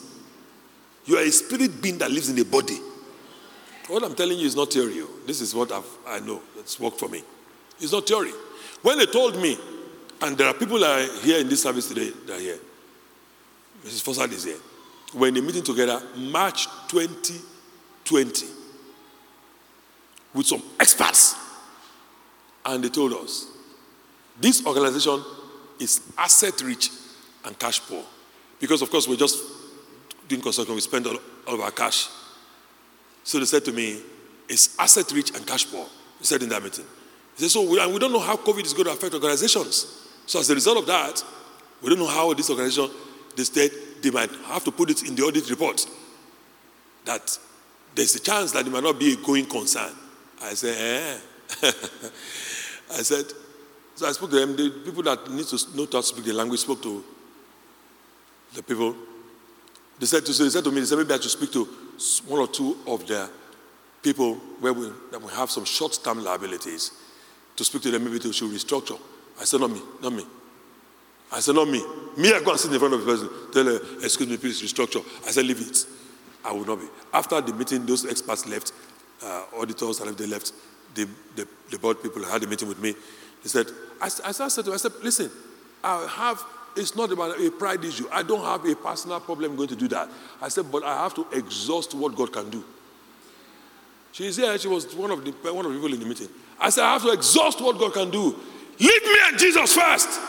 You 1.06 1.18
are 1.18 1.24
a 1.24 1.32
spirit 1.32 1.82
being 1.82 1.98
that 1.98 2.10
lives 2.10 2.30
in 2.30 2.40
a 2.40 2.46
body. 2.46 2.80
What 3.90 4.04
I'm 4.04 4.14
telling 4.14 4.38
you 4.38 4.46
is 4.46 4.56
not 4.56 4.72
theory. 4.72 4.94
Oh. 4.98 5.10
This 5.26 5.42
is 5.42 5.56
what 5.56 5.72
I've, 5.72 5.86
I 6.08 6.20
know. 6.20 6.42
It's 6.60 6.80
worked 6.80 7.00
for 7.00 7.10
me. 7.10 7.24
It's 7.80 7.92
not 7.92 8.08
theory. 8.08 8.32
When 8.84 9.00
they 9.00 9.08
told 9.08 9.36
me, 9.42 9.58
and 10.22 10.38
there 10.38 10.48
are 10.48 10.54
people 10.54 10.80
that 10.80 11.00
are 11.00 11.22
here 11.22 11.40
in 11.40 11.50
this 11.50 11.64
service 11.64 11.88
today 11.88 12.12
that 12.28 12.38
are 12.38 12.40
here. 12.40 12.60
Mrs. 13.84 14.04
Fossard 14.04 14.32
is 14.32 14.44
here. 14.44 14.58
We're 15.14 15.30
in 15.30 15.38
a 15.38 15.42
meeting 15.42 15.64
together, 15.64 16.02
March 16.16 16.66
2020, 16.90 18.46
with 20.36 20.46
some 20.46 20.62
experts. 20.80 21.36
And 22.66 22.84
they 22.84 22.90
told 22.90 23.14
us 23.14 23.48
this 24.40 24.64
organization 24.66 25.24
is 25.80 26.02
asset 26.16 26.62
rich 26.62 26.92
and 27.44 27.58
cash 27.58 27.80
poor. 27.80 28.04
Because, 28.60 28.84
of 28.84 28.92
course, 28.92 29.08
we're 29.08 29.16
just 29.16 29.42
doing 30.28 30.42
construction, 30.42 30.76
we 30.76 30.82
spend 30.82 31.08
all, 31.08 31.18
all 31.48 31.56
of 31.56 31.62
our 31.62 31.72
cash. 31.72 32.08
So 33.24 33.40
they 33.40 33.46
said 33.46 33.66
to 33.66 33.72
me, 33.72 34.02
it's 34.48 34.78
asset 34.80 35.12
rich 35.12 35.36
and 35.36 35.46
cash 35.46 35.70
poor. 35.72 35.86
He 36.20 36.26
said 36.26 36.42
in 36.42 36.50
that 36.50 36.64
meeting. 36.64 36.86
He 37.36 37.44
said, 37.44 37.52
so 37.52 37.70
we, 37.70 37.80
and 37.80 37.94
we 37.94 38.00
don't 38.00 38.12
know 38.12 38.20
how 38.20 38.36
COVID 38.36 38.66
is 38.66 38.74
going 38.74 38.86
to 38.86 38.92
affect 38.92 39.14
organizations. 39.14 40.06
So 40.26 40.40
as 40.40 40.50
a 40.50 40.56
result 40.56 40.78
of 40.78 40.86
that, 40.88 41.24
we 41.82 41.90
don't 41.90 42.00
know 42.00 42.08
how 42.08 42.34
this 42.34 42.50
organization, 42.50 42.90
the 43.36 43.46
state, 43.46 44.02
they 44.02 44.12
might 44.12 44.32
have 44.46 44.64
to 44.66 44.72
put 44.72 44.90
it 44.90 45.08
in 45.08 45.16
the 45.16 45.24
audit 45.24 45.50
report 45.50 45.86
that 47.06 47.38
there's 47.96 48.16
a 48.16 48.20
chance 48.20 48.52
that 48.52 48.66
it 48.66 48.70
might 48.70 48.84
not 48.84 49.00
be 49.00 49.14
a 49.14 49.16
going 49.18 49.46
concern. 49.46 49.92
I 50.42 50.54
said, 50.54 50.76
eh. 50.78 51.20
I 52.92 53.02
said, 53.02 53.26
so 53.96 54.08
I 54.08 54.12
spoke 54.12 54.30
to 54.32 54.40
them. 54.40 54.56
The 54.56 54.70
people 54.84 55.04
that 55.04 55.30
need 55.30 55.46
to 55.48 55.58
know 55.76 55.86
how 55.86 56.00
to 56.00 56.04
speak 56.04 56.26
the 56.26 56.34
language 56.34 56.62
spoke 56.62 56.82
to 56.84 57.04
the 58.54 58.64
people. 58.64 58.96
They 60.00 60.06
said 60.06 60.26
to, 60.26 60.34
so 60.34 60.44
they 60.44 60.50
said 60.50 60.64
to 60.64 60.72
me, 60.72 60.80
they 60.80 60.86
said 60.86 60.98
maybe 60.98 61.14
I 61.14 61.20
should 61.20 61.32
speak 61.32 61.52
to 61.54 61.68
one 62.28 62.42
or 62.42 62.48
two 62.48 62.78
of 62.88 63.06
the 63.08 63.30
people 64.02 64.36
where 64.60 64.74
we, 64.74 64.90
that 65.12 65.22
we 65.22 65.32
have 65.34 65.52
some 65.52 65.66
short-term 65.66 66.24
liabilities 66.24 66.92
to 67.56 67.66
speak 67.66 67.82
to 67.82 67.92
them, 67.92 68.06
maybe 68.06 68.20
should 68.32 68.50
restructure. 68.52 69.00
I 69.40 69.44
said, 69.44 69.60
not 69.60 69.72
me, 69.72 69.82
not 70.02 70.14
me. 70.14 70.26
I 71.32 71.40
said, 71.42 71.56
not 71.56 71.68
me. 71.68 71.84
Me, 72.18 72.34
I 72.34 72.42
go 72.44 72.52
and 72.52 72.60
sit 72.60 72.72
in 72.72 72.80
front 72.80 72.94
of 72.94 73.06
the 73.06 73.06
person, 73.06 73.30
tell 73.52 73.66
her, 73.66 73.80
excuse 74.04 74.30
me, 74.30 74.38
please 74.38 74.62
restructure. 74.62 75.04
I 75.28 75.32
said, 75.32 75.46
leave 75.46 75.62
it. 75.62 75.86
I 76.44 76.54
will 76.54 76.66
not 76.66 76.80
be. 76.80 76.88
After 77.14 77.42
the 77.42 77.54
meeting, 77.54 77.86
those 77.86 78.06
experts 78.06 78.48
left, 78.48 78.72
uh, 79.24 79.44
auditors, 79.58 80.00
and 80.00 80.18
they 80.18 80.26
left, 80.26 80.54
the, 80.96 81.08
the, 81.36 81.48
the 81.70 81.78
board 81.78 82.02
people 82.02 82.24
had 82.24 82.44
a 82.44 82.48
meeting 82.48 82.68
with 82.68 82.80
me. 82.82 82.94
They 83.44 83.50
said, 83.50 83.68
I, 84.02 84.06
I 84.06 84.32
said 84.32 84.50
to 84.50 84.62
them, 84.64 84.74
I 84.74 84.78
said, 84.78 84.94
listen, 85.04 85.30
I 85.84 86.08
have, 86.08 86.44
it's 86.76 86.96
not 86.96 87.12
about 87.12 87.40
a 87.40 87.52
pride 87.52 87.84
issue. 87.84 88.08
I 88.12 88.24
don't 88.24 88.44
have 88.44 88.66
a 88.66 88.76
personal 88.76 89.20
problem 89.20 89.56
going 89.56 89.70
to 89.70 89.76
do 89.76 89.88
that. 89.90 90.10
I 90.42 90.50
said, 90.50 90.72
but 90.72 90.84
I 90.84 91.04
have 91.04 91.14
to 91.16 91.28
exhaust 91.32 91.94
what 91.94 92.16
God 92.16 92.32
can 92.32 92.50
do. 92.50 92.64
She's 94.12 94.38
here, 94.38 94.58
she 94.58 94.68
was 94.68 94.94
one 94.96 95.12
of 95.12 95.24
the, 95.24 95.32
one 95.54 95.66
of 95.66 95.72
the 95.72 95.78
people 95.80 95.94
in 95.94 96.00
the 96.00 96.06
meeting. 96.06 96.30
I 96.60 96.70
said, 96.70 96.84
I 96.84 96.94
have 96.94 97.04
to 97.04 97.12
exhaust 97.12 97.62
what 97.62 97.78
God 97.78 97.94
can 97.94 98.10
do. 98.10 98.36
Leave 98.80 99.04
me 99.04 99.16
and 99.26 99.38
Jesus 99.38 99.74
first. 99.74 100.20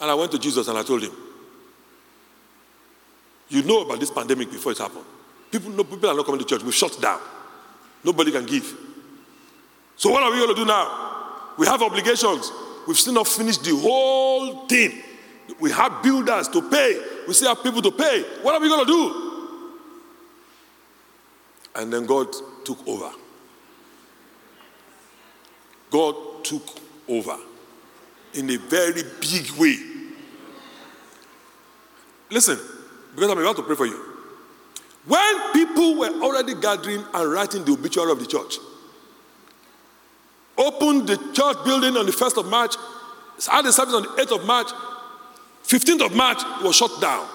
And 0.00 0.10
I 0.10 0.14
went 0.14 0.32
to 0.32 0.38
Jesus 0.38 0.68
and 0.68 0.76
I 0.76 0.82
told 0.82 1.02
him, 1.02 1.12
You 3.48 3.62
know 3.62 3.82
about 3.82 4.00
this 4.00 4.10
pandemic 4.10 4.50
before 4.50 4.72
it 4.72 4.78
happened. 4.78 5.04
People, 5.50 5.70
no, 5.70 5.84
people 5.84 6.10
are 6.10 6.14
not 6.14 6.26
coming 6.26 6.40
to 6.40 6.46
church. 6.46 6.62
We've 6.62 6.74
shut 6.74 7.00
down. 7.00 7.20
Nobody 8.04 8.32
can 8.32 8.44
give. 8.44 8.76
So, 9.96 10.10
what 10.10 10.22
are 10.22 10.30
we 10.30 10.36
going 10.38 10.54
to 10.54 10.60
do 10.60 10.66
now? 10.66 11.54
We 11.56 11.66
have 11.66 11.82
obligations. 11.82 12.50
We've 12.86 12.96
still 12.96 13.14
not 13.14 13.26
finished 13.26 13.64
the 13.64 13.76
whole 13.76 14.66
thing. 14.66 15.02
We 15.60 15.70
have 15.72 16.02
builders 16.02 16.48
to 16.48 16.62
pay. 16.62 17.02
We 17.26 17.34
still 17.34 17.54
have 17.54 17.62
people 17.62 17.82
to 17.82 17.90
pay. 17.90 18.22
What 18.42 18.54
are 18.54 18.60
we 18.60 18.68
going 18.68 18.86
to 18.86 18.92
do? 18.92 19.22
And 21.76 21.92
then 21.92 22.06
God 22.06 22.28
took 22.64 22.86
over. 22.86 23.10
God 25.90 26.44
took 26.44 26.62
over 27.08 27.36
in 28.34 28.50
a 28.50 28.56
very 28.56 29.02
big 29.20 29.50
way. 29.52 29.76
Listen, 32.30 32.58
because 33.14 33.30
I'm 33.30 33.38
about 33.38 33.56
to 33.56 33.62
pray 33.62 33.76
for 33.76 33.86
you. 33.86 34.16
When 35.06 35.52
people 35.52 35.96
were 35.96 36.10
already 36.22 36.54
gathering 36.54 37.04
and 37.14 37.32
writing 37.32 37.64
the 37.64 37.72
obituary 37.72 38.10
of 38.10 38.18
the 38.18 38.26
church, 38.26 38.56
opened 40.58 41.08
the 41.08 41.16
church 41.32 41.64
building 41.64 41.96
on 41.96 42.06
the 42.06 42.12
1st 42.12 42.38
of 42.38 42.46
March, 42.46 42.76
had 43.50 43.64
the 43.64 43.72
service 43.72 43.94
on 43.94 44.02
the 44.02 44.08
8th 44.08 44.40
of 44.40 44.46
March, 44.46 44.68
15th 45.64 46.06
of 46.06 46.14
March 46.14 46.38
was 46.62 46.76
shut 46.76 47.00
down. 47.00 47.26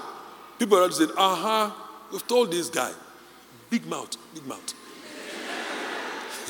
People 0.58 0.78
already 0.78 0.94
said, 0.94 1.10
uh 1.18 1.36
huh, 1.36 1.72
we've 2.12 2.26
told 2.28 2.52
this 2.52 2.70
guy. 2.70 2.92
Big 3.70 3.86
mouth, 3.86 4.16
big 4.34 4.46
mouth. 4.46 4.74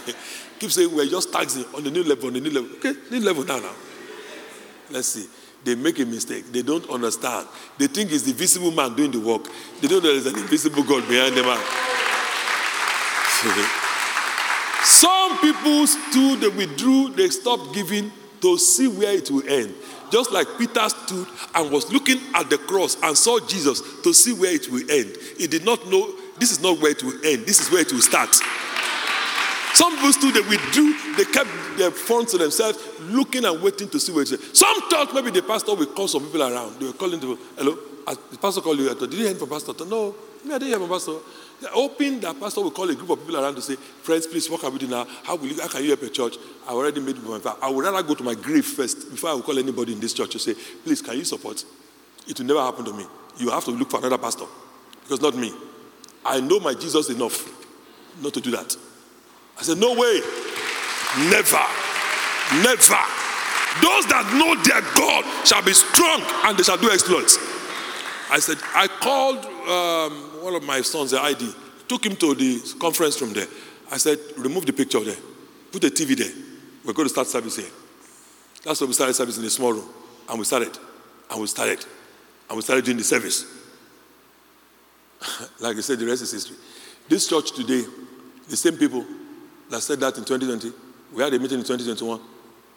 Keep 0.59 0.71
saying 0.71 0.95
we're 0.95 1.05
just 1.05 1.31
taxing 1.31 1.65
on 1.75 1.83
the 1.83 1.91
new 1.91 2.03
level, 2.03 2.27
on 2.27 2.33
the 2.33 2.39
new 2.39 2.51
level. 2.51 2.69
Okay, 2.77 2.93
new 3.09 3.19
level 3.19 3.43
now, 3.43 3.59
now. 3.59 3.73
Let's 4.91 5.07
see. 5.07 5.27
They 5.63 5.75
make 5.75 5.99
a 5.99 6.05
mistake. 6.05 6.51
They 6.51 6.63
don't 6.63 6.89
understand. 6.89 7.47
They 7.77 7.87
think 7.87 8.11
it's 8.11 8.23
the 8.23 8.33
visible 8.33 8.71
man 8.71 8.95
doing 8.95 9.11
the 9.11 9.19
work. 9.19 9.47
They 9.79 9.87
don't 9.87 10.03
know 10.03 10.11
there's 10.11 10.25
an 10.25 10.37
invisible 10.37 10.83
God 10.83 11.07
behind 11.07 11.35
the 11.35 11.43
man. 11.43 11.61
Some 14.91 15.37
people 15.39 15.87
stood, 15.87 16.41
they 16.41 16.49
withdrew, 16.49 17.11
they 17.15 17.29
stopped 17.29 17.73
giving 17.73 18.11
to 18.41 18.57
see 18.57 18.89
where 18.89 19.13
it 19.13 19.31
will 19.31 19.47
end. 19.47 19.73
Just 20.11 20.33
like 20.33 20.45
Peter 20.57 20.89
stood 20.89 21.27
and 21.55 21.71
was 21.71 21.89
looking 21.93 22.19
at 22.35 22.49
the 22.49 22.57
cross 22.57 23.01
and 23.01 23.17
saw 23.17 23.39
Jesus 23.39 23.81
to 24.03 24.13
see 24.13 24.33
where 24.33 24.53
it 24.53 24.69
will 24.69 24.83
end. 24.91 25.15
He 25.37 25.47
did 25.47 25.63
not 25.63 25.87
know 25.87 26.13
this 26.37 26.51
is 26.51 26.61
not 26.61 26.81
where 26.81 26.91
it 26.91 27.01
will 27.03 27.15
end, 27.25 27.45
this 27.45 27.61
is 27.61 27.71
where 27.71 27.81
it 27.81 27.91
will 27.93 28.01
start. 28.01 28.35
Some 29.73 29.95
people 29.95 30.11
stood, 30.11 30.33
they 30.33 30.41
withdrew, 30.41 30.93
they 31.15 31.23
kept 31.23 31.49
their 31.77 31.91
phones 31.91 32.31
to 32.31 32.37
themselves, 32.37 32.77
looking 32.99 33.45
and 33.45 33.61
waiting 33.63 33.87
to 33.89 33.99
see 33.99 34.11
what 34.11 34.23
it 34.23 34.27
said. 34.27 34.55
Some 34.55 34.89
thought 34.89 35.13
maybe 35.13 35.31
the 35.31 35.41
pastor 35.41 35.73
will 35.73 35.85
call 35.85 36.09
some 36.09 36.25
people 36.25 36.43
around. 36.43 36.77
They 36.81 36.87
were 36.87 36.93
calling 36.93 37.21
them, 37.21 37.39
hello, 37.57 37.77
the 38.05 38.37
pastor 38.37 38.59
called 38.59 38.77
you. 38.79 38.93
Did 38.93 39.13
you 39.13 39.25
hear 39.25 39.35
from 39.35 39.47
pastor? 39.47 39.73
No, 39.85 40.13
I 40.43 40.59
didn't 40.59 40.67
hear 40.67 40.79
from 40.79 40.89
pastor. 40.89 41.13
Hoping 41.69 42.19
that 42.21 42.39
pastor 42.39 42.61
will 42.61 42.71
call 42.71 42.89
a 42.89 42.95
group 42.95 43.09
of 43.11 43.19
people 43.19 43.37
around 43.37 43.55
to 43.55 43.61
say, 43.61 43.75
friends, 43.75 44.25
please, 44.25 44.49
what 44.49 44.61
can 44.61 44.73
we 44.73 44.79
do 44.79 44.87
now? 44.87 45.05
How, 45.23 45.35
will 45.35 45.47
you, 45.47 45.61
how 45.61 45.67
can 45.67 45.83
you 45.83 45.89
help 45.89 46.01
a 46.01 46.09
church? 46.09 46.37
I 46.67 46.71
already 46.71 47.01
made 47.01 47.21
my 47.23 47.37
vow. 47.37 47.57
I 47.61 47.69
would 47.69 47.85
rather 47.85 48.01
go 48.01 48.15
to 48.15 48.23
my 48.23 48.33
grave 48.33 48.65
first 48.65 49.11
before 49.11 49.29
I 49.29 49.33
will 49.33 49.43
call 49.43 49.59
anybody 49.59 49.93
in 49.93 49.99
this 49.99 50.13
church 50.13 50.31
to 50.31 50.39
say, 50.39 50.55
please, 50.83 51.01
can 51.01 51.17
you 51.17 51.23
support? 51.23 51.63
It 52.27 52.39
will 52.39 52.47
never 52.47 52.61
happen 52.61 52.85
to 52.85 52.93
me. 52.93 53.05
You 53.37 53.49
have 53.51 53.63
to 53.65 53.71
look 53.71 53.91
for 53.91 53.99
another 53.99 54.17
pastor 54.17 54.45
because 55.03 55.21
not 55.21 55.35
me. 55.35 55.53
I 56.25 56.39
know 56.39 56.59
my 56.59 56.73
Jesus 56.73 57.09
enough 57.09 57.47
not 58.21 58.33
to 58.33 58.41
do 58.41 58.51
that. 58.51 58.75
I 59.57 59.63
said, 59.63 59.77
No 59.77 59.93
way. 59.93 60.21
Never. 61.29 61.61
Never. 62.63 63.01
Those 63.79 64.05
that 64.11 64.27
know 64.35 64.55
their 64.63 64.81
God 64.95 65.23
shall 65.47 65.63
be 65.63 65.73
strong 65.73 66.21
and 66.45 66.57
they 66.57 66.63
shall 66.63 66.77
do 66.77 66.91
exploits. 66.91 67.37
I 68.29 68.39
said, 68.39 68.57
I 68.75 68.87
called 68.87 69.45
um, 69.67 70.30
one 70.41 70.55
of 70.55 70.63
my 70.63 70.81
sons, 70.81 71.11
the 71.11 71.21
ID, 71.21 71.53
took 71.87 72.05
him 72.05 72.15
to 72.15 72.33
the 72.33 72.75
conference 72.79 73.21
room 73.21 73.33
there. 73.33 73.47
I 73.91 73.97
said, 73.97 74.17
remove 74.37 74.65
the 74.65 74.73
picture 74.73 74.99
there, 74.99 75.17
put 75.71 75.81
the 75.81 75.91
TV 75.91 76.17
there. 76.17 76.31
We're 76.83 76.93
going 76.93 77.07
to 77.07 77.13
start 77.13 77.27
service 77.27 77.57
here. 77.57 77.69
That's 78.63 78.81
why 78.81 78.87
we 78.87 78.93
started 78.93 79.13
service 79.13 79.37
in 79.37 79.45
a 79.45 79.49
small 79.49 79.73
room. 79.73 79.89
And 80.29 80.39
we 80.39 80.45
started. 80.45 80.77
And 81.29 81.41
we 81.41 81.47
started. 81.47 81.85
And 82.49 82.55
we 82.55 82.61
started 82.61 82.85
doing 82.85 82.97
the 82.97 83.03
service. 83.03 83.45
like 85.59 85.77
I 85.77 85.81
said, 85.81 85.99
the 85.99 86.05
rest 86.05 86.23
is 86.23 86.31
history. 86.31 86.57
This 87.07 87.27
church 87.27 87.51
today, 87.51 87.83
the 88.49 88.57
same 88.57 88.77
people 88.77 89.05
that 89.69 89.81
said 89.81 89.99
that 89.99 90.17
in 90.17 90.25
2020. 90.25 90.71
We 91.13 91.23
had 91.23 91.33
a 91.33 91.39
meeting 91.39 91.59
in 91.59 91.65
2021. 91.65 92.19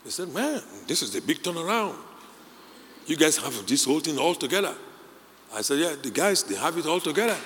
They 0.05 0.11
said, 0.11 0.29
man, 0.29 0.61
this 0.87 1.03
is 1.03 1.15
a 1.15 1.23
big 1.23 1.39
turnaround. 1.43 1.97
You 3.07 3.17
guys 3.17 3.37
have 3.37 3.67
this 3.67 3.85
whole 3.85 4.01
thing 4.01 4.19
all 4.19 4.35
together. 4.35 4.75
I 5.57 5.63
said, 5.63 5.79
yeah, 5.79 5.95
the 6.03 6.11
guys, 6.11 6.43
they 6.43 6.57
have 6.57 6.77
it 6.77 6.85
all 6.85 6.99
together. 6.99 7.37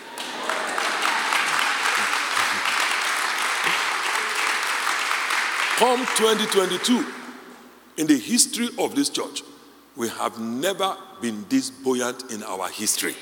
Come 5.77 6.01
2022, 6.17 7.07
in 7.99 8.07
the 8.07 8.19
history 8.19 8.71
of 8.79 8.95
this 8.97 9.11
church, 9.11 9.43
we 9.95 10.09
have 10.09 10.41
never 10.41 10.97
been 11.21 11.45
this 11.51 11.71
buoyant 11.71 12.33
in 12.33 12.43
our 12.45 12.69
history. 12.69 13.15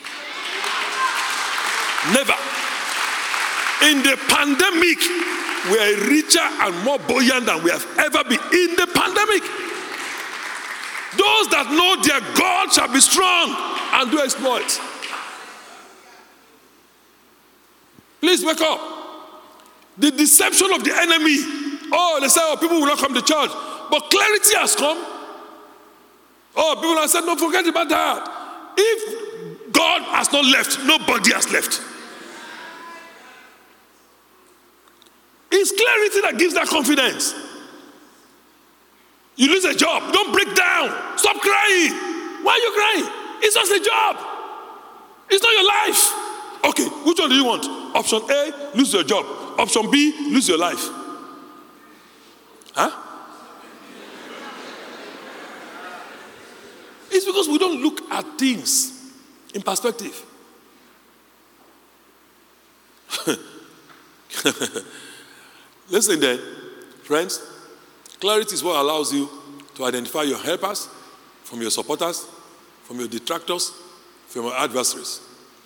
Never. 2.12 2.36
In 3.90 4.02
the 4.04 4.16
pandemic, 4.28 5.00
we 5.66 5.78
are 5.82 6.08
richer 6.08 6.38
and 6.38 6.84
more 6.84 7.00
buoyant 7.00 7.46
than 7.46 7.62
we 7.64 7.70
have 7.72 7.86
ever 7.98 8.22
been 8.22 8.40
in 8.52 8.76
the 8.76 8.86
pandemic. 8.94 9.42
Those 11.18 11.48
that 11.50 11.66
know 11.72 11.96
their 12.04 12.20
God 12.36 12.72
shall 12.72 12.92
be 12.92 13.00
strong 13.00 13.76
and 13.96 14.10
do 14.10 14.20
exploits. 14.20 14.78
Please 18.20 18.44
wake 18.44 18.60
up. 18.60 18.80
The 19.98 20.10
deception 20.10 20.72
of 20.74 20.84
the 20.84 20.94
enemy. 20.94 21.38
Oh, 21.92 22.18
they 22.20 22.28
say, 22.28 22.40
oh, 22.42 22.56
people 22.60 22.80
will 22.80 22.86
not 22.86 22.98
come 22.98 23.14
to 23.14 23.22
church. 23.22 23.50
But 23.90 24.10
clarity 24.10 24.56
has 24.56 24.76
come. 24.76 24.98
Oh, 26.56 26.74
people 26.74 26.96
have 26.96 27.08
said, 27.08 27.22
no, 27.22 27.36
forget 27.36 27.66
about 27.66 27.88
that. 27.88 28.74
If 28.76 29.72
God 29.72 30.02
has 30.02 30.30
not 30.30 30.44
left, 30.44 30.78
nobody 30.84 31.32
has 31.32 31.50
left. 31.50 31.80
It's 35.50 35.70
clarity 35.70 36.20
that 36.22 36.38
gives 36.38 36.54
that 36.54 36.66
confidence. 36.66 37.34
You 39.36 39.48
lose 39.48 39.64
a 39.64 39.74
job, 39.74 40.12
don't 40.12 40.32
break 40.32 40.54
down. 40.54 41.16
Stop 41.16 41.40
crying. 41.40 41.92
Why 42.42 42.52
are 42.52 42.58
you 42.58 42.72
crying? 42.74 43.15
It's 43.40 43.54
just 43.54 43.72
a 43.72 43.80
job. 43.80 44.16
It's 45.28 45.42
not 45.42 45.52
your 45.52 45.66
life. 45.66 46.12
Okay, 46.64 46.84
which 47.04 47.18
one 47.18 47.28
do 47.28 47.34
you 47.34 47.44
want? 47.44 47.64
Option 47.94 48.20
A, 48.30 48.70
lose 48.76 48.92
your 48.92 49.04
job. 49.04 49.24
Option 49.58 49.90
B, 49.90 50.12
lose 50.30 50.48
your 50.48 50.58
life. 50.58 50.88
Huh? 52.74 52.90
It's 57.10 57.24
because 57.24 57.48
we 57.48 57.58
don't 57.58 57.80
look 57.82 58.10
at 58.10 58.38
things 58.38 59.12
in 59.54 59.62
perspective. 59.62 60.24
Listen 65.88 66.20
then, 66.20 66.38
Friends, 67.06 67.40
clarity 68.18 68.54
is 68.54 68.64
what 68.64 68.74
allows 68.74 69.12
you 69.12 69.30
to 69.76 69.84
identify 69.84 70.22
your 70.22 70.38
helpers 70.38 70.88
from 71.44 71.62
your 71.62 71.70
supporters, 71.70 72.26
from 72.86 73.00
your 73.00 73.08
detractors, 73.08 73.72
from 74.28 74.44
your 74.44 74.56
adversaries. 74.56 75.20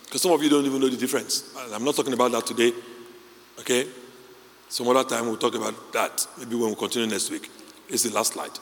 Because 0.04 0.22
some 0.22 0.32
of 0.32 0.42
you 0.42 0.48
don't 0.48 0.64
even 0.64 0.80
know 0.80 0.88
the 0.88 0.96
difference. 0.96 1.54
I'm 1.72 1.84
not 1.84 1.94
talking 1.94 2.14
about 2.14 2.32
that 2.32 2.46
today. 2.46 2.72
Okay? 3.60 3.86
Some 4.68 4.88
other 4.88 5.08
time 5.08 5.26
we'll 5.26 5.36
talk 5.36 5.54
about 5.54 5.92
that. 5.92 6.26
Maybe 6.38 6.56
when 6.56 6.70
we 6.70 6.74
continue 6.74 7.08
next 7.08 7.30
week. 7.30 7.50
It's 7.88 8.04
the 8.04 8.14
last 8.14 8.32
slide. 8.32 8.58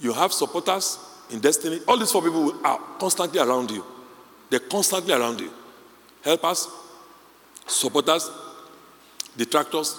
You 0.00 0.12
have 0.14 0.32
supporters 0.32 0.98
in 1.30 1.40
destiny. 1.40 1.80
All 1.86 1.98
these 1.98 2.10
four 2.10 2.22
people 2.22 2.54
are 2.64 2.78
constantly 2.98 3.40
around 3.40 3.70
you. 3.70 3.84
They're 4.48 4.60
constantly 4.60 5.12
around 5.12 5.40
you. 5.40 5.52
Helpers, 6.22 6.68
supporters, 7.66 8.30
detractors, 9.36 9.98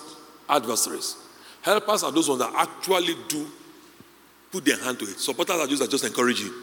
adversaries. 0.49 1.17
Helpers 1.61 2.03
are 2.03 2.11
those 2.11 2.29
ones 2.29 2.41
that 2.41 2.53
actually 2.55 3.15
do 3.27 3.47
put 4.51 4.65
their 4.65 4.77
hand 4.83 4.99
to 4.99 5.05
it. 5.05 5.19
Supporters 5.19 5.55
are 5.55 5.67
those 5.67 5.79
that 5.79 5.89
just 5.89 6.03
encourage 6.03 6.39
you. 6.39 6.53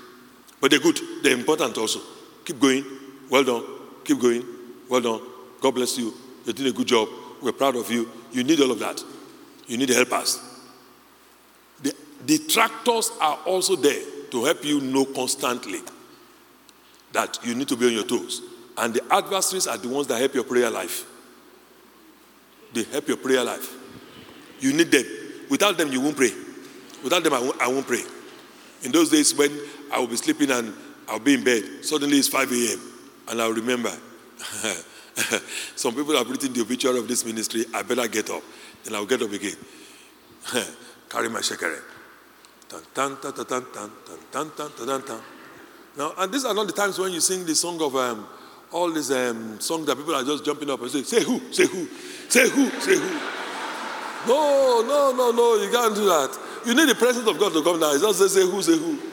But 0.61 0.71
they're 0.71 0.81
good. 0.81 0.99
They're 1.23 1.37
important 1.37 1.77
also. 1.79 2.01
Keep 2.45 2.61
going. 2.61 2.85
Well 3.31 3.45
done. 3.45 3.65
Keep 4.05 4.21
going. 4.21 4.45
Well 4.89 5.01
done. 5.01 5.21
God 5.61 5.75
bless 5.75 5.99
you. 5.99 6.13
You're 6.45 6.55
doing 6.55 6.71
a 6.71 6.73
good 6.73 6.87
job. 6.87 7.09
We're 7.41 7.53
proud 7.53 7.77
of 7.77 7.91
you. 7.91 8.09
You 8.33 8.45
need 8.45 8.61
all 8.61 8.71
of 8.71 8.79
that. 8.81 9.03
You 9.67 9.77
need 9.77 9.89
helpers. 9.89 10.41
The 11.83 11.95
detractors 12.25 13.11
are 13.21 13.39
also 13.47 13.77
there 13.77 14.03
to 14.31 14.45
help 14.45 14.65
you 14.65 14.81
know 14.81 15.05
constantly 15.05 15.81
that 17.13 17.39
you 17.45 17.55
need 17.55 17.69
to 17.69 17.77
be 17.77 17.87
on 17.87 17.93
your 17.93 18.05
toes. 18.05 18.43
And 18.77 18.95
the 18.95 19.03
adversaries 19.13 19.67
are 19.67 19.79
the 19.79 19.89
ones 19.89 20.07
that 20.09 20.19
help 20.19 20.35
your 20.35 20.45
prayer 20.45 20.71
life. 20.71 21.07
They 22.73 22.85
help 22.85 23.09
your 23.09 23.17
prayer 23.17 23.43
life. 23.43 23.77
You 24.61 24.73
need 24.73 24.91
them. 24.91 25.05
Without 25.49 25.77
them, 25.77 25.91
you 25.93 26.01
won't 26.01 26.17
pray. 26.17 26.31
Without 27.03 27.25
them, 27.25 27.33
I 27.33 27.41
won't, 27.41 27.61
I 27.61 27.69
won't 27.69 27.87
pray. 27.87 28.03
In 28.83 28.93
those 28.93 29.11
days 29.11 29.35
when 29.35 29.51
I 29.93 29.99
will 29.99 30.07
be 30.07 30.17
sleeping 30.17 30.51
and 30.51 30.75
I'll 31.09 31.19
be 31.19 31.35
in 31.35 31.45
bed, 31.45 31.85
suddenly 31.85 32.19
it's 32.19 32.29
5 32.29 32.53
a.m. 32.53 32.81
and 33.29 33.43
I'll 33.43 33.53
remember. 33.53 33.93
Some 35.77 35.95
people 35.95 36.17
have 36.17 36.29
written 36.31 36.53
the 36.53 36.61
obituary 36.61 36.99
of 36.99 37.09
this 37.09 37.25
ministry. 37.25 37.65
I 37.75 37.83
better 37.83 38.07
get 38.09 38.31
up. 38.31 38.43
Then 38.85 38.95
I'll 38.95 39.07
get 39.07 39.21
up 39.23 39.33
again. 39.33 39.57
Carry 41.09 41.29
my 41.29 41.41
shekere. 41.41 41.81
Now, 45.97 46.13
and 46.19 46.33
these 46.33 46.45
are 46.45 46.55
not 46.55 46.67
the 46.69 46.73
times 46.73 46.99
when 46.99 47.13
you 47.13 47.21
sing 47.21 47.45
the 47.45 47.55
song 47.55 47.83
of 47.83 47.97
um, 47.97 48.27
all 48.73 48.93
these 48.93 49.11
um, 49.11 49.59
songs 49.59 49.87
that 49.87 49.97
people 49.97 50.15
are 50.15 50.23
just 50.23 50.45
jumping 50.45 50.71
up 50.71 50.81
and 50.81 50.91
say, 50.91 51.03
say 51.03 51.25
who, 51.25 51.41
say 51.53 51.67
who, 51.67 51.89
say 52.29 52.49
who, 52.49 52.71
say 52.81 52.97
who. 52.97 53.21
No, 54.29 54.85
no, 54.87 55.13
no, 55.17 55.33
no, 55.33 55.57
you 55.57 55.71
can't 55.71 55.95
do 55.95 56.05
that. 56.05 56.39
You 56.65 56.75
need 56.75 56.89
the 56.89 56.95
presence 56.95 57.27
of 57.27 57.39
God 57.39 57.53
to 57.55 57.63
come 57.63 57.81
down. 57.81 57.95
It's 57.95 58.03
not 58.03 58.15
say, 58.15 58.29
say 58.29 58.49
who, 58.49 58.63
say 58.63 58.79
who. 58.79 59.10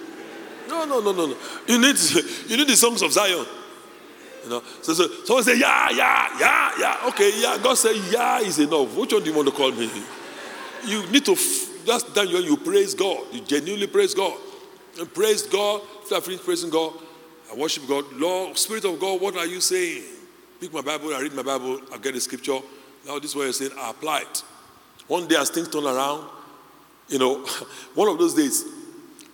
No, 0.68 0.86
no, 0.86 1.00
no, 1.00 1.12
no, 1.12 1.28
no. 1.28 1.38
You 1.68 1.80
need, 1.80 1.98
you 2.48 2.58
need 2.58 2.68
the 2.68 2.76
songs 2.76 3.02
of 3.02 3.12
Zion. 3.12 3.46
You 4.44 4.50
know, 4.50 4.64
so, 4.82 4.94
so 4.94 5.08
someone 5.26 5.44
say, 5.44 5.60
yeah, 5.60 5.90
yeah, 5.90 6.40
yeah, 6.40 6.72
yeah. 6.80 7.08
Okay, 7.10 7.32
yeah. 7.42 7.58
God 7.62 7.76
said, 7.76 7.96
yeah 8.12 8.40
is 8.40 8.60
enough. 8.60 8.96
Which 8.96 9.12
one 9.12 9.24
do 9.24 9.30
you 9.30 9.36
want 9.36 9.48
to 9.50 9.54
call 9.54 9.72
me? 9.72 9.90
You 10.86 11.06
need 11.10 11.26
to, 11.26 11.36
that's 11.86 12.04
then 12.04 12.32
when 12.32 12.44
you 12.44 12.58
praise 12.58 12.94
God. 12.94 13.26
You 13.34 13.42
genuinely 13.42 13.88
praise 13.88 14.14
God. 14.14 14.38
And 15.00 15.14
praise 15.14 15.44
God. 15.44 15.82
After 16.02 16.16
I 16.16 16.20
finish 16.22 16.42
praising 16.42 16.70
God, 16.70 16.94
I 17.52 17.56
worship 17.56 17.88
God. 17.88 18.06
Lord, 18.14 18.58
Spirit 18.58 18.86
of 18.86 19.00
God, 19.00 19.20
what 19.22 19.36
are 19.36 19.46
you 19.46 19.60
saying? 19.62 20.04
Pick 20.60 20.74
my 20.74 20.82
Bible, 20.82 21.14
I 21.14 21.22
read 21.22 21.34
my 21.34 21.44
Bible, 21.44 21.82
I 21.94 21.98
get 21.98 22.14
the 22.14 22.22
scripture. 22.22 22.60
Now 23.06 23.20
this 23.20 23.32
is 23.32 23.36
what 23.36 23.44
you're 23.44 23.54
saying, 23.54 23.72
I 23.78 23.92
apply 23.92 24.22
it. 24.22 24.44
One 25.08 25.28
day 25.28 25.36
as 25.36 25.50
things 25.50 25.70
turn 25.70 25.86
around, 25.86 26.28
you 27.08 27.20
know, 27.20 27.46
one 27.96 28.10
of 28.10 28.18
those 28.18 28.34
days, 28.34 28.66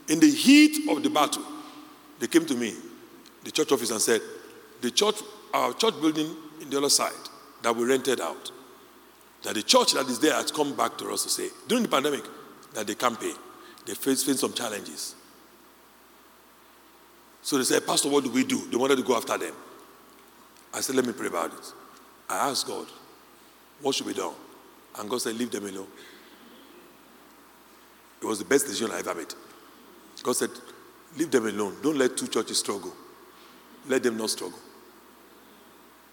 in 0.07 0.19
the 0.19 0.29
heat 0.29 0.89
of 0.89 1.01
the 1.03 1.09
battle, 1.09 1.43
they 2.19 2.27
came 2.27 2.45
to 2.45 2.55
me, 2.55 2.73
the 3.43 3.51
church 3.51 3.71
office, 3.71 3.91
and 3.91 4.01
said, 4.01 4.21
the 4.81 4.91
church, 4.91 5.15
our 5.53 5.73
church 5.73 5.99
building 6.01 6.35
in 6.61 6.69
the 6.69 6.77
other 6.77 6.89
side 6.89 7.11
that 7.61 7.75
we 7.75 7.85
rented 7.85 8.19
out, 8.21 8.51
that 9.43 9.55
the 9.55 9.63
church 9.63 9.93
that 9.93 10.07
is 10.07 10.19
there 10.19 10.33
has 10.33 10.51
come 10.51 10.75
back 10.75 10.97
to 10.97 11.09
us 11.11 11.23
to 11.23 11.29
say, 11.29 11.49
during 11.67 11.83
the 11.83 11.89
pandemic, 11.89 12.23
that 12.73 12.87
they 12.87 12.95
can't 12.95 13.19
pay. 13.19 13.33
They 13.85 13.93
face, 13.93 14.23
face 14.23 14.39
some 14.39 14.53
challenges. 14.53 15.15
So 17.41 17.57
they 17.57 17.65
said, 17.65 17.85
Pastor, 17.85 18.09
what 18.09 18.23
do 18.23 18.31
we 18.31 18.45
do? 18.45 18.67
They 18.69 18.77
wanted 18.77 18.95
to 18.97 19.03
go 19.03 19.17
after 19.17 19.37
them. 19.37 19.53
I 20.73 20.79
said, 20.79 20.95
let 20.95 21.05
me 21.05 21.13
pray 21.13 21.27
about 21.27 21.53
it. 21.53 21.73
I 22.29 22.49
asked 22.49 22.65
God, 22.65 22.87
what 23.81 23.93
should 23.93 24.07
be 24.07 24.13
done? 24.13 24.33
And 24.97 25.09
God 25.09 25.21
said, 25.21 25.35
leave 25.35 25.51
them 25.51 25.65
alone. 25.65 25.87
It 28.21 28.25
was 28.25 28.39
the 28.39 28.45
best 28.45 28.65
decision 28.65 28.91
I 28.91 28.99
ever 28.99 29.13
made. 29.13 29.33
God 30.23 30.35
said, 30.35 30.49
leave 31.17 31.29
them 31.29 31.45
alone. 31.45 31.75
Don't 31.83 31.97
let 31.97 32.17
two 32.17 32.27
churches 32.27 32.59
struggle. 32.59 32.93
Let 33.87 34.01
them 34.01 34.17
not 34.17 34.29
struggle. 34.29 34.59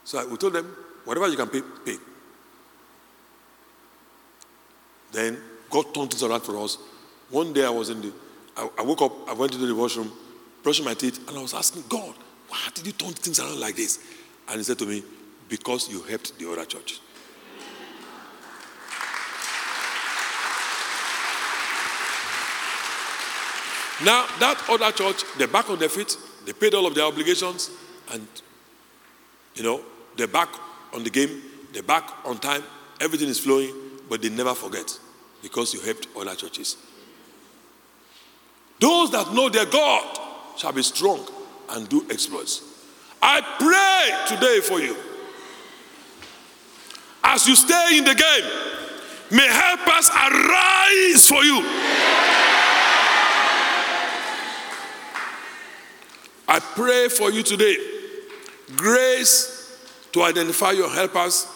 So 0.04 0.26
we 0.28 0.36
told 0.36 0.54
them, 0.54 0.66
whatever 1.04 1.28
you 1.28 1.36
can 1.36 1.48
pay, 1.48 1.62
pay. 1.84 1.96
Then 5.12 5.38
God 5.70 5.94
turned 5.94 6.10
things 6.10 6.22
around 6.22 6.40
for 6.40 6.56
us. 6.58 6.78
One 7.30 7.52
day 7.52 7.64
I 7.64 7.70
was 7.70 7.90
in 7.90 8.00
the, 8.00 8.12
I, 8.56 8.68
I 8.78 8.82
woke 8.82 9.02
up, 9.02 9.28
I 9.28 9.32
went 9.32 9.52
into 9.54 9.66
the 9.66 9.74
washroom, 9.74 10.10
brushing 10.62 10.84
my 10.84 10.94
teeth, 10.94 11.28
and 11.28 11.38
I 11.38 11.42
was 11.42 11.54
asking 11.54 11.84
God, 11.88 12.14
why 12.48 12.58
did 12.74 12.86
you 12.86 12.92
turn 12.92 13.12
things 13.12 13.38
around 13.38 13.60
like 13.60 13.76
this? 13.76 14.00
And 14.48 14.58
he 14.58 14.64
said 14.64 14.78
to 14.80 14.86
me, 14.86 15.04
because 15.48 15.88
you 15.88 16.02
helped 16.02 16.38
the 16.38 16.50
other 16.50 16.64
church. 16.64 17.00
Now, 24.05 24.27
that 24.39 24.62
other 24.68 24.93
church, 24.93 25.24
they're 25.36 25.48
back 25.48 25.68
on 25.68 25.78
their 25.78 25.89
feet, 25.89 26.16
they 26.47 26.52
paid 26.52 26.74
all 26.74 26.86
of 26.86 26.94
their 26.94 27.05
obligations, 27.05 27.70
and, 28.12 28.27
you 29.55 29.62
know, 29.62 29.82
they're 30.16 30.27
back 30.27 30.48
on 30.94 31.05
the 31.05 31.10
game, 31.10 31.43
they're 31.72 31.82
back 31.82 32.10
on 32.24 32.39
time, 32.39 32.62
everything 33.01 33.28
is 33.28 33.39
flowing, 33.39 33.74
but 34.09 34.22
they 34.22 34.31
never 34.31 34.55
forget 34.55 34.98
because 35.43 35.74
you 35.74 35.81
helped 35.81 36.09
other 36.16 36.35
churches. 36.35 36.77
Those 38.78 39.10
that 39.12 39.32
know 39.35 39.48
their 39.48 39.66
God 39.66 40.18
shall 40.56 40.72
be 40.72 40.82
strong 40.82 41.27
and 41.70 41.89
do 41.89 42.06
exploits. 42.10 42.62
I 43.22 43.40
pray 43.59 44.36
today 44.36 44.60
for 44.60 44.81
you. 44.81 44.97
As 47.22 47.47
you 47.47 47.55
stay 47.55 47.98
in 47.98 48.05
the 48.05 48.14
game, 48.14 48.51
may 49.31 49.47
helpers 49.47 50.10
arise 50.10 51.28
for 51.28 51.44
you. 51.44 51.62
I 56.51 56.59
pray 56.59 57.09
for 57.09 57.31
you 57.31 57.44
today 57.44 57.77
grace 58.74 59.78
to 60.10 60.24
identify 60.24 60.72
your 60.72 60.90
helpers 60.90 61.47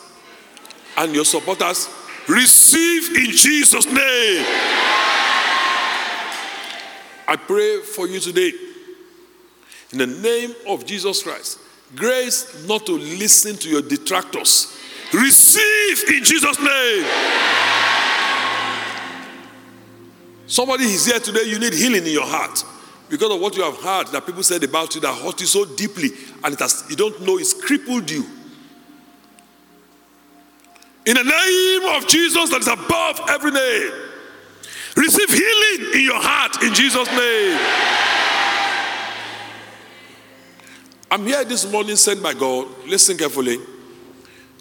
and 0.96 1.12
your 1.12 1.24
supporters. 1.24 1.88
Receive 2.28 3.16
in 3.16 3.32
Jesus' 3.32 3.86
name. 3.86 4.46
I 7.26 7.36
pray 7.36 7.80
for 7.80 8.06
you 8.06 8.20
today 8.20 8.52
in 9.90 9.98
the 9.98 10.06
name 10.06 10.54
of 10.68 10.86
Jesus 10.86 11.24
Christ. 11.24 11.58
Grace 11.96 12.64
not 12.68 12.86
to 12.86 12.92
listen 12.92 13.56
to 13.56 13.68
your 13.68 13.82
detractors. 13.82 14.78
Receive 15.12 16.08
in 16.08 16.22
Jesus' 16.22 16.60
name. 16.60 17.04
Somebody 20.46 20.84
is 20.84 21.06
here 21.06 21.18
today, 21.18 21.42
you 21.46 21.58
need 21.58 21.74
healing 21.74 22.06
in 22.06 22.12
your 22.12 22.26
heart 22.26 22.64
because 23.08 23.32
of 23.32 23.40
what 23.40 23.56
you 23.56 23.62
have 23.62 23.76
heard 23.76 24.06
that 24.08 24.26
people 24.26 24.42
said 24.42 24.62
about 24.64 24.94
you 24.94 25.00
that 25.02 25.14
hurt 25.14 25.40
you 25.40 25.46
so 25.46 25.64
deeply 25.64 26.10
and 26.42 26.54
it 26.54 26.60
has, 26.60 26.84
you 26.88 26.96
don't 26.96 27.20
know 27.22 27.38
it's 27.38 27.52
crippled 27.52 28.10
you. 28.10 28.24
In 31.06 31.14
the 31.14 31.22
name 31.22 31.96
of 31.96 32.08
Jesus 32.08 32.48
that 32.50 32.60
is 32.60 32.68
above 32.68 33.20
every 33.28 33.50
name, 33.50 33.92
receive 34.96 35.28
healing 35.28 35.94
in 35.94 36.00
your 36.00 36.20
heart 36.20 36.62
in 36.62 36.72
Jesus' 36.72 37.08
name. 37.08 37.60
I'm 41.10 41.26
here 41.26 41.44
this 41.44 41.70
morning 41.70 41.96
sent 41.96 42.22
by 42.22 42.32
God, 42.34 42.66
listen 42.86 43.16
carefully, 43.16 43.58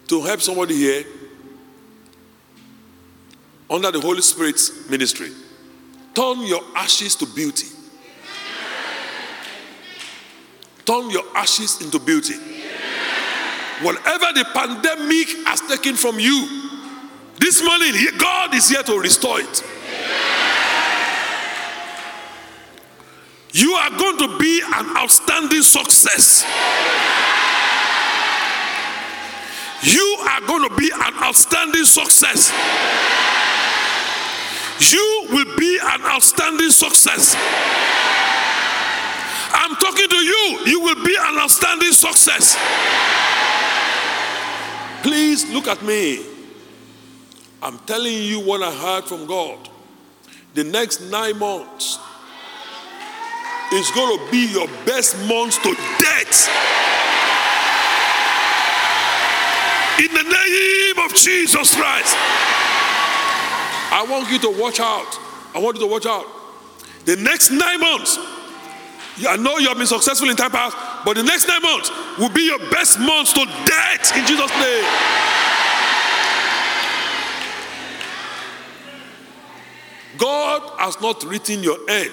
to 0.06 0.22
help 0.22 0.40
somebody 0.40 0.76
here 0.76 1.04
under 3.70 3.90
the 3.90 4.00
Holy 4.00 4.20
Spirit's 4.20 4.88
ministry. 4.88 5.30
Turn 6.14 6.42
your 6.42 6.60
ashes 6.76 7.16
to 7.16 7.26
beauty. 7.26 7.66
Turn 10.84 11.10
your 11.10 11.24
ashes 11.34 11.80
into 11.80 11.98
beauty. 11.98 12.34
Whatever 13.82 14.32
the 14.34 14.44
pandemic 14.54 15.28
has 15.46 15.60
taken 15.62 15.96
from 15.96 16.20
you, 16.20 16.64
this 17.38 17.62
morning, 17.64 17.92
God 18.18 18.54
is 18.54 18.68
here 18.68 18.82
to 18.82 18.98
restore 18.98 19.40
it. 19.40 19.64
You 23.52 23.72
are 23.72 23.90
going 23.90 24.18
to 24.18 24.38
be 24.38 24.62
an 24.62 24.96
outstanding 24.96 25.62
success. 25.62 26.44
You 29.82 30.16
are 30.28 30.40
going 30.40 30.68
to 30.68 30.74
be 30.76 30.90
an 30.92 31.14
outstanding 31.22 31.84
success. 31.84 32.50
You 34.92 35.26
will 35.30 35.56
be 35.56 35.78
an 35.82 36.02
outstanding 36.02 36.70
success. 36.70 37.36
I'm 39.64 39.76
talking 39.76 40.08
to 40.08 40.16
you. 40.16 40.60
You 40.66 40.80
will 40.80 41.02
be 41.02 41.16
an 41.18 41.38
outstanding 41.38 41.92
success. 41.92 42.58
Please 45.02 45.50
look 45.50 45.68
at 45.68 45.82
me. 45.82 46.22
I'm 47.62 47.78
telling 47.80 48.12
you 48.12 48.40
what 48.40 48.62
I 48.62 48.70
heard 48.70 49.04
from 49.04 49.26
God. 49.26 49.70
The 50.52 50.64
next 50.64 51.00
nine 51.10 51.38
months 51.38 51.98
is 53.72 53.90
going 53.92 54.18
to 54.18 54.30
be 54.30 54.52
your 54.52 54.68
best 54.84 55.16
months 55.26 55.56
to 55.56 55.74
date. 55.98 56.36
In 60.04 60.12
the 60.12 60.24
name 60.24 61.04
of 61.06 61.14
Jesus 61.14 61.74
Christ. 61.74 62.16
I 63.96 64.04
want 64.10 64.30
you 64.30 64.38
to 64.40 64.60
watch 64.60 64.80
out. 64.80 65.18
I 65.54 65.58
want 65.58 65.76
you 65.76 65.86
to 65.86 65.90
watch 65.90 66.04
out. 66.04 66.26
The 67.06 67.16
next 67.16 67.50
nine 67.50 67.80
months, 67.80 68.18
I 69.28 69.36
know 69.36 69.58
you 69.58 69.68
have 69.68 69.78
been 69.78 69.86
successful 69.86 70.28
in 70.28 70.36
time 70.36 70.50
past, 70.50 70.76
but 71.04 71.16
the 71.16 71.22
next 71.22 71.46
nine 71.46 71.62
months 71.62 71.90
will 72.18 72.30
be 72.30 72.46
your 72.46 72.58
best 72.70 72.98
months 72.98 73.32
to 73.34 73.44
date 73.44 74.18
in 74.18 74.26
Jesus' 74.26 74.50
name. 74.58 74.84
God 80.18 80.62
has 80.78 81.00
not 81.00 81.22
written 81.24 81.62
your 81.62 81.78
end. 81.88 82.12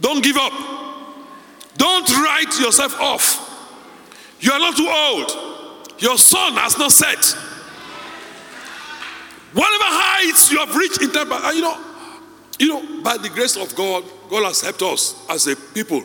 Don't 0.00 0.22
give 0.22 0.36
up. 0.36 0.52
Don't 1.76 2.08
write 2.08 2.58
yourself 2.60 2.98
off. 3.00 3.42
You 4.40 4.52
are 4.52 4.58
not 4.58 4.76
too 4.76 4.88
old. 4.88 5.92
Your 5.98 6.18
sun 6.18 6.54
has 6.54 6.78
not 6.78 6.92
set. 6.92 7.36
Whatever 9.52 9.84
heights 9.84 10.50
you 10.52 10.58
have 10.58 10.74
reached 10.76 11.02
in 11.02 11.10
time, 11.12 11.30
you 11.54 11.62
know, 11.62 11.78
you 12.58 12.68
know, 12.68 13.02
by 13.02 13.16
the 13.16 13.28
grace 13.28 13.56
of 13.56 13.74
God, 13.74 14.04
God 14.28 14.44
has 14.44 14.60
helped 14.60 14.82
us 14.82 15.24
as 15.28 15.46
a 15.46 15.56
people. 15.56 16.02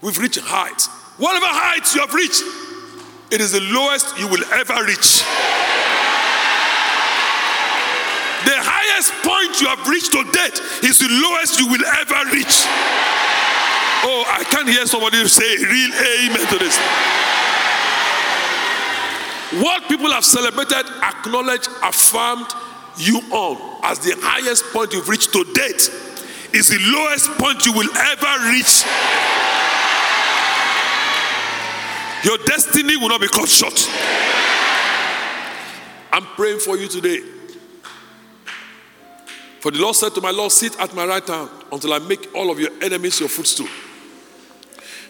We've 0.00 0.18
reached 0.18 0.40
heights. 0.40 0.88
Whatever 1.18 1.46
heights 1.48 1.94
you 1.94 2.00
have 2.00 2.12
reached, 2.12 2.42
it 3.30 3.40
is 3.40 3.52
the 3.52 3.60
lowest 3.60 4.18
you 4.18 4.28
will 4.28 4.44
ever 4.52 4.84
reach. 4.84 5.24
The 8.46 8.54
highest 8.62 9.10
point 9.26 9.60
you 9.60 9.66
have 9.66 9.82
reached 9.88 10.12
to 10.12 10.22
date 10.30 10.60
is 10.84 10.98
the 10.98 11.08
lowest 11.10 11.58
you 11.58 11.66
will 11.66 11.84
ever 11.98 12.30
reach. 12.30 12.62
Oh, 14.06 14.22
I 14.28 14.44
can't 14.50 14.68
hear 14.68 14.86
somebody 14.86 15.26
say 15.26 15.56
real 15.56 15.90
amen 15.90 16.46
to 16.52 16.58
this. 16.58 16.78
What 19.62 19.88
people 19.88 20.10
have 20.12 20.24
celebrated, 20.24 20.86
acknowledged, 21.02 21.68
affirmed 21.82 22.46
you 22.98 23.18
on 23.30 23.80
as 23.84 23.98
the 23.98 24.14
highest 24.20 24.64
point 24.72 24.92
you've 24.92 25.08
reached 25.08 25.32
to 25.32 25.44
date 25.54 25.90
is 26.56 26.68
the 26.68 26.78
lowest 26.78 27.30
point 27.38 27.66
you 27.66 27.72
will 27.72 27.88
ever 27.94 28.50
reach. 28.50 28.84
Your 32.24 32.38
destiny 32.46 32.96
will 32.96 33.10
not 33.10 33.20
be 33.20 33.28
cut 33.28 33.48
short. 33.48 33.88
I'm 36.12 36.24
praying 36.34 36.60
for 36.60 36.76
you 36.76 36.88
today. 36.88 37.20
For 39.60 39.70
the 39.70 39.78
Lord 39.80 39.96
said 39.96 40.14
to 40.14 40.20
my 40.20 40.30
Lord, 40.30 40.50
Sit 40.50 40.78
at 40.80 40.94
my 40.94 41.04
right 41.04 41.26
hand 41.26 41.50
until 41.70 41.92
I 41.92 41.98
make 41.98 42.34
all 42.34 42.50
of 42.50 42.58
your 42.58 42.70
enemies 42.82 43.20
your 43.20 43.28
footstool. 43.28 43.68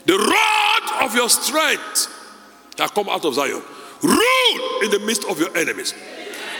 The 0.04 0.16
rod 0.18 1.04
of 1.04 1.14
your 1.14 1.28
strength 1.28 2.08
shall 2.76 2.88
come 2.88 3.08
out 3.08 3.24
of 3.24 3.34
Zion. 3.34 3.62
Rule 4.02 4.82
in 4.82 4.90
the 4.90 5.02
midst 5.04 5.24
of 5.24 5.38
your 5.38 5.56
enemies. 5.56 5.94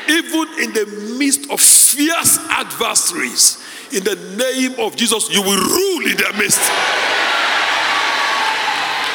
Even 0.08 0.46
in 0.62 0.72
the 0.72 0.86
midst 1.18 1.50
of 1.50 1.60
fierce 1.60 2.38
adversaries, 2.50 3.58
in 3.92 4.02
the 4.04 4.14
name 4.36 4.78
of 4.78 4.96
Jesus, 4.96 5.30
you 5.30 5.42
will 5.42 5.58
rule 5.58 6.06
in 6.06 6.16
their 6.16 6.32
midst. 6.34 6.60